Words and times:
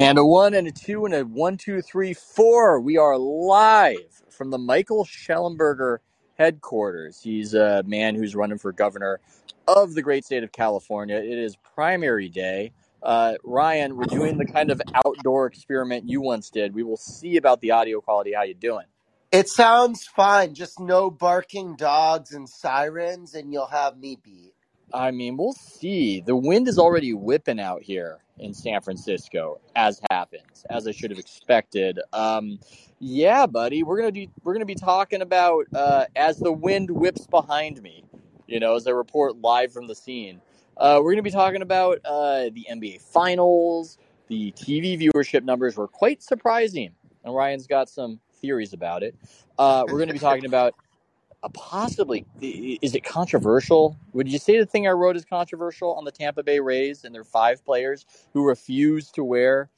And 0.00 0.18
a 0.18 0.24
one 0.24 0.54
and 0.54 0.66
a 0.66 0.72
two 0.72 1.04
and 1.04 1.14
a 1.14 1.24
one, 1.24 1.56
two, 1.56 1.80
three, 1.80 2.14
four. 2.14 2.80
We 2.80 2.98
are 2.98 3.16
live 3.16 4.22
from 4.28 4.50
the 4.50 4.58
Michael 4.58 5.04
Shellenberger 5.04 5.98
headquarters. 6.36 7.20
He's 7.22 7.54
a 7.54 7.82
man 7.86 8.14
who's 8.14 8.34
running 8.34 8.58
for 8.58 8.72
governor 8.72 9.20
of 9.66 9.94
the 9.94 10.02
great 10.02 10.24
state 10.24 10.42
of 10.42 10.52
California. 10.52 11.16
It 11.16 11.38
is 11.38 11.56
primary 11.74 12.28
day. 12.28 12.72
Uh, 13.02 13.34
Ryan, 13.44 13.96
we're 13.96 14.04
doing 14.04 14.38
the 14.38 14.46
kind 14.46 14.70
of 14.70 14.80
outdoor 15.04 15.46
experiment 15.46 16.08
you 16.08 16.20
once 16.20 16.50
did. 16.50 16.74
We 16.74 16.82
will 16.82 16.96
see 16.96 17.36
about 17.36 17.60
the 17.60 17.70
audio 17.70 18.00
quality. 18.00 18.32
How 18.32 18.42
you 18.42 18.54
doing? 18.54 18.86
It 19.30 19.48
sounds 19.48 20.06
fine. 20.06 20.54
Just 20.54 20.80
no 20.80 21.10
barking 21.10 21.76
dogs 21.76 22.32
and 22.32 22.48
sirens, 22.48 23.34
and 23.34 23.52
you'll 23.52 23.66
have 23.66 23.98
me 23.98 24.16
beat. 24.22 24.53
I 24.94 25.10
mean, 25.10 25.36
we'll 25.36 25.52
see. 25.52 26.20
The 26.20 26.36
wind 26.36 26.68
is 26.68 26.78
already 26.78 27.12
whipping 27.12 27.58
out 27.58 27.82
here 27.82 28.18
in 28.38 28.54
San 28.54 28.80
Francisco, 28.80 29.60
as 29.74 30.00
happens, 30.08 30.64
as 30.70 30.86
I 30.86 30.92
should 30.92 31.10
have 31.10 31.18
expected. 31.18 31.98
Um, 32.12 32.60
yeah, 33.00 33.46
buddy, 33.46 33.82
we're 33.82 33.98
gonna 33.98 34.12
be 34.12 34.30
we're 34.44 34.52
gonna 34.52 34.64
be 34.64 34.76
talking 34.76 35.20
about 35.20 35.66
uh, 35.74 36.04
as 36.14 36.38
the 36.38 36.52
wind 36.52 36.90
whips 36.90 37.26
behind 37.26 37.82
me. 37.82 38.04
You 38.46 38.60
know, 38.60 38.76
as 38.76 38.86
I 38.86 38.92
report 38.92 39.36
live 39.38 39.72
from 39.72 39.88
the 39.88 39.96
scene, 39.96 40.40
uh, 40.76 41.00
we're 41.02 41.12
gonna 41.12 41.22
be 41.22 41.30
talking 41.30 41.62
about 41.62 41.98
uh, 42.04 42.50
the 42.52 42.64
NBA 42.70 43.02
Finals. 43.02 43.98
The 44.28 44.52
TV 44.52 44.96
viewership 44.98 45.42
numbers 45.42 45.76
were 45.76 45.88
quite 45.88 46.22
surprising, 46.22 46.92
and 47.24 47.34
Ryan's 47.34 47.66
got 47.66 47.88
some 47.88 48.20
theories 48.40 48.72
about 48.72 49.02
it. 49.02 49.16
Uh, 49.58 49.84
we're 49.88 49.98
to 50.06 50.12
be 50.12 50.18
talking 50.18 50.46
about 50.46 50.74
possibly 51.52 52.24
is 52.40 52.94
it 52.94 53.04
controversial? 53.04 53.98
Would 54.12 54.28
you 54.28 54.38
say 54.38 54.58
the 54.58 54.66
thing 54.66 54.86
I 54.86 54.92
wrote 54.92 55.16
is 55.16 55.24
controversial 55.24 55.94
on 55.94 56.04
the 56.04 56.12
Tampa 56.12 56.42
Bay 56.42 56.60
Rays 56.60 57.04
and 57.04 57.14
their 57.14 57.24
five 57.24 57.64
players 57.64 58.06
who 58.32 58.46
refused 58.46 59.14
to 59.16 59.24
wear 59.24 59.68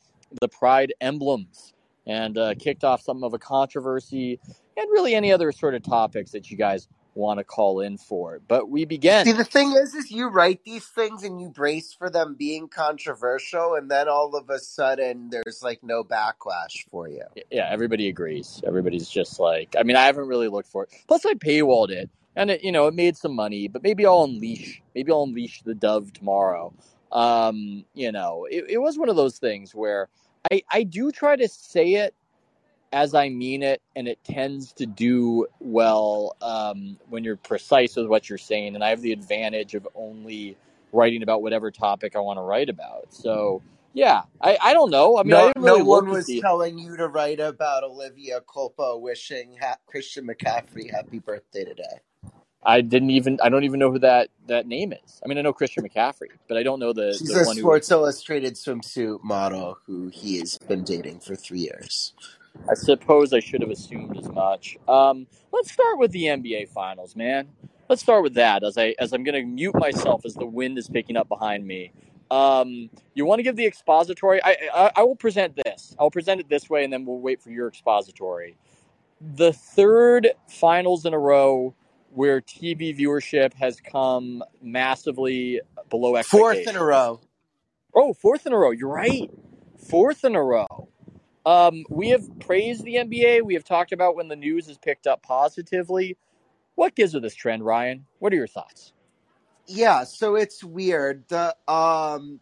the 0.41 0.48
pride 0.48 0.92
emblems 1.00 1.75
and 2.06 2.39
uh, 2.39 2.55
kicked 2.55 2.84
off 2.84 3.00
some 3.00 3.25
of 3.25 3.34
a 3.34 3.39
controversy 3.39 4.39
and 4.77 4.91
really 4.91 5.14
any 5.14 5.33
other 5.33 5.50
sort 5.50 5.75
of 5.75 5.83
topics 5.83 6.31
that 6.31 6.50
you 6.50 6.56
guys 6.56 6.89
want 7.17 7.39
to 7.39 7.45
call 7.45 7.81
in 7.81 7.98
for. 7.98 8.36
It. 8.36 8.42
But 8.47 8.69
we 8.69 8.84
begin. 8.84 9.25
See, 9.25 9.33
the 9.33 9.45
thing 9.45 9.72
is, 9.72 9.95
is 9.95 10.11
you 10.11 10.28
write 10.28 10.62
these 10.64 10.86
things 10.86 11.25
and 11.25 11.41
you 11.41 11.48
brace 11.48 11.92
for 11.92 12.11
them 12.11 12.36
being 12.39 12.69
controversial, 12.69 13.75
and 13.75 13.91
then 13.91 14.09
all 14.09 14.36
of 14.36 14.50
a 14.50 14.59
sudden 14.59 15.31
there's 15.31 15.62
like 15.62 15.83
no 15.83 16.05
backlash 16.05 16.89
for 16.91 17.09
you. 17.09 17.25
Yeah, 17.50 17.69
everybody 17.70 18.09
agrees. 18.09 18.61
Everybody's 18.67 19.09
just 19.09 19.41
like, 19.41 19.75
I 19.78 19.83
mean, 19.83 19.97
I 19.97 20.05
haven't 20.05 20.28
really 20.28 20.48
looked 20.48 20.69
for 20.69 20.84
it. 20.84 20.91
Plus, 21.09 21.25
I 21.27 21.34
paywalled 21.34 21.91
it, 21.91 22.11
and 22.37 22.50
it, 22.50 22.62
you 22.62 22.72
know, 22.72 22.87
it 22.87 22.94
made 22.94 23.17
some 23.17 23.34
money. 23.34 23.69
But 23.69 23.83
maybe 23.83 24.06
I'll 24.06 24.25
unleash, 24.25 24.83
maybe 24.94 25.11
I'll 25.11 25.25
unleash 25.25 25.62
the 25.62 25.75
dove 25.75 26.12
tomorrow. 26.12 26.72
Um, 27.12 27.84
you 27.94 28.12
know, 28.12 28.47
it, 28.50 28.67
it 28.69 28.78
was 28.78 28.98
one 28.98 29.09
of 29.09 29.17
those 29.17 29.39
things 29.39 29.75
where 29.75 30.09
I 30.50 30.62
I 30.70 30.83
do 30.83 31.11
try 31.11 31.37
to 31.37 31.48
say 31.48 31.94
it 31.94 32.14
as 32.92 33.15
I 33.15 33.29
mean 33.29 33.62
it, 33.62 33.83
and 33.95 34.09
it 34.09 34.19
tends 34.25 34.73
to 34.75 34.87
do 34.87 35.47
well 35.61 36.37
um, 36.41 36.98
when 37.09 37.25
you're 37.25 37.37
precise 37.37 37.97
with 37.97 38.06
what 38.06 38.28
you're 38.28 38.39
saying. 38.39 38.75
And 38.75 38.84
I 38.84 38.91
have 38.91 39.01
the 39.01 39.12
advantage 39.12 39.75
of 39.75 39.87
only 39.95 40.56
writing 40.93 41.23
about 41.23 41.43
whatever 41.43 41.70
topic 41.70 42.17
I 42.17 42.20
want 42.20 42.39
to 42.39 42.43
write 42.43 42.69
about. 42.69 43.06
So, 43.11 43.62
yeah, 43.93 44.23
I, 44.41 44.59
I 44.62 44.73
don't 44.73 44.91
know. 44.91 45.19
I 45.19 45.23
mean, 45.23 45.31
no, 45.31 45.48
I 45.48 45.53
really 45.56 45.78
no 45.81 45.84
one 45.84 46.09
was 46.09 46.31
telling 46.41 46.78
you 46.78 46.97
to 46.97 47.09
write 47.09 47.41
about 47.41 47.84
Olivia 47.84 48.41
Culpo 48.41 49.00
wishing 49.00 49.56
ha- 49.61 49.78
Christian 49.87 50.27
McCaffrey 50.27 50.91
happy 50.91 51.19
birthday 51.19 51.65
today. 51.65 52.00
I 52.65 52.81
didn't 52.81 53.11
even. 53.11 53.39
I 53.43 53.48
don't 53.48 53.62
even 53.62 53.78
know 53.78 53.93
who 53.93 54.00
that 54.00 54.28
that 54.48 54.67
name 54.67 54.93
is. 54.93 55.21
I 55.25 55.28
mean, 55.28 55.39
I 55.39 55.43
know 55.43 55.53
Christian 55.53 55.89
McCaffrey, 55.89 56.31
but 56.48 56.56
I 56.56 56.65
don't 56.65 56.81
know 56.81 56.93
the. 56.93 57.15
She's 57.17 57.28
the 57.28 57.43
a 57.43 57.47
one 57.47 57.56
Sports 57.56 57.89
who... 57.91 57.95
Illustrated 57.95 58.55
swimsuit 58.55 59.23
model 59.23 59.78
who 59.87 60.09
he 60.09 60.41
has 60.41 60.59
been 60.59 60.83
dating 60.83 61.21
for 61.21 61.37
three 61.37 61.61
years. 61.61 62.12
I 62.69 62.75
suppose 62.75 63.33
I 63.33 63.41
should 63.41 63.61
have 63.62 63.71
assumed 63.71 64.17
as 64.19 64.28
much. 64.28 64.77
Um, 64.89 65.27
let's 65.53 65.72
start 65.72 65.99
with 65.99 66.11
the 66.11 66.25
NBA 66.25 66.69
Finals, 66.69 67.15
man. 67.17 67.49
Let's 67.89 68.03
start 68.03 68.22
with 68.22 68.34
that 68.34 68.65
as 68.65 68.77
I 68.77 68.94
as 68.99 69.12
I'm 69.12 69.22
going 69.22 69.41
to 69.41 69.47
mute 69.47 69.75
myself 69.78 70.25
as 70.25 70.34
the 70.34 70.47
wind 70.47 70.77
is 70.78 70.89
picking 70.89 71.16
up 71.16 71.28
behind 71.28 71.66
me. 71.66 71.93
Um, 72.31 72.91
you 73.15 73.25
want 73.25 73.39
to 73.39 73.45
give 73.45 73.55
the 73.55 73.66
expository? 73.66 74.41
I, 74.43 74.56
I 74.75 74.93
I 74.97 75.03
will 75.05 75.15
present 75.15 75.59
this. 75.65 75.95
I'll 75.99 76.11
present 76.11 76.41
it 76.41 76.49
this 76.49 76.69
way, 76.69 76.83
and 76.83 76.93
then 76.93 77.05
we'll 77.05 77.21
wait 77.21 77.41
for 77.41 77.50
your 77.50 77.69
expository. 77.69 78.56
The 79.21 79.53
third 79.53 80.28
finals 80.49 81.06
in 81.06 81.15
a 81.15 81.19
row 81.19 81.75
where 82.11 82.41
TV 82.41 82.99
viewership 82.99 83.55
has 83.55 83.81
come 83.81 84.43
massively 84.61 85.61
below 85.91 86.16
expectations. 86.16 86.65
Fourth 86.65 86.75
in 86.75 86.81
a 86.81 86.84
row. 86.84 87.21
Oh, 87.95 88.12
fourth 88.15 88.47
in 88.47 88.53
a 88.53 88.59
row. 88.59 88.72
You're 88.72 88.91
right. 88.91 89.31
Fourth 89.89 90.25
in 90.25 90.34
a 90.34 90.43
row. 90.43 90.89
Um, 91.47 91.84
we 91.89 92.09
have 92.09 92.29
praised 92.41 92.83
the 92.84 92.97
NBA. 92.97 93.43
We 93.43 93.55
have 93.55 93.65
talked 93.65 93.93
about 93.93 94.17
when 94.17 94.27
the 94.27 94.34
news 94.34 94.69
is 94.69 94.79
picked 94.79 95.07
up 95.07 95.23
positively. 95.23 96.19
What 96.75 96.97
gives 96.97 97.15
with 97.15 97.23
this 97.23 97.37
trend, 97.37 97.65
Ryan? 97.65 98.05
What 98.19 98.33
are 98.33 98.37
your 98.37 98.49
thoughts? 98.49 98.93
Yeah, 99.69 100.03
so 100.03 100.34
it's 100.34 100.65
weird. 100.65 101.25
The 101.29 101.57
um, 101.69 102.41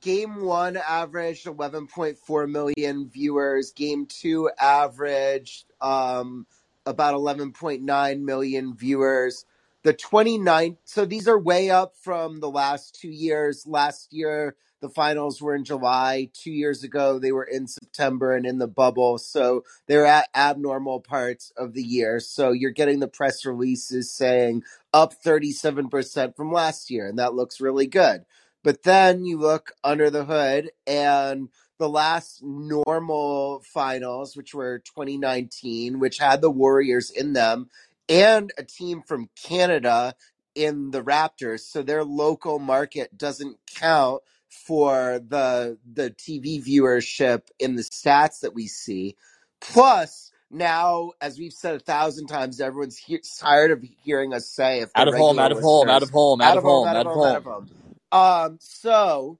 game 0.00 0.40
one 0.40 0.78
averaged 0.78 1.46
11.4 1.46 2.50
million 2.50 3.08
viewers. 3.10 3.72
Game 3.72 4.06
two 4.06 4.50
averaged 4.58 5.66
um, 5.82 6.46
about 6.86 7.14
11.9 7.14 8.20
million 8.22 8.74
viewers. 8.74 9.44
The 9.82 9.94
29th, 9.94 10.78
so 10.84 11.04
these 11.04 11.28
are 11.28 11.38
way 11.38 11.70
up 11.70 11.94
from 12.02 12.40
the 12.40 12.50
last 12.50 12.98
two 13.00 13.10
years. 13.10 13.66
Last 13.66 14.12
year, 14.12 14.56
the 14.80 14.88
finals 14.88 15.42
were 15.42 15.54
in 15.54 15.64
July. 15.64 16.30
Two 16.32 16.50
years 16.50 16.84
ago, 16.84 17.18
they 17.18 17.32
were 17.32 17.44
in 17.44 17.66
September 17.66 18.34
and 18.34 18.46
in 18.46 18.58
the 18.58 18.68
bubble. 18.68 19.18
So 19.18 19.64
they're 19.86 20.06
at 20.06 20.28
abnormal 20.34 21.00
parts 21.00 21.52
of 21.56 21.74
the 21.74 21.82
year. 21.82 22.20
So 22.20 22.52
you're 22.52 22.70
getting 22.70 23.00
the 23.00 23.08
press 23.08 23.44
releases 23.44 24.12
saying 24.12 24.62
up 24.92 25.14
37% 25.22 26.36
from 26.36 26.52
last 26.52 26.90
year, 26.90 27.06
and 27.08 27.18
that 27.18 27.34
looks 27.34 27.60
really 27.60 27.86
good. 27.86 28.24
But 28.62 28.82
then 28.82 29.24
you 29.24 29.38
look 29.38 29.72
under 29.84 30.10
the 30.10 30.24
hood, 30.24 30.70
and 30.86 31.48
the 31.78 31.88
last 31.88 32.42
normal 32.42 33.62
finals, 33.64 34.36
which 34.36 34.52
were 34.52 34.80
2019, 34.80 36.00
which 36.00 36.18
had 36.18 36.40
the 36.40 36.50
Warriors 36.50 37.10
in 37.10 37.32
them, 37.32 37.68
and 38.08 38.52
a 38.58 38.64
team 38.64 39.02
from 39.02 39.30
Canada 39.40 40.14
in 40.54 40.90
the 40.90 41.02
Raptors. 41.02 41.60
So 41.60 41.82
their 41.82 42.04
local 42.04 42.58
market 42.58 43.16
doesn't 43.16 43.58
count 43.76 44.22
for 44.48 45.20
the 45.26 45.78
the 45.92 46.10
TV 46.10 46.64
viewership 46.64 47.42
in 47.58 47.76
the 47.76 47.82
stats 47.82 48.40
that 48.40 48.54
we 48.54 48.66
see. 48.66 49.16
Plus, 49.60 50.30
now, 50.50 51.12
as 51.20 51.38
we've 51.38 51.52
said 51.52 51.74
a 51.74 51.80
thousand 51.80 52.26
times, 52.26 52.60
everyone's 52.60 52.96
he- 52.96 53.22
tired 53.38 53.70
of 53.70 53.84
hearing 54.02 54.32
us 54.32 54.48
say 54.48 54.80
if 54.80 54.90
out 54.94 55.08
of 55.08 55.14
home, 55.14 55.38
out 55.38 55.52
of 55.52 55.60
home, 55.60 55.90
out 55.90 56.02
of 56.02 56.10
home, 56.10 56.40
out 56.40 56.56
of 56.56 56.62
home, 56.62 56.94
out 56.94 57.06
of 57.06 57.12
home, 57.12 57.22
out 57.22 57.36
of 57.36 57.44
home. 57.44 57.66
Um, 58.10 58.58
so 58.60 59.38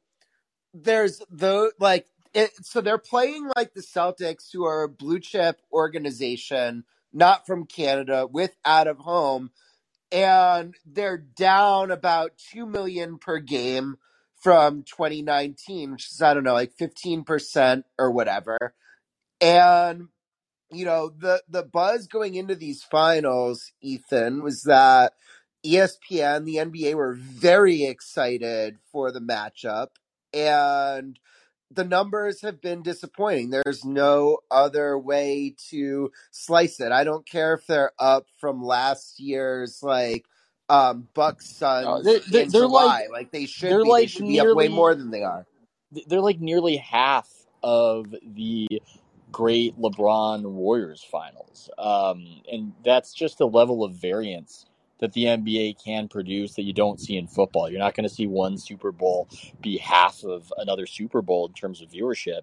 there's 0.75 1.21
the 1.31 1.73
like 1.81 2.07
it, 2.35 2.51
so 2.63 2.81
they're 2.81 2.99
playing 2.99 3.51
like 3.57 3.73
the 3.75 3.81
Celtics, 3.81 4.53
who 4.53 4.65
are 4.65 4.83
a 4.83 4.89
blue 4.89 5.21
chip 5.21 5.61
organization, 5.73 6.85
not 7.13 7.47
from 7.47 7.67
Canada, 7.67 8.27
with 8.27 8.55
out 8.65 8.87
of 8.87 8.99
home, 8.99 9.51
and 10.13 10.75
they're 10.85 11.19
down 11.19 11.91
about 11.91 12.33
two 12.37 12.67
million 12.67 13.19
per 13.19 13.39
game 13.39 13.97
from 14.41 14.83
2019, 14.85 15.93
which 15.93 16.11
is 16.11 16.23
I 16.23 16.35
don't 16.35 16.45
know, 16.45 16.55
like 16.55 16.77
15% 16.77 17.85
or 17.99 18.11
whatever. 18.11 18.75
And 19.41 20.09
you 20.71 20.85
know, 20.85 21.11
the 21.17 21.43
the 21.49 21.63
buzz 21.63 22.07
going 22.07 22.35
into 22.35 22.55
these 22.55 22.83
finals, 22.83 23.73
Ethan, 23.81 24.43
was 24.43 24.63
that 24.63 25.15
ESPN, 25.65 26.45
the 26.45 26.57
NBA 26.57 26.95
were 26.95 27.15
very 27.15 27.85
excited 27.85 28.79
for 28.93 29.11
the 29.11 29.21
matchup 29.21 29.89
and 30.33 31.19
the 31.71 31.85
numbers 31.85 32.41
have 32.43 32.61
been 32.61 32.83
disappointing. 32.83 33.51
There's 33.51 33.85
no 33.85 34.39
other 34.51 34.99
way 34.99 35.55
to 35.71 36.11
slice 36.31 36.81
it. 36.81 36.93
I 36.93 37.05
don't 37.05 37.29
care 37.29 37.55
if 37.55 37.67
they're 37.67 37.93
up 37.99 38.27
from 38.41 38.63
last 38.63 39.21
year's 39.21 39.83
like 39.83 40.25
um 40.69 41.09
Bucks 41.15 41.49
Suns 41.51 41.87
No, 41.87 42.03
they're- 42.03 42.21
they're- 42.29 42.43
in 42.43 42.49
they're 42.51 42.63
July. 42.63 42.85
like- 42.85 43.11
Like, 43.11 43.31
they 43.33 43.47
should 43.47 43.71
they're 43.71 43.85
be. 43.85 43.91
like 43.91 44.03
they 44.03 44.07
should 44.09 44.27
be 44.27 44.41
up 44.41 44.55
way 44.57 44.69
more 44.69 44.95
than 44.95 45.11
they 45.11 45.23
are. 45.23 45.47
they're 46.07 46.21
like 46.21 46.41
nearly 46.41 46.77
half 46.77 47.29
of 47.63 48.15
the 48.23 48.69
great 49.33 49.79
LeBron 49.79 50.43
Warriors 50.43 51.03
finals. 51.03 51.69
Um, 51.79 52.43
and 52.51 52.73
that's 52.85 53.13
just 53.13 53.39
the 53.39 53.47
level 53.49 53.83
of 53.85 53.95
variance 53.95 54.67
that 55.01 55.13
the 55.13 55.25
NBA 55.27 55.75
can 55.83 56.09
produce 56.09 56.55
that 56.55 56.63
you 56.65 56.73
don't 56.73 57.01
see 57.01 57.17
in 57.17 57.27
football. 57.27 57.71
You're 57.71 57.79
not 57.79 57.95
going 57.95 58.09
to 58.09 58.15
see 58.15 58.27
one 58.27 58.59
Super 58.59 58.91
Bowl 58.93 59.29
be 59.61 59.79
half 59.79 60.25
of 60.25 60.53
another 60.59 60.87
Super 60.87 61.23
Bowl 61.23 61.47
in 61.47 61.53
terms 61.53 61.81
of 61.81 61.91
viewership. 61.91 62.41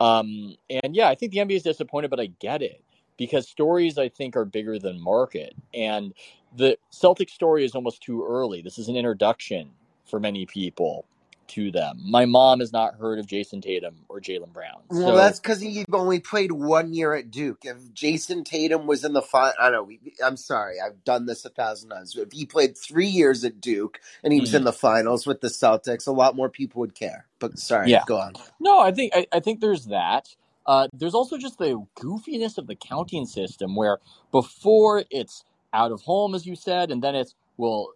Um, 0.00 0.56
and 0.70 0.94
yeah, 0.94 1.08
I 1.08 1.14
think 1.14 1.32
the 1.32 1.38
NBA 1.38 1.56
is 1.56 1.62
disappointed, 1.62 2.10
but 2.10 2.20
I 2.20 2.26
get 2.26 2.62
it 2.62 2.82
because 3.16 3.48
stories 3.48 3.98
I 3.98 4.08
think 4.08 4.36
are 4.36 4.44
bigger 4.44 4.78
than 4.78 5.00
market. 5.00 5.54
And 5.74 6.12
the 6.54 6.78
Celtic 6.90 7.28
story 7.28 7.64
is 7.64 7.74
almost 7.74 8.02
too 8.02 8.24
early. 8.26 8.62
This 8.62 8.78
is 8.78 8.88
an 8.88 8.96
introduction 8.96 9.70
for 10.04 10.20
many 10.20 10.46
people 10.46 11.06
to 11.48 11.70
them. 11.70 12.00
My 12.04 12.24
mom 12.26 12.60
has 12.60 12.72
not 12.72 12.96
heard 12.96 13.18
of 13.18 13.26
Jayson 13.26 13.60
Tatum 13.62 13.96
or 14.08 14.20
Jaylen 14.20 14.52
Brown. 14.52 14.82
Well, 14.88 15.16
that's 15.16 15.40
because 15.40 15.60
he 15.60 15.84
only 15.92 16.20
played 16.20 16.52
one 16.52 16.94
year 16.94 17.14
at 17.14 17.30
Duke. 17.30 17.60
If 17.64 17.92
Jayson 17.92 18.44
Tatum 18.44 18.86
was 18.86 19.04
in 19.04 19.14
the 19.14 19.22
final, 19.22 19.54
I 19.60 19.70
don't 19.70 19.90
know. 19.90 19.96
I'm 20.24 20.36
sorry, 20.36 20.76
I've 20.84 21.04
done 21.04 21.26
this 21.26 21.44
a 21.44 21.50
thousand 21.50 21.90
times. 21.90 22.16
If 22.16 22.32
he 22.32 22.46
played 22.46 22.78
three 22.78 23.08
years 23.08 23.44
at 23.44 23.60
Duke 23.60 24.00
and 24.22 24.32
he 24.32 24.40
was 24.40 24.52
Mhm. 24.52 24.58
in 24.58 24.64
the 24.64 24.72
finals 24.72 25.26
with 25.26 25.40
the 25.40 25.48
Celtics, 25.48 26.06
a 26.06 26.12
lot 26.12 26.36
more 26.36 26.48
people 26.48 26.80
would 26.80 26.94
care. 26.94 27.26
But 27.40 27.58
sorry, 27.58 27.90
Yeah. 27.90 28.04
go 28.06 28.18
on. 28.18 28.34
No, 28.60 28.78
I 28.80 28.92
think 28.92 29.12
I, 29.14 29.26
I 29.32 29.40
think 29.40 29.60
there's 29.60 29.86
that. 29.86 30.28
Uh, 30.66 30.88
there's 30.92 31.14
also 31.14 31.38
just 31.38 31.58
the 31.58 31.84
goofiness 31.96 32.58
of 32.58 32.66
the 32.68 32.76
counting 32.76 33.26
system, 33.26 33.76
where 33.76 33.98
before 34.32 35.04
it's 35.10 35.44
out 35.76 35.92
of 35.92 36.02
home, 36.02 36.34
as 36.34 36.46
you 36.46 36.56
said, 36.56 36.90
and 36.92 37.02
then 37.02 37.14
it's 37.16 37.36
well, 37.58 37.92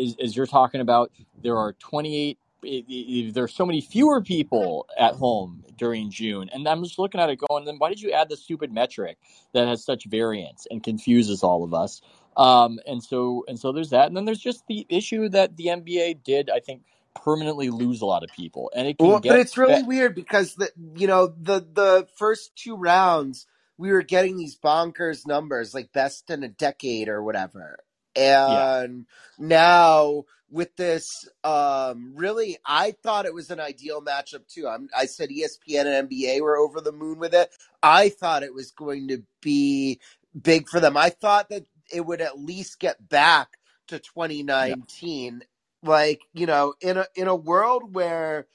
as, 0.00 0.16
as 0.22 0.36
you're 0.36 0.46
talking 0.46 0.80
about, 0.82 1.12
there 1.42 1.58
are 1.58 1.74
28. 1.74 2.38
i- 2.64 2.68
i- 2.68 3.30
There's 3.32 3.54
so 3.54 3.66
many 3.66 3.80
fewer 3.82 4.22
people 4.22 4.88
at 4.98 5.14
home 5.14 5.64
during 5.78 6.10
June, 6.10 6.50
and 6.52 6.68
I'm 6.68 6.82
just 6.84 6.98
looking 6.98 7.20
at 7.20 7.30
it 7.30 7.40
going, 7.48 7.66
then 7.66 7.76
why 7.78 7.90
did 7.90 8.00
you 8.02 8.12
add 8.12 8.28
the 8.30 8.36
stupid 8.36 8.72
metric 8.72 9.18
that 9.54 9.68
has 9.68 9.84
such 9.84 10.06
variance 10.06 10.66
and 10.70 10.82
confuses 10.82 11.44
all 11.44 11.64
of 11.64 11.74
us? 11.74 12.02
Um, 12.36 12.80
and 12.86 13.02
so 13.04 13.44
and 13.48 13.58
so 13.60 13.72
there's 13.72 13.90
that, 13.90 14.08
and 14.08 14.16
then 14.16 14.24
there's 14.26 14.40
just 14.40 14.64
the 14.68 14.86
issue 14.90 15.28
that 15.30 15.56
the 15.56 15.66
NBA 15.68 16.24
did, 16.24 16.50
I 16.50 16.60
think, 16.60 16.82
permanently 17.14 17.70
lose 17.70 18.02
a 18.02 18.06
lot 18.06 18.24
of 18.24 18.32
people, 18.32 18.70
and 18.76 18.88
it 18.88 18.98
can 18.98 19.10
Well, 19.10 19.20
but 19.20 19.38
it's 19.40 19.58
really 19.58 19.82
weird 19.82 20.14
because 20.16 20.56
the 20.56 20.70
you 20.96 21.06
know 21.08 21.28
the 21.28 21.60
the 21.60 22.08
first 22.16 22.56
two 22.56 22.76
rounds 22.76 23.46
we 23.78 23.92
were 23.92 24.02
getting 24.02 24.36
these 24.36 24.58
bonkers 24.58 25.26
numbers 25.26 25.72
like 25.74 25.92
best 25.92 26.28
in 26.30 26.42
a 26.42 26.48
decade 26.48 27.08
or 27.08 27.22
whatever, 27.22 27.78
Yeah. 28.16 28.80
and 28.82 29.06
now 29.38 30.24
with 30.50 30.74
this, 30.76 31.04
um, 31.44 32.12
really, 32.16 32.56
I 32.64 32.92
thought 33.02 33.26
it 33.26 33.34
was 33.34 33.50
an 33.50 33.60
ideal 33.60 34.02
matchup 34.02 34.46
too. 34.48 34.66
I'm, 34.66 34.88
I 34.96 35.04
said 35.06 35.28
ESPN 35.28 35.86
and 35.86 36.08
NBA 36.10 36.40
were 36.40 36.56
over 36.56 36.80
the 36.80 36.92
moon 36.92 37.18
with 37.18 37.34
it. 37.34 37.50
I 37.82 38.08
thought 38.08 38.42
it 38.42 38.54
was 38.54 38.70
going 38.70 39.08
to 39.08 39.22
be 39.42 40.00
big 40.40 40.68
for 40.68 40.80
them. 40.80 40.96
I 40.96 41.10
thought 41.10 41.50
that 41.50 41.66
it 41.92 42.04
would 42.04 42.20
at 42.20 42.38
least 42.38 42.80
get 42.80 43.08
back 43.08 43.58
to 43.88 43.98
2019 43.98 45.42
like 45.82 46.20
you 46.34 46.44
know 46.44 46.74
in 46.80 46.96
a 46.98 47.06
in 47.14 47.28
a 47.28 47.34
world 47.36 47.94
where 47.94 48.46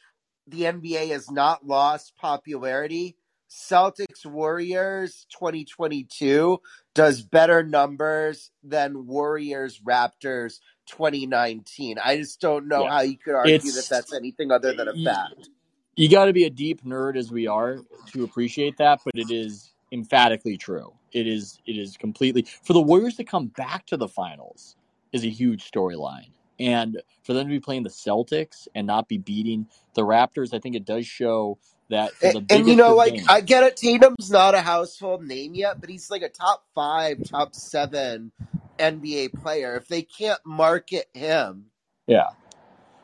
the 0.47 0.61
NBA 0.63 1.09
has 1.09 1.31
not 1.31 1.65
lost 1.65 2.13
popularity 2.17 3.15
Celtics 3.53 4.25
Warriors 4.25 5.27
2022 5.31 6.59
does 6.95 7.21
better 7.21 7.61
numbers 7.63 8.49
than 8.63 9.05
Warriors 9.05 9.79
Raptors 9.79 10.59
2019 10.87 11.97
I 12.03 12.17
just 12.17 12.41
don't 12.41 12.67
know 12.67 12.83
Yeah. 12.83 12.89
how 12.89 13.01
you 13.01 13.17
could 13.17 13.35
argue 13.35 13.53
It's- 13.55 13.75
that 13.75 13.87
that's 13.95 14.13
anything 14.13 14.51
other 14.51 14.73
than 14.73 14.87
a 14.87 14.93
fact 15.03 15.49
you 15.95 16.09
got 16.09 16.25
to 16.25 16.33
be 16.33 16.45
a 16.45 16.49
deep 16.49 16.83
nerd 16.83 17.15
as 17.15 17.31
we 17.31 17.45
are 17.45 17.77
to 18.13 18.23
appreciate 18.23 18.77
that, 18.77 18.99
but 19.05 19.13
it 19.13 19.29
is 19.29 19.73
emphatically 19.91 20.57
true. 20.57 20.91
It 21.11 21.27
is 21.27 21.59
it 21.67 21.77
is 21.77 21.95
completely 21.97 22.47
for 22.63 22.73
the 22.73 22.81
Warriors 22.81 23.15
to 23.17 23.23
come 23.23 23.47
back 23.47 23.85
to 23.87 23.97
the 23.97 24.07
finals 24.07 24.75
is 25.11 25.23
a 25.23 25.29
huge 25.29 25.69
storyline. 25.69 26.31
And 26.63 27.01
for 27.23 27.33
them 27.33 27.47
to 27.47 27.51
be 27.51 27.59
playing 27.59 27.83
the 27.83 27.89
Celtics 27.89 28.67
and 28.73 28.87
not 28.87 29.09
be 29.09 29.17
beating 29.17 29.67
the 29.95 30.03
Raptors, 30.03 30.53
I 30.53 30.59
think 30.59 30.75
it 30.75 30.85
does 30.85 31.05
show 31.05 31.57
that 31.89 32.13
for 32.13 32.31
the 32.31 32.39
and, 32.39 32.51
and 32.51 32.67
you 32.69 32.75
know 32.77 32.95
like 32.95 33.13
games, 33.15 33.27
I 33.27 33.41
get 33.41 33.63
it 33.63 33.75
Tatum's 33.75 34.31
not 34.31 34.55
a 34.55 34.61
household 34.61 35.23
name 35.23 35.53
yet 35.53 35.81
but 35.81 35.89
he's 35.89 36.09
like 36.09 36.21
a 36.21 36.29
top 36.29 36.63
5 36.73 37.29
top 37.29 37.53
7 37.53 38.31
NBA 38.79 39.33
player 39.35 39.75
if 39.75 39.89
they 39.89 40.01
can't 40.01 40.39
market 40.45 41.07
him 41.13 41.65
Yeah. 42.07 42.29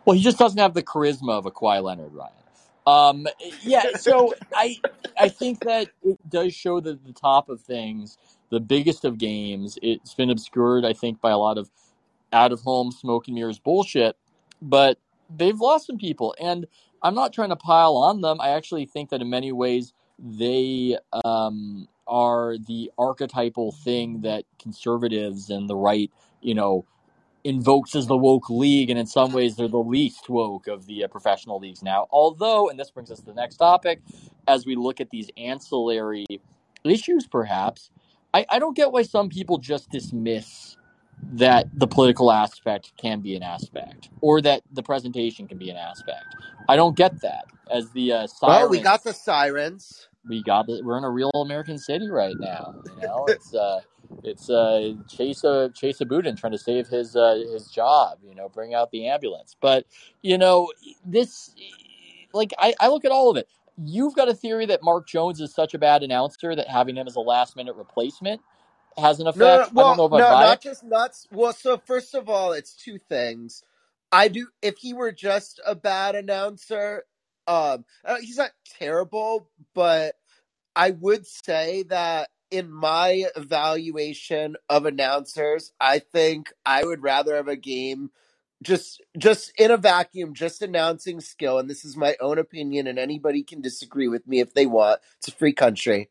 Well, 0.05 0.15
he 0.15 0.23
just 0.23 0.39
doesn't 0.39 0.57
have 0.57 0.73
the 0.73 0.83
charisma 0.83 1.37
of 1.37 1.45
a 1.45 1.51
Kawhi 1.51 1.83
Leonard, 1.83 2.13
Ryan. 2.13 2.33
Um, 2.87 3.27
yeah, 3.61 3.83
so 3.95 4.33
I 4.55 4.77
I 5.19 5.29
think 5.29 5.61
that 5.61 5.89
it 6.03 6.17
does 6.27 6.55
show 6.55 6.79
that 6.79 7.05
the 7.05 7.13
top 7.13 7.49
of 7.49 7.61
things, 7.61 8.17
the 8.49 8.59
biggest 8.59 9.05
of 9.05 9.19
games. 9.19 9.77
It's 9.83 10.15
been 10.15 10.31
obscured, 10.31 10.85
I 10.85 10.93
think, 10.93 11.21
by 11.21 11.29
a 11.31 11.37
lot 11.37 11.59
of 11.59 11.69
out 12.33 12.51
of 12.51 12.61
home 12.61 12.91
smoke 12.91 13.27
and 13.27 13.35
mirrors 13.35 13.59
bullshit, 13.59 14.15
but 14.61 14.97
they've 15.35 15.59
lost 15.59 15.87
some 15.87 15.97
people, 15.97 16.35
and 16.39 16.67
I'm 17.01 17.15
not 17.15 17.33
trying 17.33 17.49
to 17.49 17.55
pile 17.55 17.95
on 17.97 18.21
them. 18.21 18.41
I 18.41 18.49
actually 18.49 18.85
think 18.85 19.09
that 19.09 19.21
in 19.21 19.29
many 19.29 19.51
ways 19.51 19.93
they 20.17 20.97
um, 21.23 21.87
are 22.07 22.57
the 22.57 22.91
archetypal 22.97 23.71
thing 23.71 24.21
that 24.21 24.43
conservatives 24.59 25.49
and 25.49 25.69
the 25.69 25.75
right, 25.75 26.11
you 26.41 26.53
know, 26.53 26.85
invokes 27.43 27.95
as 27.95 28.07
the 28.07 28.17
woke 28.17 28.49
league, 28.49 28.89
and 28.89 28.99
in 28.99 29.05
some 29.05 29.31
ways 29.31 29.55
they're 29.55 29.67
the 29.67 29.77
least 29.77 30.29
woke 30.29 30.67
of 30.67 30.85
the 30.87 31.05
uh, 31.05 31.07
professional 31.07 31.59
leagues 31.59 31.81
now. 31.81 32.07
Although, 32.11 32.69
and 32.69 32.77
this 32.77 32.91
brings 32.91 33.11
us 33.11 33.19
to 33.19 33.25
the 33.25 33.33
next 33.33 33.57
topic, 33.57 34.01
as 34.47 34.65
we 34.65 34.75
look 34.75 34.99
at 34.99 35.09
these 35.09 35.29
ancillary 35.37 36.25
issues, 36.83 37.27
perhaps, 37.27 37.91
I, 38.33 38.45
I 38.49 38.59
don't 38.59 38.75
get 38.75 38.91
why 38.91 39.03
some 39.03 39.29
people 39.29 39.57
just 39.57 39.89
dismiss 39.89 40.75
that 41.33 41.67
the 41.73 41.87
political 41.87 42.31
aspect 42.31 42.93
can 42.97 43.21
be 43.21 43.35
an 43.35 43.43
aspect, 43.43 44.09
or 44.21 44.41
that 44.41 44.63
the 44.71 44.83
presentation 44.83 45.47
can 45.47 45.57
be 45.57 45.69
an 45.69 45.77
aspect. 45.77 46.35
I 46.67 46.75
don't 46.75 46.95
get 46.95 47.21
that. 47.21 47.45
As 47.71 47.91
the 47.91 48.11
uh, 48.13 48.27
sirens, 48.27 48.61
well 48.61 48.69
we 48.69 48.79
got 48.79 49.03
the 49.03 49.13
sirens 49.13 50.09
we 50.27 50.43
got 50.43 50.67
the, 50.67 50.81
we're 50.83 50.97
in 50.97 51.03
a 51.03 51.09
real 51.09 51.31
American 51.35 51.77
city 51.77 52.09
right 52.09 52.35
now. 52.39 52.75
You 52.95 53.07
know, 53.07 53.25
it's 53.29 53.53
uh, 53.53 53.81
it's 54.23 54.49
uh, 54.49 54.93
Chase 55.07 55.43
uh, 55.43 55.69
Chesa 55.73 56.07
Boudin 56.07 56.35
trying 56.35 56.51
to 56.51 56.57
save 56.57 56.87
his 56.87 57.15
uh, 57.15 57.43
his 57.51 57.67
job. 57.67 58.19
You 58.23 58.35
know, 58.35 58.49
bring 58.49 58.73
out 58.73 58.91
the 58.91 59.07
ambulance. 59.07 59.55
But 59.59 59.85
you 60.21 60.37
know, 60.37 60.71
this 61.05 61.53
like 62.33 62.53
I, 62.57 62.73
I 62.79 62.89
look 62.89 63.05
at 63.05 63.11
all 63.11 63.29
of 63.29 63.37
it. 63.37 63.47
You've 63.81 64.13
got 64.13 64.27
a 64.27 64.33
theory 64.33 64.65
that 64.65 64.83
Mark 64.83 65.07
Jones 65.07 65.39
is 65.39 65.53
such 65.53 65.73
a 65.73 65.77
bad 65.77 66.03
announcer 66.03 66.53
that 66.53 66.67
having 66.67 66.97
him 66.97 67.07
as 67.07 67.15
a 67.15 67.21
last 67.21 67.55
minute 67.55 67.75
replacement 67.75 68.41
has 68.99 69.19
an 69.19 69.27
effect. 69.27 69.39
No, 69.39 69.69
no, 69.73 69.83
I 69.83 69.83
don't 69.83 69.97
know 69.97 70.07
well, 70.07 70.19
no, 70.19 70.35
not 70.35 70.61
just 70.61 70.83
nuts. 70.83 71.27
Well, 71.31 71.53
so 71.53 71.77
first 71.77 72.15
of 72.15 72.29
all, 72.29 72.53
it's 72.53 72.75
two 72.75 72.97
things. 72.97 73.63
I 74.11 74.27
do. 74.29 74.47
If 74.61 74.77
he 74.79 74.93
were 74.93 75.11
just 75.11 75.61
a 75.65 75.75
bad 75.75 76.15
announcer, 76.15 77.05
um, 77.47 77.85
uh, 78.05 78.17
he's 78.21 78.37
not 78.37 78.51
terrible, 78.79 79.49
but 79.75 80.15
I 80.75 80.91
would 80.91 81.27
say 81.27 81.83
that 81.85 82.29
in 82.51 82.71
my 82.71 83.25
evaluation 83.35 84.57
of 84.69 84.85
announcers, 84.85 85.73
I 85.79 85.99
think 85.99 86.53
I 86.65 86.83
would 86.85 87.03
rather 87.03 87.35
have 87.37 87.47
a 87.49 87.55
game 87.57 88.11
just 88.63 89.01
just 89.17 89.53
in 89.57 89.71
a 89.71 89.77
vacuum, 89.77 90.33
just 90.33 90.61
announcing 90.61 91.21
skill. 91.21 91.59
And 91.59 91.69
this 91.69 91.85
is 91.85 91.97
my 91.97 92.15
own 92.21 92.39
opinion, 92.39 92.87
and 92.87 92.99
anybody 92.99 93.43
can 93.43 93.61
disagree 93.61 94.07
with 94.09 94.27
me 94.27 94.41
if 94.41 94.53
they 94.53 94.65
want. 94.67 95.01
It's 95.19 95.29
a 95.29 95.33
free 95.33 95.53
country. 95.53 96.09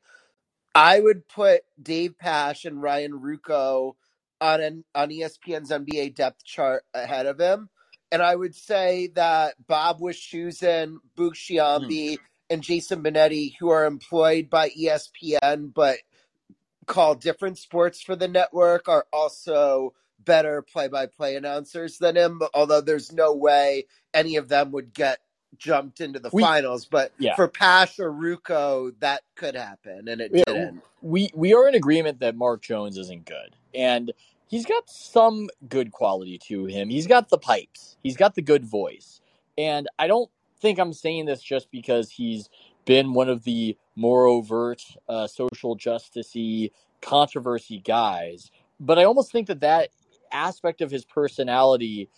I 0.78 1.00
would 1.00 1.26
put 1.26 1.62
Dave 1.82 2.16
Pasch 2.16 2.64
and 2.64 2.80
Ryan 2.80 3.12
Ruocco 3.12 3.94
on 4.40 4.60
an, 4.60 4.84
on 4.94 5.08
ESPN's 5.08 5.70
NBA 5.70 6.14
depth 6.14 6.44
chart 6.44 6.84
ahead 6.94 7.26
of 7.26 7.40
him, 7.40 7.68
and 8.12 8.22
I 8.22 8.36
would 8.36 8.54
say 8.54 9.08
that 9.16 9.54
Bob 9.66 9.98
Wischusen, 9.98 10.98
Boog 11.16 11.32
Sciambi, 11.34 12.18
hmm. 12.18 12.24
and 12.48 12.62
Jason 12.62 13.02
Benetti, 13.02 13.54
who 13.58 13.70
are 13.70 13.86
employed 13.86 14.48
by 14.48 14.70
ESPN 14.70 15.74
but 15.74 15.98
call 16.86 17.16
different 17.16 17.58
sports 17.58 18.00
for 18.00 18.14
the 18.14 18.28
network, 18.28 18.88
are 18.88 19.06
also 19.12 19.94
better 20.24 20.62
play-by-play 20.62 21.34
announcers 21.34 21.98
than 21.98 22.16
him. 22.16 22.40
Although 22.54 22.82
there's 22.82 23.12
no 23.12 23.34
way 23.34 23.86
any 24.14 24.36
of 24.36 24.48
them 24.48 24.70
would 24.70 24.94
get 24.94 25.18
jumped 25.56 26.00
into 26.00 26.18
the 26.18 26.30
We- 26.32 26.42
finals, 26.42 26.84
but 26.84 27.12
Yeah. 27.18 27.34
for 27.36 27.48
Pasch 27.48 27.98
or 27.98 28.10
that 29.00 29.22
could 29.34 29.54
happen, 29.54 30.08
and 30.08 30.20
it 30.20 30.32
Yeah, 30.34 30.44
didn't. 30.46 30.82
we 31.02 31.30
we 31.34 31.54
are 31.54 31.68
in 31.68 31.74
agreement 31.74 32.20
that 32.20 32.36
Mark 32.36 32.62
Jones 32.62 32.98
isn't 32.98 33.24
good, 33.24 33.56
and 33.74 34.12
he's 34.46 34.66
got 34.66 34.88
some 34.90 35.48
good 35.68 35.92
quality 35.92 36.38
to 36.38 36.66
him. 36.66 36.90
He's 36.90 37.06
got 37.06 37.28
the 37.28 37.38
pipes. 37.38 37.96
He's 38.02 38.16
got 38.16 38.34
the 38.34 38.42
good 38.42 38.64
voice, 38.64 39.20
and 39.56 39.88
I 39.98 40.06
don't 40.06 40.30
think 40.60 40.78
I'm 40.78 40.92
saying 40.92 41.26
this 41.26 41.42
just 41.42 41.70
because 41.70 42.10
he's 42.10 42.48
been 42.84 43.12
one 43.12 43.28
of 43.28 43.44
the 43.44 43.76
more 43.96 44.26
overt 44.26 44.82
uh, 45.08 45.26
social 45.26 45.76
justicey 45.76 46.72
controversy 47.00 47.78
guys, 47.78 48.50
but 48.80 48.98
I 48.98 49.04
almost 49.04 49.30
think 49.30 49.46
that 49.48 49.60
that 49.60 49.90
aspect 50.32 50.80
of 50.80 50.90
his 50.90 51.04
personality 51.04 52.10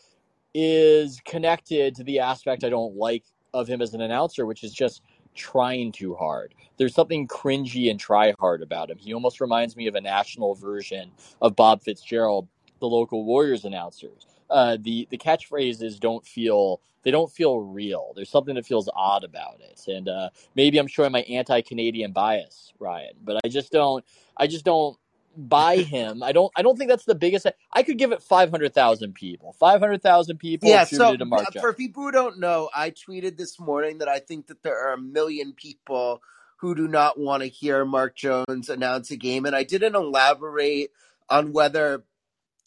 is 0.54 1.20
connected 1.24 1.94
to 1.96 2.04
the 2.04 2.18
aspect 2.18 2.64
I 2.64 2.68
don't 2.68 2.96
like 2.96 3.24
of 3.54 3.68
him 3.68 3.80
as 3.82 3.94
an 3.94 4.00
announcer, 4.00 4.46
which 4.46 4.64
is 4.64 4.72
just 4.72 5.02
trying 5.34 5.92
too 5.92 6.14
hard. 6.14 6.54
There's 6.76 6.94
something 6.94 7.28
cringy 7.28 7.90
and 7.90 7.98
try 7.98 8.34
hard 8.38 8.62
about 8.62 8.90
him. 8.90 8.98
He 8.98 9.14
almost 9.14 9.40
reminds 9.40 9.76
me 9.76 9.86
of 9.86 9.94
a 9.94 10.00
national 10.00 10.54
version 10.54 11.12
of 11.40 11.56
Bob 11.56 11.82
Fitzgerald, 11.82 12.48
the 12.80 12.86
local 12.86 13.24
Warriors 13.24 13.64
announcers. 13.64 14.26
Uh, 14.48 14.76
the 14.80 15.06
the 15.10 15.18
catchphrases 15.18 16.00
don't 16.00 16.26
feel 16.26 16.80
they 17.02 17.10
don't 17.10 17.30
feel 17.30 17.60
real. 17.60 18.12
There's 18.16 18.28
something 18.28 18.56
that 18.56 18.66
feels 18.66 18.88
odd 18.94 19.22
about 19.22 19.60
it, 19.60 19.80
and 19.86 20.08
uh, 20.08 20.30
maybe 20.56 20.78
I'm 20.78 20.88
showing 20.88 21.12
my 21.12 21.22
anti-Canadian 21.22 22.12
bias, 22.12 22.72
Ryan, 22.78 23.14
but 23.22 23.40
I 23.44 23.48
just 23.48 23.70
don't 23.70 24.04
I 24.36 24.48
just 24.48 24.64
don't 24.64 24.98
buy 25.36 25.78
him. 25.78 26.22
I 26.22 26.32
don't. 26.32 26.52
I 26.56 26.62
don't 26.62 26.76
think 26.76 26.90
that's 26.90 27.04
the 27.04 27.14
biggest. 27.14 27.46
I 27.72 27.82
could 27.82 27.98
give 27.98 28.12
it 28.12 28.22
five 28.22 28.50
hundred 28.50 28.74
thousand 28.74 29.14
people. 29.14 29.54
Five 29.58 29.80
hundred 29.80 30.02
thousand 30.02 30.38
people 30.38 30.68
Yeah, 30.68 30.84
so 30.84 31.16
uh, 31.20 31.44
for 31.60 31.72
people 31.72 32.04
who 32.04 32.12
don't 32.12 32.38
know, 32.38 32.70
I 32.74 32.90
tweeted 32.90 33.36
this 33.36 33.58
morning 33.58 33.98
that 33.98 34.08
I 34.08 34.18
think 34.18 34.48
that 34.48 34.62
there 34.62 34.78
are 34.78 34.94
a 34.94 35.00
million 35.00 35.52
people 35.52 36.22
who 36.58 36.74
do 36.74 36.86
not 36.86 37.18
want 37.18 37.42
to 37.42 37.48
hear 37.48 37.84
Mark 37.84 38.16
Jones 38.16 38.68
announce 38.68 39.10
a 39.10 39.16
game, 39.16 39.46
and 39.46 39.56
I 39.56 39.62
didn't 39.62 39.94
elaborate 39.94 40.90
on 41.28 41.52
whether 41.52 42.04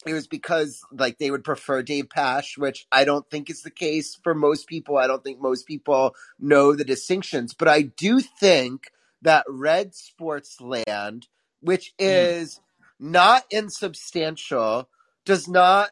it 0.06 0.12
was 0.12 0.26
because 0.26 0.82
like 0.92 1.18
they 1.18 1.30
would 1.30 1.44
prefer 1.44 1.82
Dave 1.82 2.08
Pasch, 2.10 2.58
which 2.58 2.86
I 2.92 3.04
don't 3.04 3.28
think 3.30 3.50
is 3.50 3.62
the 3.62 3.70
case 3.70 4.18
for 4.22 4.34
most 4.34 4.66
people. 4.66 4.96
I 4.96 5.06
don't 5.06 5.22
think 5.22 5.40
most 5.40 5.66
people 5.66 6.14
know 6.38 6.74
the 6.74 6.84
distinctions, 6.84 7.54
but 7.54 7.68
I 7.68 7.82
do 7.82 8.20
think 8.20 8.90
that 9.22 9.46
Red 9.48 9.94
Sports 9.94 10.60
Land, 10.60 11.28
which 11.64 11.94
Mm. 11.98 12.04
is 12.38 12.60
not 13.00 13.44
insubstantial, 13.50 14.88
does 15.24 15.48
not 15.48 15.90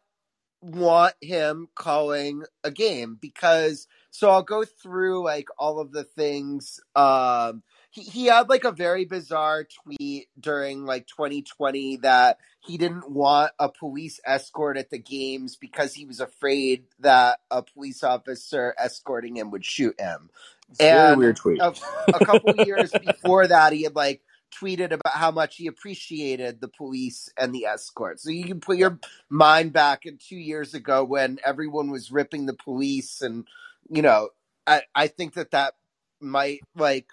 want 0.61 1.15
him 1.21 1.69
calling 1.75 2.45
a 2.63 2.71
game 2.71 3.19
because 3.21 3.89
so 4.13 4.31
I'll 4.31 4.45
go 4.45 4.65
through 4.65 5.25
like 5.25 5.49
all 5.59 5.81
of 5.81 5.91
the 5.91 6.05
things 6.05 6.79
um 6.95 7.65
he, 7.91 8.03
he 8.03 8.27
had 8.27 8.49
like 8.49 8.63
a 8.63 8.71
very 8.71 9.05
bizarre 9.05 9.65
tweet 9.65 10.29
during 10.39 10.85
like 10.85 11.09
2020 11.09 11.97
that 11.99 12.39
he 12.61 12.79
didn't 12.79 13.11
want 13.11 13.51
a 13.59 13.69
police 13.71 14.21
escort 14.25 14.77
at 14.79 14.91
the 14.91 14.99
games 15.01 15.57
because 15.57 15.95
he 15.95 16.05
was 16.05 16.21
afraid 16.21 16.85
that 17.01 17.41
a 17.51 17.63
police 17.65 18.05
officer 18.05 18.73
escorting 18.79 19.37
him 19.37 19.51
would 19.51 19.65
shoot 19.65 19.99
him. 20.01 20.31
It's 20.71 20.81
a 20.81 20.85
very 20.85 21.17
weird 21.17 21.37
tweet. 21.37 21.61
a, 21.61 21.75
a 22.15 22.25
couple 22.25 22.55
years 22.65 22.95
before 22.95 23.49
that, 23.49 23.73
he 23.73 23.83
had 23.83 23.97
like 23.97 24.23
tweeted 24.53 24.93
about 24.93 25.15
how 25.15 25.31
much 25.31 25.57
he 25.57 25.67
appreciated 25.67 26.61
the 26.61 26.69
police 26.69 27.29
and 27.39 27.55
the 27.55 27.67
escort. 27.67 28.21
So 28.21 28.31
you 28.31 28.45
can 28.45 28.61
put 28.61 28.77
your 28.77 28.99
mind 29.29 29.73
back 29.73 30.07
in 30.07 30.19
two 30.19 30.37
years 30.37 30.75
ago 30.75 31.05
when 31.05 31.39
everyone 31.45 31.91
was 31.91 32.13
ripping 32.13 32.47
the 32.47 32.55
police, 32.55 33.23
and 33.23 33.47
you 33.89 34.03
know, 34.03 34.31
I 34.67 34.83
I 34.95 35.07
think 35.09 35.35
that 35.35 35.53
that 35.53 35.75
might 36.21 36.61
like 36.77 37.07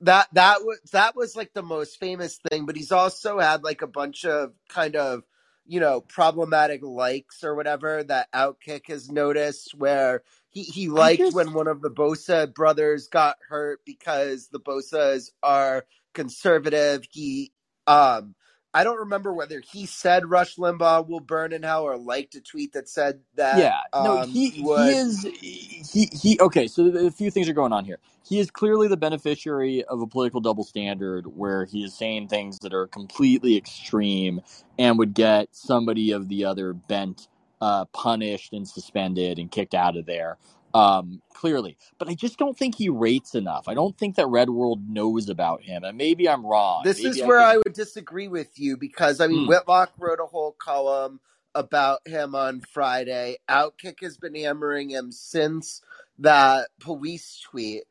that 0.00 0.28
that 0.32 0.62
was 0.62 0.80
that 0.92 1.16
was 1.16 1.36
like 1.36 1.52
the 1.54 1.62
most 1.62 1.98
famous 1.98 2.38
thing. 2.50 2.66
But 2.66 2.76
he's 2.76 2.92
also 2.92 3.38
had 3.38 3.64
like 3.64 3.82
a 3.82 3.86
bunch 3.86 4.24
of 4.24 4.52
kind 4.68 4.96
of 4.96 5.22
you 5.66 5.80
know 5.80 6.00
problematic 6.00 6.82
likes 6.82 7.44
or 7.44 7.54
whatever 7.54 8.02
that 8.04 8.32
Outkick 8.32 8.88
has 8.88 9.10
noticed 9.10 9.74
where. 9.74 10.22
He, 10.54 10.64
he 10.64 10.88
liked 10.88 11.28
just 11.28 11.32
when 11.32 11.54
one 11.54 11.68
of 11.68 11.82
the 11.82 11.90
Bosa 11.90 12.54
brothers 12.54 13.08
got 13.08 13.38
hurt 13.48 13.80
because 13.86 14.48
the 14.50 14.60
Bosas 14.60 15.30
are 15.44 15.86
conservative. 16.14 17.04
He 17.12 17.52
um 17.88 18.36
I 18.74 18.84
don't 18.84 18.98
remember 19.00 19.34
whether 19.34 19.62
he 19.72 19.86
said 19.86 20.30
Rush 20.30 20.56
Limbaugh 20.56 21.08
will 21.08 21.20
burn 21.20 21.54
in 21.54 21.64
hell 21.64 21.84
or 21.84 21.98
liked 21.98 22.36
a 22.36 22.42
tweet 22.42 22.74
that 22.74 22.88
said 22.90 23.22
that 23.36 23.52
Yeah, 23.52 23.80
no, 23.98 24.16
um 24.16 24.42
he 24.50 24.50
he 24.50 24.68
he 24.74 24.90
is 24.92 25.24
he 25.24 26.10
he. 26.12 26.38
Okay, 26.40 26.68
so 26.68 26.84
a 26.86 27.10
few 27.12 27.30
things 27.30 27.48
are 27.48 27.54
going 27.54 27.72
on 27.72 27.86
here. 27.86 27.98
He 28.28 28.40
is 28.40 28.50
clearly 28.50 28.88
the 28.88 28.98
beneficiary 28.98 29.84
of 29.84 30.02
a 30.02 30.06
political 30.06 30.42
double 30.42 30.64
standard, 30.64 31.26
where 31.34 31.64
he 31.64 31.84
is 31.84 31.94
saying 31.94 32.28
things 32.28 32.58
that 32.60 32.74
are 32.74 32.88
completely 32.88 33.56
extreme 33.56 34.42
and 34.78 34.98
would 34.98 35.14
get 35.14 35.48
somebody 35.52 36.12
of 36.12 36.28
the 36.28 36.44
other 36.44 36.74
bent 36.74 37.28
uh, 37.60 37.84
punished 37.86 38.52
and 38.52 38.66
suspended 38.66 39.38
and 39.38 39.50
kicked 39.50 39.74
out 39.74 39.96
of 39.96 40.06
there. 40.06 40.38
Um, 40.74 41.22
clearly, 41.32 41.76
but 41.98 42.08
I 42.08 42.14
just 42.14 42.36
don't 42.36 42.58
think 42.58 42.74
he 42.74 42.88
rates 42.88 43.36
enough. 43.36 43.68
I 43.68 43.74
don't 43.74 43.96
think 43.96 44.16
that 44.16 44.26
Red 44.26 44.50
World 44.50 44.88
knows 44.88 45.28
about 45.28 45.62
him, 45.62 45.84
and 45.84 45.96
maybe 45.96 46.28
I'm 46.28 46.44
wrong. 46.44 46.82
This 46.82 46.96
Maybe 46.96 47.20
is 47.20 47.22
I 47.22 47.26
where. 47.26 47.40
I 47.40 47.56
would 47.58 47.72
disagree 47.74 48.26
with 48.26 48.58
you 48.58 48.76
because 48.76 49.20
I 49.20 49.28
mean 49.28 49.38
Mm, 49.38 49.46
Whitlock 49.46 49.92
wrote 49.98 50.18
a 50.20 50.26
whole 50.26 50.52
column 50.52 51.20
about 51.54 52.00
him 52.06 52.34
on 52.34 52.60
Friday. 52.60 53.36
Outkick 53.48 54.00
has 54.02 54.16
been 54.16 54.34
hammering 54.34 54.90
him 54.90 55.12
since 55.12 55.80
that 56.18 56.68
police 56.80 57.40
tweet. 57.50 57.84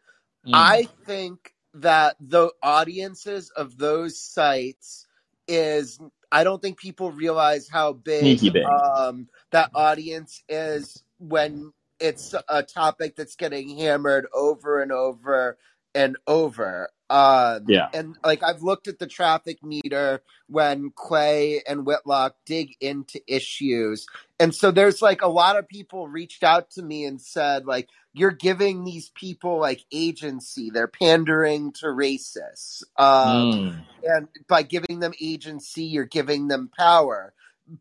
mm, 0.45 0.53
I 0.53 0.89
think 1.05 1.53
that 1.75 2.17
the 2.19 2.51
audiences 2.61 3.49
of 3.49 3.77
those 3.77 4.19
sites 4.19 5.07
is 5.47 5.99
I 6.33 6.45
don't 6.45 6.61
think 6.61 6.79
people 6.79 7.13
realize 7.13 7.69
how 7.69 7.93
big 7.93 8.41
big. 8.53 8.63
um 8.65 9.29
that 9.53 9.71
audience 9.75 10.43
is 10.49 11.03
when 11.19 11.73
it's 12.01 12.35
a 12.49 12.63
topic 12.63 13.15
that's 13.17 13.37
getting 13.37 13.77
hammered 13.77 14.27
over 14.35 14.83
and 14.83 14.93
over 14.93 15.59
and 15.95 16.17
over. 16.27 16.89
Um 17.13 17.65
Yeah. 17.67 17.89
and 17.93 18.15
like 18.25 18.41
I've 18.41 18.63
looked 18.63 18.87
at 18.87 18.97
the 18.97 19.05
traffic 19.05 19.63
meter 19.63 20.23
when 20.47 20.91
Clay 20.95 21.61
and 21.67 21.85
Whitlock 21.85 22.35
dig 22.45 22.75
into 22.81 23.21
issues. 23.27 24.07
And 24.39 24.53
so 24.53 24.71
there's 24.71 25.01
like 25.01 25.21
a 25.21 25.27
lot 25.27 25.57
of 25.57 25.67
people 25.67 26.07
reached 26.07 26.43
out 26.43 26.71
to 26.71 26.81
me 26.81 27.05
and 27.05 27.21
said 27.21 27.67
like 27.67 27.87
you're 28.13 28.31
giving 28.31 28.83
these 28.83 29.09
people 29.09 29.59
like 29.59 29.85
agency. 29.91 30.71
They're 30.71 30.87
pandering 30.87 31.73
to 31.73 31.85
racists. 31.87 32.83
Um, 32.97 33.51
Mm, 33.51 33.85
and 34.03 34.27
by 34.47 34.63
giving 34.63 34.99
them 34.99 35.13
agency, 35.21 35.83
you're 35.83 36.05
giving 36.05 36.47
them 36.47 36.69
power. 36.75 37.33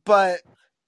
But 0.05 0.41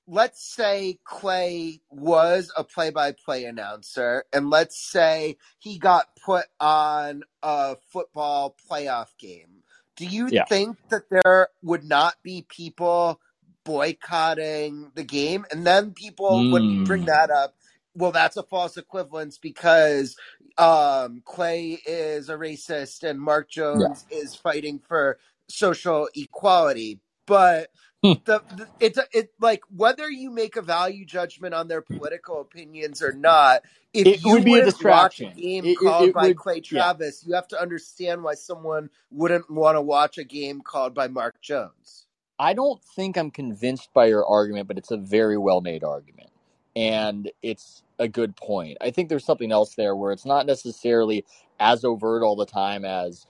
let's 0.07 0.43
say 0.55 0.99
Clay 1.05 1.81
was 1.91 2.53
a 2.57 2.65
play 2.65 2.91
by 2.91 3.13
play 3.13 3.45
announcer, 3.45 4.25
and 4.33 4.51
let's 4.51 4.79
say 4.79 5.37
he 5.59 5.79
got 5.79 6.09
put 6.25 6.47
on 6.61 7.23
a 7.43 7.77
football 7.93 8.57
playoff 8.71 9.09
game. 9.19 9.63
Do 9.97 10.07
you 10.07 10.29
yeah. 10.31 10.45
think 10.45 10.77
that 10.91 11.09
there 11.09 11.49
would 11.63 11.85
not 11.85 12.17
be 12.23 12.45
people 12.49 13.21
boycotting 13.65 14.91
the 14.95 15.05
game? 15.05 15.47
And 15.51 15.67
then 15.67 15.93
people, 15.93 16.51
when 16.51 16.67
we 16.67 16.85
bring 16.85 17.03
Mm, 17.03 17.07
that 17.07 17.31
up, 17.31 17.55
well, 17.95 18.11
that's 18.13 18.37
a 18.37 18.43
false 18.43 18.77
equivalence 18.77 19.39
because 19.39 20.17
um, 20.59 21.23
Clay 21.25 21.79
is 21.87 22.29
a 22.29 22.35
racist 22.35 23.09
and 23.09 23.21
Mark 23.21 23.49
yeah. 23.55 23.63
Jones 23.63 24.05
is 24.11 24.35
fighting 24.35 24.81
for 24.81 25.19
social 25.49 26.09
equality. 26.15 27.01
But 27.27 27.71
Hmm. 28.05 28.15
the, 28.27 28.43
the 28.51 28.69
it's 28.81 29.01
it 29.13 29.31
like 29.41 29.63
whether 29.75 30.11
you 30.11 30.31
make 30.31 30.57
a 30.57 30.63
value 30.63 31.07
judgment 31.07 31.55
on 31.55 31.69
their 31.69 31.83
political 31.83 32.41
opinions 32.43 33.03
or 33.03 33.13
not. 33.13 33.63
If 33.95 34.11
It 34.11 34.21
you 34.25 34.25
would 34.25 34.45
be 34.45 34.57
a 34.57 34.63
watch 34.81 35.21
a 35.21 35.27
distraction. 35.27 35.41
game 35.41 35.71
It, 35.71 35.79
it, 35.83 35.97
called 35.97 36.13
it 36.13 36.15
by 36.15 36.21
would, 36.21 36.37
Clay 36.37 36.61
yeah. 36.71 36.85
Travis, 36.91 37.25
you 37.27 37.35
have 37.35 37.49
to 37.49 37.61
understand 37.61 38.25
why 38.25 38.35
someone 38.35 38.91
wouldn't 39.11 39.51
want 39.51 39.77
to 39.77 39.83
watch 39.83 40.19
a 40.19 40.25
game 40.25 40.63
called 40.63 40.95
by 40.95 41.09
Mark 41.09 41.41
Jones. 41.43 42.07
I 42.39 42.55
don't 42.55 42.83
think 42.83 43.19
I'm 43.19 43.33
convinced 43.33 43.91
by 43.95 44.07
your 44.07 44.27
argument, 44.27 44.69
but 44.69 44.79
it's 44.79 44.93
a 44.93 44.99
very 44.99 45.39
well 45.39 45.63
made 45.63 45.85
argument. 45.85 46.31
And 46.77 47.33
it's 47.43 47.83
a 47.99 48.09
good 48.09 48.37
point. 48.37 48.79
I 48.83 48.93
think 48.93 49.09
there's 49.09 49.25
something 49.27 49.53
else 49.53 49.77
there 49.77 49.97
where 49.97 50.13
it's 50.13 50.27
not 50.27 50.47
necessarily 50.47 51.25
as 51.61 51.85
overt 51.87 52.23
all 52.23 52.37
the 52.37 52.47
time 52.47 52.85
as 52.85 53.27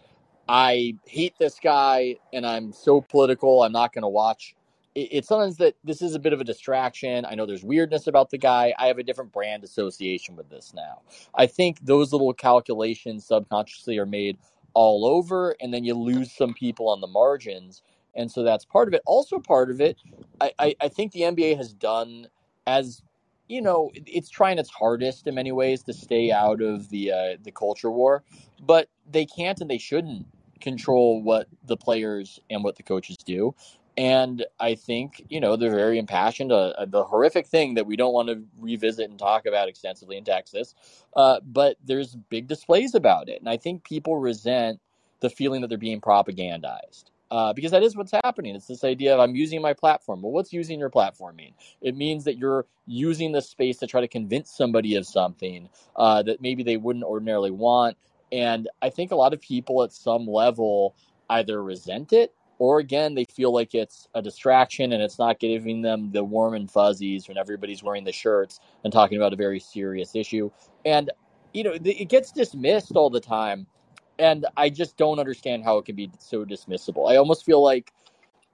I 0.49 0.97
hate 1.07 1.35
this 1.39 1.59
guy 1.63 2.17
and 2.33 2.47
I'm 2.47 2.73
so 2.73 3.01
political, 3.01 3.63
I'm 3.63 3.73
not 3.73 3.93
going 3.93 4.03
to 4.03 4.09
watch. 4.09 4.55
It- 4.95 5.11
It's 5.13 5.29
sometimes 5.29 5.59
that 5.59 5.75
this 5.85 6.03
is 6.03 6.15
a 6.15 6.19
bit 6.19 6.33
of 6.35 6.41
a 6.41 6.45
distraction. 6.45 7.25
I 7.25 7.35
know 7.35 7.47
there's 7.47 7.65
weirdness 7.65 8.07
about 8.07 8.31
the 8.31 8.39
guy. 8.39 8.75
I 8.79 8.89
have 8.89 8.99
a 8.99 9.03
different 9.03 9.33
brand 9.33 9.65
association 9.65 10.37
with 10.37 10.51
this 10.51 10.75
now. 10.75 11.01
I 11.35 11.47
think 11.47 11.81
those 11.85 12.13
little 12.13 12.33
calculations 12.35 13.27
subconsciously 13.27 13.99
are 13.99 14.07
made 14.07 14.39
all 14.75 15.07
over, 15.07 15.57
and 15.61 15.73
then 15.75 15.85
you 15.85 15.95
lose 15.95 16.33
some 16.33 16.55
people 16.55 16.89
on 16.91 17.01
the 17.01 17.07
margins. 17.09 17.83
And 18.15 18.31
so 18.31 18.43
that's 18.43 18.65
part 18.67 18.89
of 18.89 18.95
it. 18.95 19.03
Also, 19.07 19.39
part 19.41 19.71
of 19.71 19.81
it, 19.81 19.99
I, 20.41 20.53
I, 20.59 20.77
I 20.83 20.89
think 20.89 21.13
the 21.13 21.23
NBA 21.23 21.57
has 21.57 21.73
done 21.75 22.29
as 22.67 23.03
you 23.49 23.63
know, 23.63 23.91
it's 24.07 24.31
trying 24.31 24.59
its 24.59 24.71
hardest 24.71 25.27
in 25.27 25.35
many 25.37 25.53
ways 25.53 25.83
to 25.85 25.93
stay 25.93 26.33
out 26.33 26.63
of 26.63 26.89
the 26.91 27.13
uh, 27.13 27.37
the 27.45 27.53
culture 27.53 27.91
war, 27.91 28.25
but 28.61 28.89
they 29.11 29.27
can't 29.27 29.61
and 29.61 29.71
they 29.71 29.79
shouldn't 29.79 30.27
control 30.65 31.23
what 31.23 31.47
the 31.65 31.77
players 31.77 32.41
and 32.51 32.65
what 32.65 32.77
the 32.77 32.83
coaches 32.83 33.17
do. 33.19 33.55
And 33.97 34.45
I 34.59 34.75
think 34.75 35.25
you 35.29 35.39
know 35.39 35.55
they're 35.55 35.71
very 35.71 35.99
impassioned. 35.99 36.51
Uh, 36.51 36.71
uh, 36.71 36.87
the 36.87 37.05
horrific 37.05 37.47
thing 37.47 37.75
that 37.75 37.87
we 37.87 37.95
don't 37.95 38.13
want 38.13 38.29
to 38.29 38.43
revisit 38.59 39.09
and 39.09 39.17
talk 39.17 39.47
about 39.47 39.69
extensively 39.69 40.17
in 40.17 40.25
Texas, 40.25 40.75
uh, 41.15 41.39
but 41.45 41.77
there's 41.85 42.17
big 42.29 42.49
displays 42.49 42.97
about 42.97 43.29
it, 43.29 43.39
and 43.39 43.49
I 43.49 43.57
think 43.57 43.85
people 43.85 44.17
resent 44.17 44.81
the 45.21 45.31
feeling 45.31 45.61
that 45.61 45.69
they're 45.69 45.79
being 45.79 46.01
propagandized. 46.01 47.05
Uh, 47.31 47.53
because 47.53 47.73
that 47.73 47.83
is 47.83 47.97
what's 47.97 48.13
happening. 48.13 48.55
It's 48.55 48.67
this 48.67 48.85
idea 48.85 49.15
of 49.15 49.19
I'm 49.19 49.35
using 49.35 49.61
my 49.63 49.73
platform. 49.73 50.23
Well, 50.23 50.31
what's 50.31 50.53
using 50.53 50.79
your 50.79 50.91
platform 50.91 51.37
mean? 51.37 51.55
It 51.81 51.97
means 51.97 52.25
that 52.25 52.37
you're 52.37 52.67
using 52.87 53.33
the 53.33 53.43
space 53.43 53.79
to 53.79 53.87
try 53.87 54.01
to 54.01 54.09
convince 54.09 54.51
somebody 54.51 54.95
of 54.95 55.07
something 55.07 55.69
uh, 55.97 56.23
that 56.25 56.41
maybe 56.41 56.63
they 56.63 56.77
wouldn't 56.77 57.05
ordinarily 57.05 57.51
want. 57.51 57.97
And 58.33 58.69
I 58.83 58.91
think 58.91 59.13
a 59.13 59.17
lot 59.17 59.35
of 59.35 59.41
people 59.41 59.83
at 59.85 59.93
some 59.93 60.27
level 60.27 60.97
either 61.31 61.63
resent 61.63 62.13
it 62.13 62.35
or 62.59 62.79
again 62.81 63.15
they 63.15 63.25
feel 63.25 63.53
like 63.55 63.75
it's 63.75 64.09
a 64.15 64.23
distraction 64.23 64.93
and 64.93 65.03
it's 65.03 65.19
not 65.19 65.41
giving 65.41 65.83
them 65.83 66.13
the 66.13 66.25
warm 66.25 66.55
and 66.55 66.71
fuzzies 66.71 67.29
when 67.29 67.39
everybody's 67.39 67.83
wearing 67.83 68.05
the 68.05 68.13
shirts 68.13 68.61
and 68.85 68.93
talking 68.93 69.19
about 69.19 69.33
a 69.33 69.37
very 69.37 69.61
serious 69.61 70.15
issue. 70.17 70.51
And 70.85 71.11
you 71.55 71.65
know, 71.65 71.73
it 71.75 72.09
gets 72.11 72.33
dismissed 72.33 72.93
all 72.97 73.11
the 73.11 73.21
time 73.21 73.67
and 74.19 74.47
I 74.57 74.71
just 74.71 74.97
don't 74.99 75.21
understand 75.21 75.65
how 75.65 75.79
it 75.79 75.87
can 75.87 75.97
be 75.97 76.11
so 76.21 76.45
dismissible. 76.47 77.11
I 77.11 77.17
almost 77.17 77.45
feel 77.45 77.63
like 77.63 77.93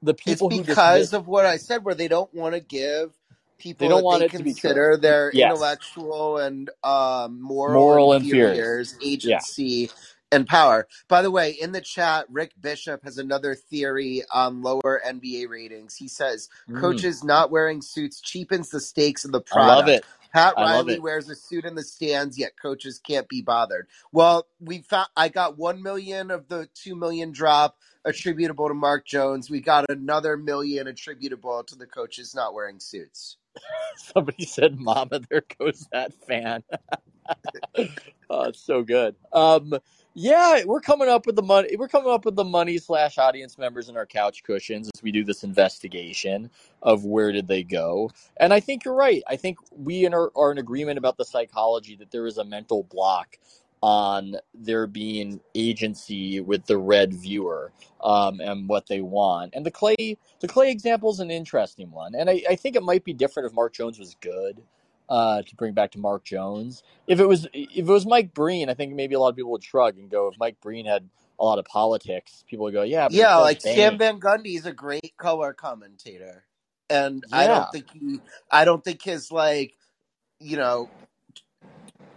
the 0.03 0.15
It's 0.27 0.43
people 0.43 0.51
who 0.51 0.65
because 0.65 0.65
dismiss 0.65 1.15
of 1.15 1.29
what 1.29 1.47
I 1.47 1.59
said, 1.59 1.85
where 1.85 1.95
they 1.97 2.09
don't 2.09 2.33
want 2.35 2.55
to 2.55 2.61
give 2.61 3.13
people 3.61 3.87
they 3.87 3.89
don't 3.89 3.99
that 3.99 4.05
want 4.05 4.21
they 4.21 4.27
it 4.27 4.33
to 4.39 4.43
be 4.45 4.55
true. 4.55 4.71
consider 4.71 4.97
their 4.97 5.31
Yes. 5.33 5.53
intellectual 5.53 6.39
and 6.39 6.71
um, 6.85 7.41
moral, 7.41 7.75
Moral 7.85 8.13
inferiors 8.15 8.95
agency 9.05 9.91
and 10.33 10.47
power. 10.47 10.87
By 11.09 11.23
the 11.23 11.31
way, 11.31 11.53
in 11.53 11.73
the 11.73 11.81
chat, 11.81 12.27
Rick 12.31 12.53
Bishop 12.61 13.03
has 13.05 13.19
another 13.19 13.55
theory 13.55 14.23
on 14.33 14.63
lower 14.63 15.03
NBA 15.07 15.49
ratings. 15.49 15.97
He 15.97 16.09
says 16.09 16.49
Mm, 16.69 16.81
coaches 16.81 17.25
not 17.25 17.51
wearing 17.51 17.83
suits 17.83 18.21
cheapens 18.21 18.71
the 18.71 18.81
stakes 18.81 19.25
of 19.25 19.33
the 19.33 19.43
I 19.53 19.67
love 19.67 19.89
product. 19.89 19.89
it. 19.89 20.05
Pat 20.33 20.55
I 20.57 20.63
Riley 20.63 20.99
wears 21.01 21.29
a 21.29 21.35
suit 21.35 21.65
in 21.65 21.75
the 21.75 21.83
stands, 21.83 22.39
yet 22.39 22.53
coaches 22.61 23.01
can't 23.05 23.29
be 23.29 23.43
bothered. 23.43 23.89
Well, 24.13 24.47
we 24.61 24.79
found 24.83 25.09
I 25.17 25.29
got 25.29 25.59
one 25.59 25.83
million 25.83 26.31
of 26.31 26.49
the 26.49 26.69
two 26.75 26.95
million 26.95 27.33
drop 27.33 27.77
attributable 28.05 28.69
to 28.69 28.75
Mark 28.75 29.07
Jones. 29.07 29.51
We 29.51 29.61
got 29.61 29.87
another 29.91 30.37
million 30.37 30.87
attributable 30.87 31.65
to 31.65 31.75
the 31.77 31.87
coaches 31.87 32.35
not 32.35 32.55
wearing 32.55 32.79
suits. 32.81 33.39
Somebody 33.97 34.45
said, 34.45 34.79
"Mama, 34.79 35.21
there 35.29 35.45
goes 35.59 35.87
that 35.93 36.13
fan." 36.27 36.63
oh, 38.31 38.43
it's 38.45 38.61
so 38.61 38.83
good. 38.83 39.15
Um, 39.33 39.75
yeah, 40.15 40.65
we're 40.65 40.81
coming 40.81 41.09
up 41.09 41.27
with 41.27 41.37
the 41.37 41.43
money. 41.43 41.77
We're 41.77 41.89
coming 41.89 42.11
up 42.11 42.25
with 42.25 42.35
the 42.35 42.45
money 42.45 42.79
slash 42.79 43.17
audience 43.17 43.57
members 43.57 43.89
in 43.89 43.97
our 43.97 44.07
couch 44.07 44.43
cushions 44.43 44.91
as 44.93 45.03
we 45.03 45.13
do 45.13 45.23
this 45.23 45.45
investigation 45.45 46.51
of 46.83 47.05
where 47.05 47.31
did 47.31 47.47
they 47.47 47.63
go. 47.63 48.11
And 48.37 48.53
I 48.53 48.59
think 48.59 48.85
you're 48.85 48.95
right. 48.95 49.23
I 49.29 49.37
think 49.37 49.59
we 49.71 50.07
are 50.07 50.53
in 50.53 50.59
agreement 50.59 50.99
about 50.99 51.17
the 51.17 51.25
psychology 51.25 51.95
that 51.97 52.11
there 52.11 52.27
is 52.27 52.39
a 52.39 52.45
mental 52.45 52.83
block 52.83 53.39
on 53.83 54.37
there 54.55 54.87
being 54.87 55.41
agency 55.55 56.41
with 56.41 56.67
the 56.67 56.77
red 56.77 57.15
viewer 57.15 57.73
um, 58.03 58.41
and 58.41 58.69
what 58.69 58.87
they 58.89 59.01
want. 59.01 59.55
And 59.55 59.65
the 59.65 59.71
clay, 59.71 60.19
the 60.41 60.49
clay 60.49 60.71
example 60.71 61.11
is 61.11 61.21
an 61.21 61.31
interesting 61.31 61.91
one. 61.91 62.15
And 62.15 62.29
I, 62.29 62.43
I 62.49 62.57
think 62.57 62.77
it 62.77 62.83
might 62.83 63.05
be 63.05 63.15
different 63.15 63.49
if 63.49 63.55
Mark 63.55 63.73
Jones 63.73 63.99
was 63.99 64.17
good. 64.21 64.63
Uh, 65.09 65.43
to 65.43 65.57
bring 65.57 65.73
back 65.73 65.91
to 65.91 65.99
Mark 65.99 66.23
Jones, 66.23 66.85
if 67.09 67.19
it 67.19 67.27
was 67.27 67.45
if 67.53 67.79
it 67.79 67.83
was 67.83 68.07
Mike 68.07 68.33
Breen, 68.33 68.71
I 68.71 68.75
think 68.75 68.95
maybe 68.95 69.17
a 69.17 69.19
lot 69.19 69.31
of 69.31 69.35
people 69.35 69.51
would 69.51 69.65
shrug 69.65 69.99
and 69.99 70.09
go. 70.09 70.29
If 70.29 70.39
Mike 70.39 70.61
Breen 70.61 70.87
had 70.87 71.09
a 71.41 71.45
lot 71.45 71.59
of 71.59 71.65
politics, 71.65 72.45
people 72.49 72.63
would 72.67 72.75
go, 72.75 72.83
"Yeah, 72.83 73.09
but 73.09 73.15
Yeah, 73.15 73.39
like 73.39 73.61
Sam. 73.61 73.99
Van 73.99 74.21
Gundy 74.21 74.57
is 74.57 74.67
a 74.67 74.73
great 74.73 75.17
color 75.17 75.53
commentator, 75.53 76.45
and 76.89 77.25
I 77.33 77.49
don't 77.49 77.73
think 77.73 77.91
he, 77.93 78.21
I 78.53 78.65
don't 78.65 78.85
think 78.85 79.03
his 79.03 79.33
like, 79.33 79.75
you 80.39 80.57
know, 80.57 80.89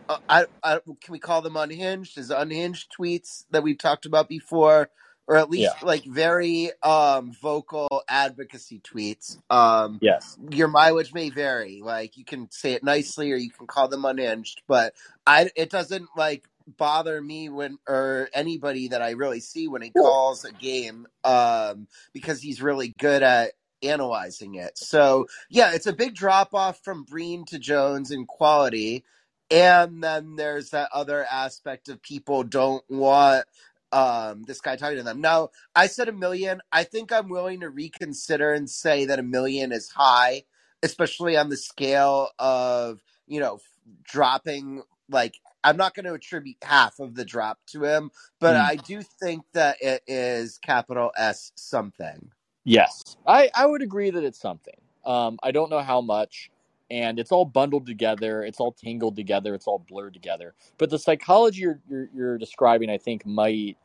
uh, 0.09 0.17
I, 0.29 0.45
I 0.63 0.79
can 1.01 1.11
we 1.11 1.19
call 1.19 1.41
them 1.41 1.57
unhinged? 1.57 2.15
His 2.15 2.29
unhinged 2.31 2.91
tweets 2.97 3.45
that 3.51 3.63
we've 3.63 3.77
talked 3.77 4.05
about 4.05 4.29
before, 4.29 4.89
or 5.27 5.37
at 5.37 5.49
yeah, 5.55 5.73
least 5.73 5.83
like 5.83 6.05
very 6.05 6.71
um 6.83 7.33
vocal 7.41 8.03
advocacy 8.09 8.81
tweets. 8.81 9.37
Um, 9.49 10.01
yes, 10.01 10.37
your 10.49 10.67
mileage 10.67 11.13
may 11.13 11.29
vary. 11.29 11.81
Like 11.83 12.17
you 12.17 12.25
can 12.25 12.49
say 12.51 12.73
it 12.73 12.83
nicely, 12.83 13.31
or 13.31 13.37
you 13.37 13.51
can 13.51 13.67
call 13.67 13.87
them 13.87 14.05
unhinged, 14.05 14.61
but 14.67 14.93
I 15.25 15.49
it 15.55 15.69
doesn't 15.69 16.09
like 16.17 16.45
bother 16.77 17.21
me 17.21 17.49
when 17.49 17.77
or 17.87 18.29
anybody 18.33 18.89
that 18.89 19.01
I 19.01 19.11
really 19.11 19.41
see 19.41 19.67
when 19.67 19.81
he 19.81 19.91
calls 19.91 20.45
a 20.45 20.53
game 20.53 21.07
um 21.25 21.87
because 22.13 22.41
he's 22.41 22.61
really 22.61 22.93
good 22.99 23.23
at 23.23 23.53
analyzing 23.81 24.55
it. 24.55 24.77
So 24.77 25.27
yeah, 25.49 25.71
it's 25.73 25.87
a 25.87 25.93
big 25.93 26.15
drop 26.15 26.53
off 26.53 26.79
from 26.83 27.03
Breen 27.03 27.45
to 27.45 27.59
Jones 27.59 28.11
in 28.11 28.25
quality. 28.25 29.03
And 29.51 30.03
then 30.03 30.35
there's 30.35 30.71
that 30.71 30.89
other 30.93 31.25
aspect 31.31 31.89
of 31.89 32.01
people 32.01 32.43
don't 32.43 32.83
want 32.89 33.45
um 33.91 34.43
this 34.43 34.61
guy 34.61 34.75
talking 34.75 34.97
to 34.97 35.03
them. 35.03 35.21
Now, 35.21 35.49
I 35.75 35.87
said 35.87 36.09
a 36.09 36.13
million. 36.13 36.61
I 36.71 36.83
think 36.83 37.11
I'm 37.11 37.29
willing 37.29 37.61
to 37.61 37.69
reconsider 37.69 38.53
and 38.53 38.69
say 38.69 39.05
that 39.05 39.19
a 39.19 39.23
million 39.23 39.71
is 39.71 39.89
high, 39.91 40.43
especially 40.83 41.37
on 41.37 41.49
the 41.49 41.57
scale 41.57 42.29
of, 42.39 43.01
you 43.27 43.39
know, 43.39 43.59
dropping 44.03 44.83
like 45.09 45.35
I'm 45.63 45.77
not 45.77 45.95
going 45.95 46.05
to 46.05 46.13
attribute 46.13 46.57
half 46.63 46.99
of 46.99 47.15
the 47.15 47.25
drop 47.25 47.59
to 47.67 47.83
him, 47.85 48.11
but 48.39 48.55
mm, 48.55 48.57
I 48.57 48.77
do 48.77 49.01
think 49.21 49.45
that 49.53 49.77
it 49.81 50.03
is 50.07 50.59
capital 50.59 51.11
S 51.17 51.51
something. 51.55 52.31
yes, 52.65 53.17
I 53.27 53.49
I 53.55 53.65
would 53.65 53.81
agree 53.81 54.11
that 54.11 54.23
it's 54.23 54.39
something. 54.41 54.75
Um, 55.05 55.39
I 55.43 55.51
don't 55.51 55.71
know 55.71 55.81
how 55.81 56.01
much, 56.01 56.51
and 56.93 57.17
it's 57.19 57.31
all 57.31 57.43
bundled 57.43 57.87
together. 57.87 58.43
It's 58.43 58.59
all 58.59 58.71
tangled 58.71 59.15
together. 59.15 59.55
It's 59.55 59.65
all 59.65 59.79
blurred 59.79 60.13
together. 60.13 60.53
But 60.77 60.91
the 60.91 60.99
psychology 60.99 61.61
you're 61.61 61.79
you're, 61.89 62.09
you're 62.13 62.37
describing, 62.37 62.91
I 62.91 62.99
think, 62.99 63.25
might 63.25 63.77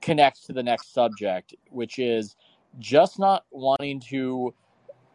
connect 0.00 0.46
to 0.46 0.52
the 0.52 0.62
next 0.62 0.94
subject, 0.94 1.54
which 1.70 1.98
is 1.98 2.36
just 2.78 3.18
not 3.18 3.44
wanting 3.50 3.98
to 4.10 4.54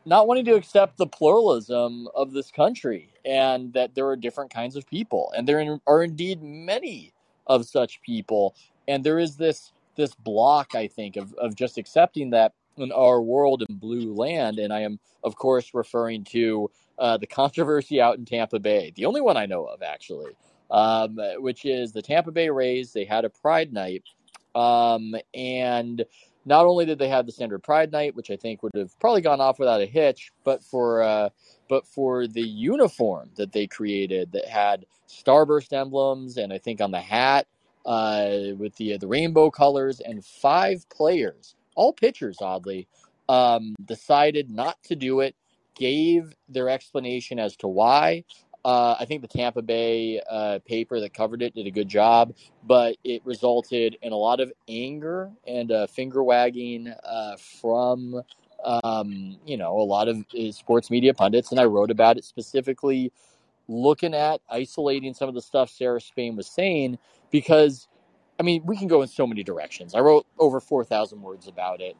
not 0.05 0.27
wanting 0.27 0.43
to 0.45 0.55
accept 0.55 0.97
the 0.97 1.07
pluralism 1.07 2.09
of 2.15 2.33
this 2.33 2.51
country 2.51 3.13
and 3.25 3.71
that 3.73 3.95
there 3.95 4.07
are 4.07 4.15
different 4.17 4.53
kinds 4.53 4.75
of 4.75 4.85
people 4.85 5.33
and 5.35 5.47
there 5.47 5.79
are 5.87 6.03
indeed 6.03 6.41
many 6.43 7.13
of 7.47 7.65
such 7.65 8.01
people 8.01 8.55
and 8.87 9.03
there 9.03 9.19
is 9.19 9.35
this 9.35 9.73
this 9.95 10.13
block 10.15 10.75
i 10.75 10.87
think 10.87 11.17
of, 11.17 11.33
of 11.33 11.55
just 11.55 11.77
accepting 11.77 12.29
that 12.29 12.53
in 12.77 12.91
our 12.93 13.21
world 13.21 13.63
in 13.67 13.75
blue 13.75 14.13
land 14.13 14.59
and 14.59 14.71
i 14.71 14.79
am 14.79 14.97
of 15.25 15.35
course 15.35 15.71
referring 15.73 16.23
to 16.23 16.69
uh, 16.99 17.17
the 17.17 17.27
controversy 17.27 18.01
out 18.01 18.17
in 18.17 18.25
tampa 18.25 18.59
bay 18.59 18.91
the 18.95 19.05
only 19.05 19.21
one 19.21 19.37
i 19.37 19.45
know 19.45 19.65
of 19.65 19.81
actually 19.81 20.31
um, 20.69 21.17
which 21.37 21.65
is 21.65 21.91
the 21.91 22.01
tampa 22.01 22.31
bay 22.31 22.49
rays 22.49 22.93
they 22.93 23.05
had 23.05 23.25
a 23.25 23.29
pride 23.29 23.71
night 23.71 24.03
um, 24.55 25.13
and 25.33 26.03
not 26.47 26.65
only 26.65 26.85
did 26.85 26.97
they 26.97 27.09
have 27.09 27.25
the 27.25 27.31
standard 27.31 27.61
Pride 27.61 27.91
Night, 27.91 28.15
which 28.15 28.31
I 28.31 28.37
think 28.37 28.63
would 28.63 28.71
have 28.75 28.97
probably 28.99 29.21
gone 29.21 29.41
off 29.41 29.59
without 29.59 29.81
a 29.81 29.85
hitch, 29.85 30.31
but 30.45 30.63
for 30.63 31.03
uh, 31.03 31.29
but 31.67 31.85
for 31.85 32.25
the 32.25 32.41
uniform 32.41 33.31
that 33.35 33.51
they 33.51 33.67
created 33.67 34.31
that 34.31 34.47
had 34.47 34.85
starburst 35.09 35.73
emblems, 35.73 36.37
and 36.37 36.53
I 36.53 36.57
think 36.57 36.79
on 36.79 36.91
the 36.91 37.01
hat 37.01 37.47
uh, 37.85 38.29
with 38.57 38.75
the 38.77 38.97
the 38.97 39.07
rainbow 39.07 39.51
colors, 39.51 39.99
and 39.99 40.23
five 40.23 40.89
players, 40.89 41.55
all 41.75 41.91
pitchers, 41.91 42.37
oddly, 42.41 42.87
um, 43.27 43.75
decided 43.83 44.49
not 44.49 44.81
to 44.83 44.95
do 44.95 45.19
it. 45.19 45.35
Gave 45.77 46.33
their 46.49 46.69
explanation 46.69 47.39
as 47.39 47.55
to 47.57 47.67
why. 47.67 48.23
Uh, 48.65 48.95
I 48.99 49.05
think 49.05 49.21
the 49.21 49.27
Tampa 49.27 49.61
Bay 49.61 50.19
uh, 50.29 50.59
paper 50.65 50.99
that 50.99 51.13
covered 51.13 51.41
it 51.41 51.55
did 51.55 51.67
a 51.67 51.71
good 51.71 51.87
job, 51.87 52.33
but 52.63 52.97
it 53.03 53.21
resulted 53.23 53.95
in 54.01 54.11
a 54.11 54.17
lot 54.17 54.39
of 54.39 54.51
anger 54.67 55.31
and 55.47 55.71
uh, 55.71 55.87
finger 55.87 56.23
wagging 56.23 56.93
uh, 57.05 57.37
from 57.37 58.21
um, 58.63 59.37
you 59.45 59.55
know 59.55 59.79
a 59.79 59.83
lot 59.83 60.07
of 60.07 60.25
uh, 60.37 60.51
sports 60.51 60.89
media 60.89 61.13
pundits, 61.13 61.51
and 61.51 61.59
I 61.59 61.65
wrote 61.65 61.91
about 61.91 62.17
it 62.17 62.25
specifically, 62.25 63.11
looking 63.67 64.13
at 64.13 64.41
isolating 64.49 65.13
some 65.13 65.29
of 65.29 65.35
the 65.35 65.41
stuff 65.41 65.69
Sarah 65.69 66.01
Spain 66.01 66.35
was 66.35 66.47
saying 66.47 66.97
because 67.31 67.87
I 68.39 68.43
mean 68.43 68.65
we 68.65 68.75
can 68.75 68.87
go 68.87 69.01
in 69.01 69.07
so 69.07 69.27
many 69.27 69.43
directions. 69.43 69.95
I 69.95 69.99
wrote 69.99 70.25
over 70.39 70.59
four 70.59 70.83
thousand 70.83 71.21
words 71.21 71.47
about 71.47 71.79
it, 71.79 71.95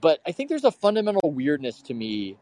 but 0.00 0.20
I 0.26 0.32
think 0.32 0.48
there's 0.48 0.64
a 0.64 0.72
fundamental 0.72 1.30
weirdness 1.30 1.82
to 1.82 1.94
me 1.94 2.38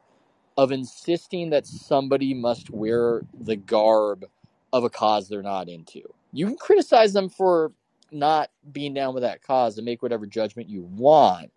of 0.61 0.73
insisting 0.73 1.51
that 1.53 1.67
somebody 1.67 2.35
must 2.35 2.71
wear 2.71 3.23
the 3.41 3.57
garb 3.57 4.27
of 4.75 4.85
a 4.85 4.91
cause 4.91 5.29
they're 5.31 5.43
not 5.43 5.71
into. 5.71 6.03
You 6.35 6.47
can 6.49 6.59
criticize 6.59 7.15
them 7.15 7.31
for 7.31 7.73
not 8.13 8.51
being 8.73 8.95
down 8.95 9.15
with 9.15 9.25
that 9.25 9.43
cause 9.43 9.79
and 9.79 9.87
make 9.87 10.03
whatever 10.03 10.27
judgment 10.27 10.71
you 10.71 10.83
want. 10.83 11.53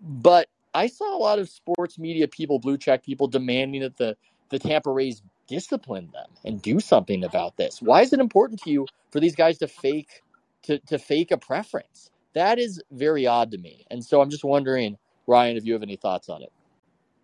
But 0.00 0.48
I 0.74 0.88
saw 0.88 1.16
a 1.16 1.18
lot 1.18 1.40
of 1.40 1.48
sports 1.48 1.98
media 1.98 2.28
people, 2.28 2.60
blue 2.60 2.78
check 2.78 3.04
people, 3.04 3.28
demanding 3.28 3.82
that 3.82 3.96
the, 3.98 4.16
the 4.50 4.60
Tampa 4.60 4.92
Rays 4.92 5.22
discipline 5.48 6.10
them 6.12 6.28
and 6.44 6.62
do 6.62 6.80
something 6.80 7.24
about 7.24 7.56
this. 7.56 7.82
Why 7.82 8.02
is 8.02 8.12
it 8.12 8.20
important 8.20 8.62
to 8.64 8.70
you 8.70 8.86
for 9.12 9.20
these 9.20 9.36
guys 9.36 9.58
to 9.60 9.68
fake 9.68 10.22
to, 10.64 10.78
to 10.80 10.98
fake 10.98 11.32
a 11.32 11.38
preference? 11.38 12.12
That 12.34 12.60
is 12.60 12.82
very 12.92 13.26
odd 13.26 13.52
to 13.52 13.58
me. 13.58 13.86
And 13.90 14.04
so 14.04 14.20
I'm 14.22 14.30
just 14.30 14.44
wondering, 14.44 14.98
Ryan, 15.26 15.56
if 15.58 15.66
you 15.66 15.74
have 15.74 15.84
any 15.84 15.96
thoughts 15.96 16.28
on 16.30 16.42
it. 16.42 16.52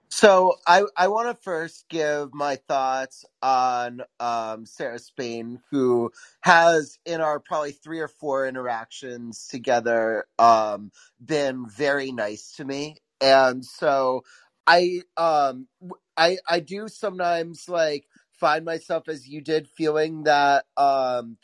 So 0.08 0.56
I 0.66 0.84
I 0.96 1.08
want 1.08 1.28
to 1.36 1.42
first 1.42 1.88
give 1.88 2.32
my 2.32 2.56
thoughts 2.56 3.24
on 3.42 4.02
um, 4.20 4.66
Sarah 4.66 4.98
Spain, 5.00 5.60
who 5.70 6.12
has 6.42 6.98
in 7.04 7.20
our 7.20 7.40
probably 7.40 7.72
three 7.72 8.00
or 8.00 8.08
four 8.08 8.46
interactions 8.46 9.48
together 9.48 10.26
um, 10.38 10.92
been 11.24 11.66
very 11.68 12.12
nice 12.12 12.52
to 12.56 12.64
me, 12.64 12.96
and 13.20 13.64
so 13.64 14.24
I 14.66 15.02
um 15.16 15.68
I 16.16 16.38
I 16.48 16.60
do 16.60 16.88
sometimes 16.88 17.68
like 17.68 18.06
find 18.40 18.64
myself 18.64 19.08
as 19.08 19.28
you 19.28 19.40
did 19.40 19.68
feeling 19.68 20.24
that 20.24 20.66
um 20.76 21.36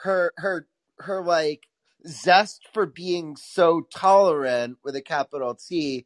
her 0.00 0.32
her 0.38 0.66
her 0.98 1.22
like 1.24 1.64
zest 2.06 2.68
for 2.74 2.86
being 2.86 3.36
so 3.36 3.82
tolerant 3.94 4.78
with 4.84 4.96
a 4.96 5.02
capital 5.02 5.54
T 5.54 5.96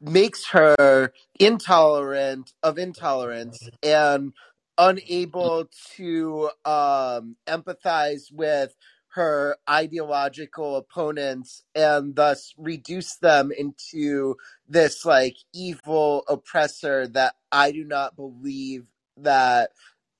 makes 0.00 0.46
her 0.48 1.12
intolerant 1.38 2.52
of 2.62 2.78
intolerance 2.78 3.68
and 3.82 4.32
unable 4.76 5.68
to 5.96 6.50
um, 6.64 7.36
empathize 7.46 8.32
with 8.32 8.74
her 9.08 9.56
ideological 9.68 10.76
opponents 10.76 11.64
and 11.74 12.14
thus 12.14 12.54
reduce 12.56 13.16
them 13.16 13.50
into 13.50 14.36
this 14.68 15.04
like 15.04 15.36
evil 15.52 16.22
oppressor 16.28 17.08
that 17.08 17.34
I 17.50 17.72
do 17.72 17.84
not 17.84 18.14
believe 18.14 18.84
that 19.16 19.70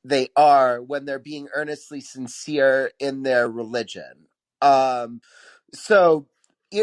they 0.05 0.29
are 0.37 0.83
when 0.83 1.05
they're 1.05 1.19
being 1.19 1.49
earnestly 1.55 2.01
sincere 2.01 2.91
in 2.99 3.23
their 3.23 3.49
religion. 3.49 4.27
Um, 4.63 5.21
so 5.73 6.27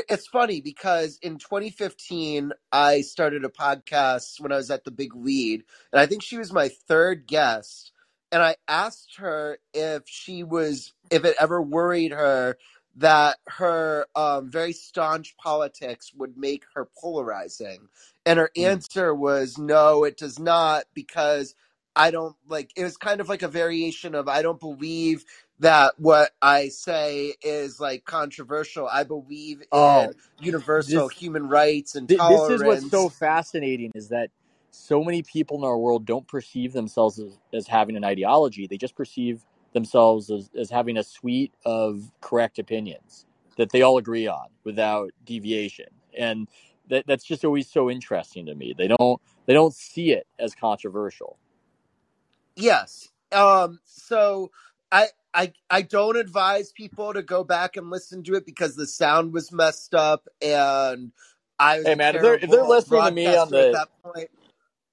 it's 0.10 0.28
funny 0.28 0.62
because 0.62 1.19
in 1.21 1.38
2015 1.38 2.54
I 2.71 3.02
started 3.02 3.45
a 3.45 3.50
podcast 3.50 4.41
when 4.41 4.52
I 4.52 4.58
was 4.58 4.71
at 4.71 4.86
the 4.86 4.91
Big 4.91 5.15
Lead, 5.15 5.63
and 5.93 6.00
I 6.02 6.08
think 6.08 6.24
she 6.24 6.38
was 6.38 6.54
my 6.54 6.69
third 6.69 7.28
guest. 7.28 7.91
And 8.32 8.43
I 8.43 8.58
asked 8.67 9.17
her 9.17 9.60
if 9.74 10.04
she 10.08 10.43
was, 10.43 10.93
if 11.12 11.26
it 11.26 11.38
ever 11.39 11.62
worried 11.62 12.12
her 12.13 12.58
that 12.98 13.38
her 13.48 14.08
um, 14.15 14.52
very 14.52 14.74
staunch 14.74 15.38
politics 15.38 16.13
would 16.15 16.38
make 16.38 16.65
her 16.76 16.89
polarizing. 17.02 17.89
And 18.26 18.39
her 18.39 18.52
Mm. 18.58 18.63
answer 18.63 19.15
was 19.15 19.58
no, 19.58 20.04
it 20.06 20.17
does 20.17 20.39
not, 20.39 20.86
because 20.95 21.56
I 21.95 22.12
don't 22.12 22.36
like 22.48 22.71
it 22.76 22.84
was 22.84 22.98
kind 22.98 23.21
of 23.21 23.30
like 23.30 23.43
a 23.43 23.48
variation 23.50 24.15
of 24.15 24.28
I 24.30 24.41
don't 24.41 24.60
believe 24.60 25.26
that 25.59 25.93
what 25.97 26.31
I 26.41 26.69
say 26.69 27.35
is 27.41 27.79
like 27.79 28.05
controversial. 28.05 28.87
I 28.87 29.03
believe 29.03 29.63
Oh, 29.71 30.03
in 30.03 30.13
universal 30.41 31.07
this 31.07 31.17
human 31.17 31.47
rights 31.47 31.95
and 31.95 32.07
Th- 32.07 32.19
this 32.19 32.49
is 32.49 32.63
what's 32.63 32.89
so 32.89 33.09
fascinating 33.09 33.91
is 33.95 34.09
that 34.09 34.29
so 34.71 35.03
many 35.03 35.23
people 35.23 35.57
in 35.57 35.63
our 35.63 35.77
world 35.77 36.05
don't 36.05 36.27
perceive 36.27 36.73
themselves 36.73 37.19
as, 37.19 37.39
as 37.53 37.67
having 37.67 37.95
an 37.95 38.03
ideology. 38.03 38.67
They 38.67 38.77
just 38.77 38.95
perceive 38.95 39.45
themselves 39.73 40.29
as, 40.29 40.49
as 40.57 40.69
having 40.69 40.97
a 40.97 41.03
suite 41.03 41.53
of 41.65 42.11
correct 42.21 42.59
opinions 42.59 43.25
that 43.57 43.71
they 43.71 43.81
all 43.81 43.97
agree 43.97 44.27
on 44.27 44.47
without 44.65 45.11
deviation. 45.25 45.87
And 46.17 46.47
that, 46.89 47.05
that's 47.07 47.23
just 47.23 47.45
always 47.45 47.69
so 47.69 47.89
interesting 47.89 48.45
to 48.47 48.55
me. 48.55 48.73
They 48.77 48.87
don't 48.87 49.21
they 49.45 49.53
don't 49.53 49.73
see 49.73 50.11
it 50.11 50.27
as 50.39 50.53
controversial. 50.55 51.37
Yes. 52.55 53.09
Um 53.31 53.79
so 53.85 54.51
I 54.91 55.08
I 55.34 55.54
I 55.69 55.84
don't 55.84 56.17
advise 56.17 56.71
people 56.71 57.13
to 57.13 57.24
go 57.24 57.43
back 57.43 57.78
and 57.78 57.89
listen 57.91 58.24
to 58.26 58.36
it 58.36 58.45
because 58.45 58.76
the 58.76 58.88
sound 58.88 59.34
was 59.34 59.52
messed 59.52 59.95
up 59.95 60.28
and 60.41 61.12
I 61.60 61.80
was 61.80 61.88
Hey 61.88 61.95
man, 61.95 62.15
if 62.15 62.21
they're 62.21 62.36
if 62.36 62.52
they're 62.52 62.63
listening 62.63 63.04
to 63.04 63.12
me 63.12 63.36
on 63.36 63.50
the 63.52 63.71
that 63.74 63.89
point. 64.04 64.30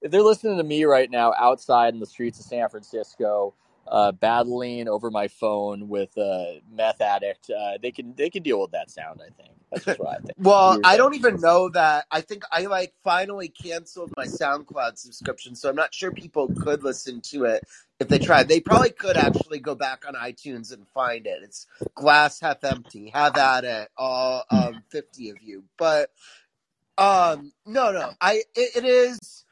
if 0.01 0.11
they're 0.11 0.23
listening 0.23 0.57
to 0.57 0.63
me 0.63 0.85
right 0.85 1.11
now 1.11 1.33
outside 1.39 1.93
in 1.93 2.01
the 2.01 2.07
streets 2.07 2.39
of 2.39 2.45
San 2.45 2.69
Francisco, 2.69 3.55
uh, 3.87 4.11
battling 4.13 4.87
over 4.89 5.11
my 5.11 5.27
phone 5.29 5.89
with 5.89 6.15
a 6.17 6.61
meth 6.71 7.01
addict, 7.01 7.49
uh, 7.51 7.77
they 7.81 7.91
can 7.91 8.15
they 8.15 8.29
can 8.29 8.43
deal 8.43 8.61
with 8.61 8.71
that 8.71 8.91
sound. 8.91 9.21
I 9.21 9.31
think 9.41 9.55
that's 9.73 9.85
just 9.85 9.99
what 9.99 10.09
I 10.09 10.17
think. 10.19 10.37
Well, 10.37 10.77
You 10.77 10.79
were 10.79 10.83
I 10.83 10.97
saying. 10.97 10.97
don't 10.97 11.15
even 11.15 11.41
know 11.41 11.69
that. 11.69 12.07
I 12.11 12.21
think 12.21 12.43
I 12.51 12.65
like 12.67 12.93
finally 13.05 13.49
canceled 13.49 14.13
my 14.17 14.25
SoundCloud 14.25 14.97
subscription, 14.99 15.55
so 15.55 15.69
I'm 15.69 15.77
not 15.77 15.93
sure 15.95 16.11
people 16.11 16.51
could 16.57 16.83
listen 16.83 17.21
to 17.31 17.45
it 17.45 17.65
if 18.01 18.09
they 18.09 18.19
tried. 18.19 18.49
They 18.49 18.59
probably 18.59 18.91
could 18.91 19.17
actually 19.17 19.61
go 19.61 19.75
back 19.75 20.05
on 20.07 20.15
iTunes 20.15 20.73
and 20.73 20.87
find 20.89 21.27
it. 21.27 21.43
It's 21.43 21.67
glass 21.95 22.41
half 22.41 22.65
empty. 22.65 23.11
Have 23.11 23.37
at 23.37 23.63
it, 23.65 23.89
all 23.97 24.43
um, 24.51 24.83
50 24.91 25.31
of 25.31 25.41
you. 25.41 25.65
But 25.77 26.11
um, 26.97 27.53
no, 27.65 27.91
no, 27.93 28.11
I 28.21 28.43
it, 28.55 28.77
it 28.77 28.85
is. 28.85 29.45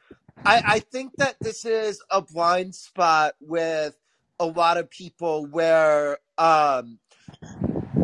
I 0.44 0.62
I 0.66 0.80
think 0.80 1.16
that 1.18 1.36
this 1.42 1.64
is 1.64 2.02
a 2.10 2.22
blind 2.22 2.74
spot 2.74 3.34
with 3.40 3.96
a 4.40 4.46
lot 4.46 4.78
of 4.78 4.90
people 4.90 5.46
where 5.46 6.18
um 6.38 6.98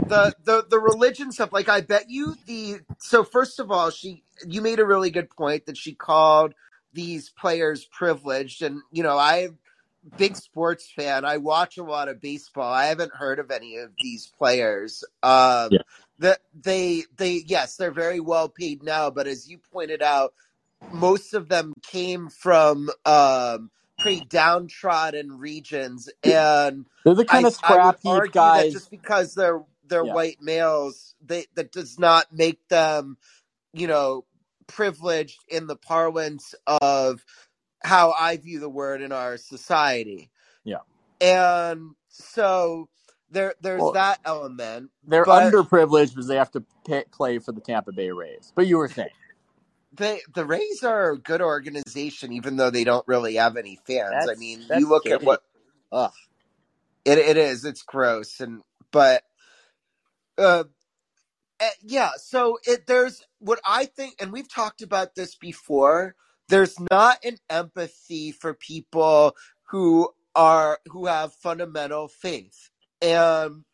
the 0.09 0.35
the 0.45 0.67
the 0.71 0.81
religion 0.81 1.33
stuff 1.33 1.53
like 1.53 1.69
i 1.69 1.81
bet 1.83 2.07
you 2.11 2.37
the 2.47 2.79
so 2.99 3.25
first 3.25 3.61
of 3.61 3.71
all 3.73 3.91
she 3.91 4.25
you 4.47 4.63
made 4.63 4.81
a 4.81 4.87
really 4.87 5.11
good 5.11 5.31
point 5.31 5.67
that 5.67 5.77
she 5.79 5.95
called 5.95 6.55
these 6.95 7.31
players 7.31 7.87
privileged. 7.87 8.63
And 8.63 8.83
you 8.93 9.03
know 9.05 9.19
i 9.19 9.49
big 10.17 10.37
sports 10.37 10.91
fan. 10.95 11.25
I 11.25 11.39
watch 11.39 11.79
a 11.79 11.85
lot 11.85 12.09
of 12.09 12.21
baseball. 12.21 12.73
I 12.73 12.87
haven't 12.87 13.15
heard 13.15 13.39
of 13.39 13.51
any 13.51 13.79
of 13.79 13.93
these 14.01 14.33
players. 14.39 15.05
Um 15.23 15.71
Yeah. 15.71 15.83
that 16.21 16.41
they 16.55 17.05
they 17.17 17.43
yes 17.47 17.77
they're 17.77 17.93
very 17.93 18.21
well 18.21 18.49
paid 18.49 18.83
now. 18.83 19.11
But 19.11 19.27
as 19.29 19.49
you 19.49 19.59
pointed 19.73 20.03
out 20.03 20.35
most 20.91 21.35
of 21.35 21.49
them 21.49 21.75
came 21.83 22.29
from 22.31 22.91
um 23.07 23.71
pretty 23.99 24.23
downtrodden 24.23 25.39
regions. 25.39 26.09
And 26.25 26.87
They're 27.05 27.15
the 27.15 27.25
kind 27.27 27.47
I 27.47 27.47
of 27.47 27.55
I 27.63 27.77
would 27.79 27.97
scrap 27.97 28.01
heap 28.03 28.27
argue 28.27 28.51
that 28.53 28.71
guys. 28.71 28.71
just 28.71 28.91
because 28.91 29.35
they're 29.35 29.63
they're 29.89 30.05
Yeah. 30.05 30.15
white 30.15 30.41
males, 30.41 31.15
they 31.25 31.47
that 31.55 31.73
does 31.73 31.99
not 31.99 32.27
make 32.33 32.67
them, 32.69 33.17
you 33.73 33.87
know, 33.87 34.25
privileged 34.67 35.43
in 35.49 35.67
the 35.67 35.77
parlance 35.77 36.55
of 36.67 37.25
how 37.83 38.15
I 38.19 38.37
view 38.37 38.61
the 38.61 38.69
word 38.69 39.03
in 39.03 39.13
our 39.13 39.37
society. 39.37 40.31
Yeah. 40.65 40.79
And 41.21 41.95
so 42.09 42.89
there 43.31 43.55
there's 43.61 43.83
Well, 43.83 43.93
that 43.93 44.21
element, 44.25 44.91
they're 45.07 45.25
but 45.25 45.53
underprivileged 45.53 46.11
because 46.11 46.27
they 46.29 46.37
have 46.37 46.51
to 46.53 46.65
pay, 46.87 47.05
play 47.11 47.39
for 47.39 47.53
the 47.53 47.61
Tampa 47.61 47.93
Bay 47.93 48.11
Rays. 48.11 48.53
But 48.55 48.67
you 48.67 48.79
were 48.79 48.89
saying 48.89 49.11
they 49.93 50.21
the 50.35 50.45
Rays 50.45 50.83
are 50.83 51.13
a 51.13 51.19
good 51.19 51.41
organization, 51.41 52.33
even 52.33 52.57
though 52.57 52.71
they 52.71 52.85
don't 52.85 53.07
really 53.09 53.37
have 53.37 53.57
any 53.57 53.79
fans. 53.87 54.29
I 54.29 54.35
mean, 54.35 54.65
you 54.71 54.89
look 54.89 55.07
at 55.07 55.23
what 55.23 55.43
Ugh. 55.93 56.13
it 57.05 57.19
it 57.19 57.37
is. 57.37 57.65
It's 57.65 57.83
gross, 57.83 58.41
and 58.41 58.63
but 58.91 59.23
uh, 60.39 60.65
Uh, 61.61 61.71
yeah, 61.83 62.13
so 62.19 62.61
it 62.67 62.87
there's 62.87 63.25
what 63.41 63.61
I 63.67 63.87
think, 63.87 64.17
and 64.21 64.33
we've 64.33 64.53
talked 64.53 64.83
about 64.83 65.17
this 65.17 65.37
before. 65.37 66.17
There's 66.51 66.77
not 66.93 67.25
an 67.27 67.39
empathy 67.51 68.33
for 68.33 68.55
people 68.55 69.37
who 69.71 70.11
are 70.37 70.81
who 70.89 71.09
have 71.09 71.35
fundamental 71.35 72.09
faith, 72.09 72.71
and 73.03 73.65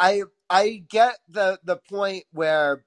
I 0.00 0.22
I 0.50 0.84
get 0.88 1.18
the 1.28 1.60
the 1.64 1.78
point 1.78 2.24
where 2.32 2.84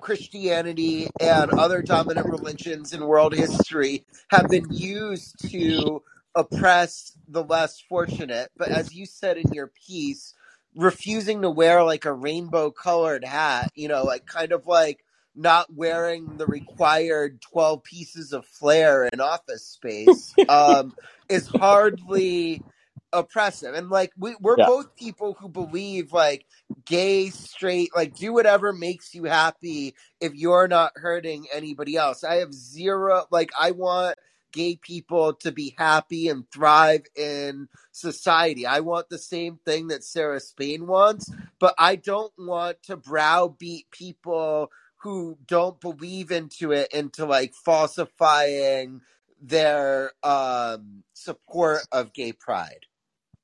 Christianity 0.00 1.08
and 1.20 1.52
other 1.52 1.82
dominant 1.82 2.28
religions 2.28 2.92
in 2.92 3.06
world 3.06 3.34
history 3.34 4.04
have 4.30 4.48
been 4.50 4.70
used 4.70 5.50
to 5.50 6.02
oppress 6.36 7.16
the 7.28 7.44
less 7.44 7.80
fortunate. 7.80 8.50
But 8.58 8.70
as 8.70 8.94
you 8.94 9.06
said 9.06 9.38
in 9.38 9.52
your 9.52 9.68
piece, 9.86 10.34
refusing 10.74 11.42
to 11.42 11.50
wear 11.50 11.82
like 11.84 12.04
a 12.04 12.12
rainbow 12.12 12.70
colored 12.70 13.24
hat, 13.24 13.70
you 13.74 13.88
know, 13.88 14.04
like 14.04 14.26
kind 14.26 14.52
of 14.52 14.66
like 14.66 15.04
not 15.34 15.72
wearing 15.72 16.36
the 16.36 16.46
required 16.46 17.40
12 17.40 17.82
pieces 17.82 18.32
of 18.32 18.46
flair 18.46 19.08
in 19.12 19.20
office 19.20 19.64
space 19.66 20.36
um, 20.48 20.94
is 21.28 21.46
hardly 21.46 22.64
oppressive. 23.12 23.74
And 23.74 23.90
like 23.90 24.12
we, 24.18 24.36
we're 24.40 24.56
Yeah. 24.56 24.66
both 24.66 24.96
people 24.96 25.36
who 25.40 25.48
believe 25.48 26.12
like 26.12 26.46
gay, 26.84 27.30
straight, 27.30 27.90
like 27.94 28.14
do 28.14 28.32
whatever 28.32 28.72
makes 28.72 29.14
you 29.14 29.24
happy 29.24 29.94
if 30.20 30.34
you're 30.34 30.68
not 30.68 30.92
hurting 30.96 31.46
anybody 31.52 31.96
else. 31.96 32.24
I 32.24 32.36
have 32.36 32.52
zero, 32.52 33.26
like, 33.30 33.50
I 33.58 33.72
want 33.72 34.16
gay 34.52 34.76
people 34.76 35.34
to 35.34 35.52
be 35.52 35.74
happy 35.78 36.28
and 36.28 36.50
thrive 36.52 37.02
in 37.16 37.68
society. 37.92 38.66
I 38.66 38.80
want 38.80 39.08
the 39.08 39.18
same 39.18 39.58
thing 39.64 39.88
that 39.88 40.04
Sarah 40.04 40.40
Spain 40.40 40.86
wants, 40.86 41.30
but 41.58 41.74
I 41.78 41.96
don't 41.96 42.32
want 42.38 42.82
to 42.84 42.96
browbeat 42.96 43.90
people 43.90 44.70
who 45.02 45.38
don't 45.46 45.80
believe 45.80 46.30
into 46.30 46.72
it 46.72 46.92
into 46.92 47.26
like 47.26 47.54
falsifying 47.54 49.00
their 49.42 50.12
um 50.22 51.02
support 51.14 51.80
of 51.92 52.12
gay 52.12 52.32
pride. 52.32 52.86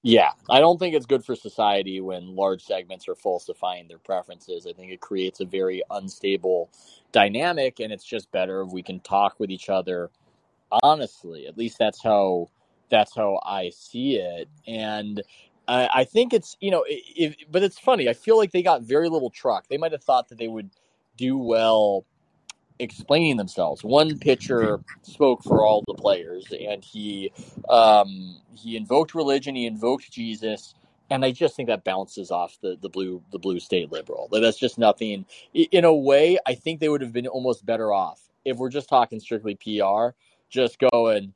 Yeah, 0.02 0.32
I 0.48 0.60
don't 0.60 0.78
think 0.78 0.94
it's 0.94 1.06
good 1.06 1.24
for 1.24 1.36
society 1.36 2.00
when 2.00 2.36
large 2.36 2.62
segments 2.62 3.08
are 3.08 3.16
falsifying 3.16 3.88
their 3.88 3.98
preferences. 3.98 4.66
I 4.66 4.72
think 4.72 4.92
it 4.92 5.00
creates 5.00 5.40
a 5.40 5.44
very 5.44 5.82
unstable 5.90 6.70
dynamic, 7.12 7.80
and 7.80 7.92
it's 7.92 8.04
just 8.04 8.30
better 8.32 8.62
if 8.62 8.70
we 8.70 8.82
can 8.82 9.00
talk 9.00 9.40
with 9.40 9.50
each 9.50 9.68
other 9.68 10.10
honestly. 10.82 11.46
At 11.46 11.56
least 11.56 11.78
that's 11.78 12.02
how 12.02 12.48
that's 12.90 13.14
how 13.14 13.40
I 13.44 13.70
see 13.70 14.16
it, 14.16 14.48
and 14.66 15.22
I, 15.68 15.88
I 15.94 16.04
think 16.04 16.32
it's 16.32 16.56
you 16.60 16.70
know, 16.70 16.84
if, 16.88 17.36
but 17.50 17.62
it's 17.62 17.78
funny. 17.78 18.08
I 18.08 18.12
feel 18.12 18.36
like 18.36 18.52
they 18.52 18.62
got 18.62 18.82
very 18.82 19.08
little 19.08 19.30
truck. 19.30 19.68
They 19.68 19.78
might 19.78 19.92
have 19.92 20.04
thought 20.04 20.28
that 20.28 20.38
they 20.38 20.48
would 20.48 20.70
do 21.16 21.36
well 21.38 22.04
explaining 22.78 23.36
themselves. 23.36 23.82
One 23.82 24.18
pitcher 24.18 24.80
spoke 25.02 25.42
for 25.42 25.64
all 25.64 25.82
the 25.86 25.94
players, 25.94 26.46
and 26.52 26.84
he 26.84 27.32
um, 27.68 28.40
he 28.54 28.76
invoked 28.76 29.14
religion, 29.14 29.54
he 29.54 29.66
invoked 29.66 30.10
Jesus, 30.10 30.74
and 31.10 31.24
I 31.24 31.32
just 31.32 31.56
think 31.56 31.68
that 31.68 31.84
bounces 31.84 32.30
off 32.30 32.58
the, 32.60 32.76
the 32.80 32.88
blue 32.88 33.22
the 33.32 33.38
blue 33.38 33.60
state 33.60 33.92
liberal. 33.92 34.28
That's 34.30 34.58
just 34.58 34.78
nothing. 34.78 35.26
In 35.54 35.84
a 35.84 35.94
way, 35.94 36.38
I 36.46 36.54
think 36.54 36.80
they 36.80 36.88
would 36.88 37.02
have 37.02 37.12
been 37.12 37.26
almost 37.26 37.64
better 37.64 37.92
off 37.92 38.20
if 38.44 38.56
we're 38.58 38.70
just 38.70 38.88
talking 38.88 39.20
strictly 39.20 39.54
PR. 39.56 40.14
Just 40.48 40.78
going, 40.92 41.34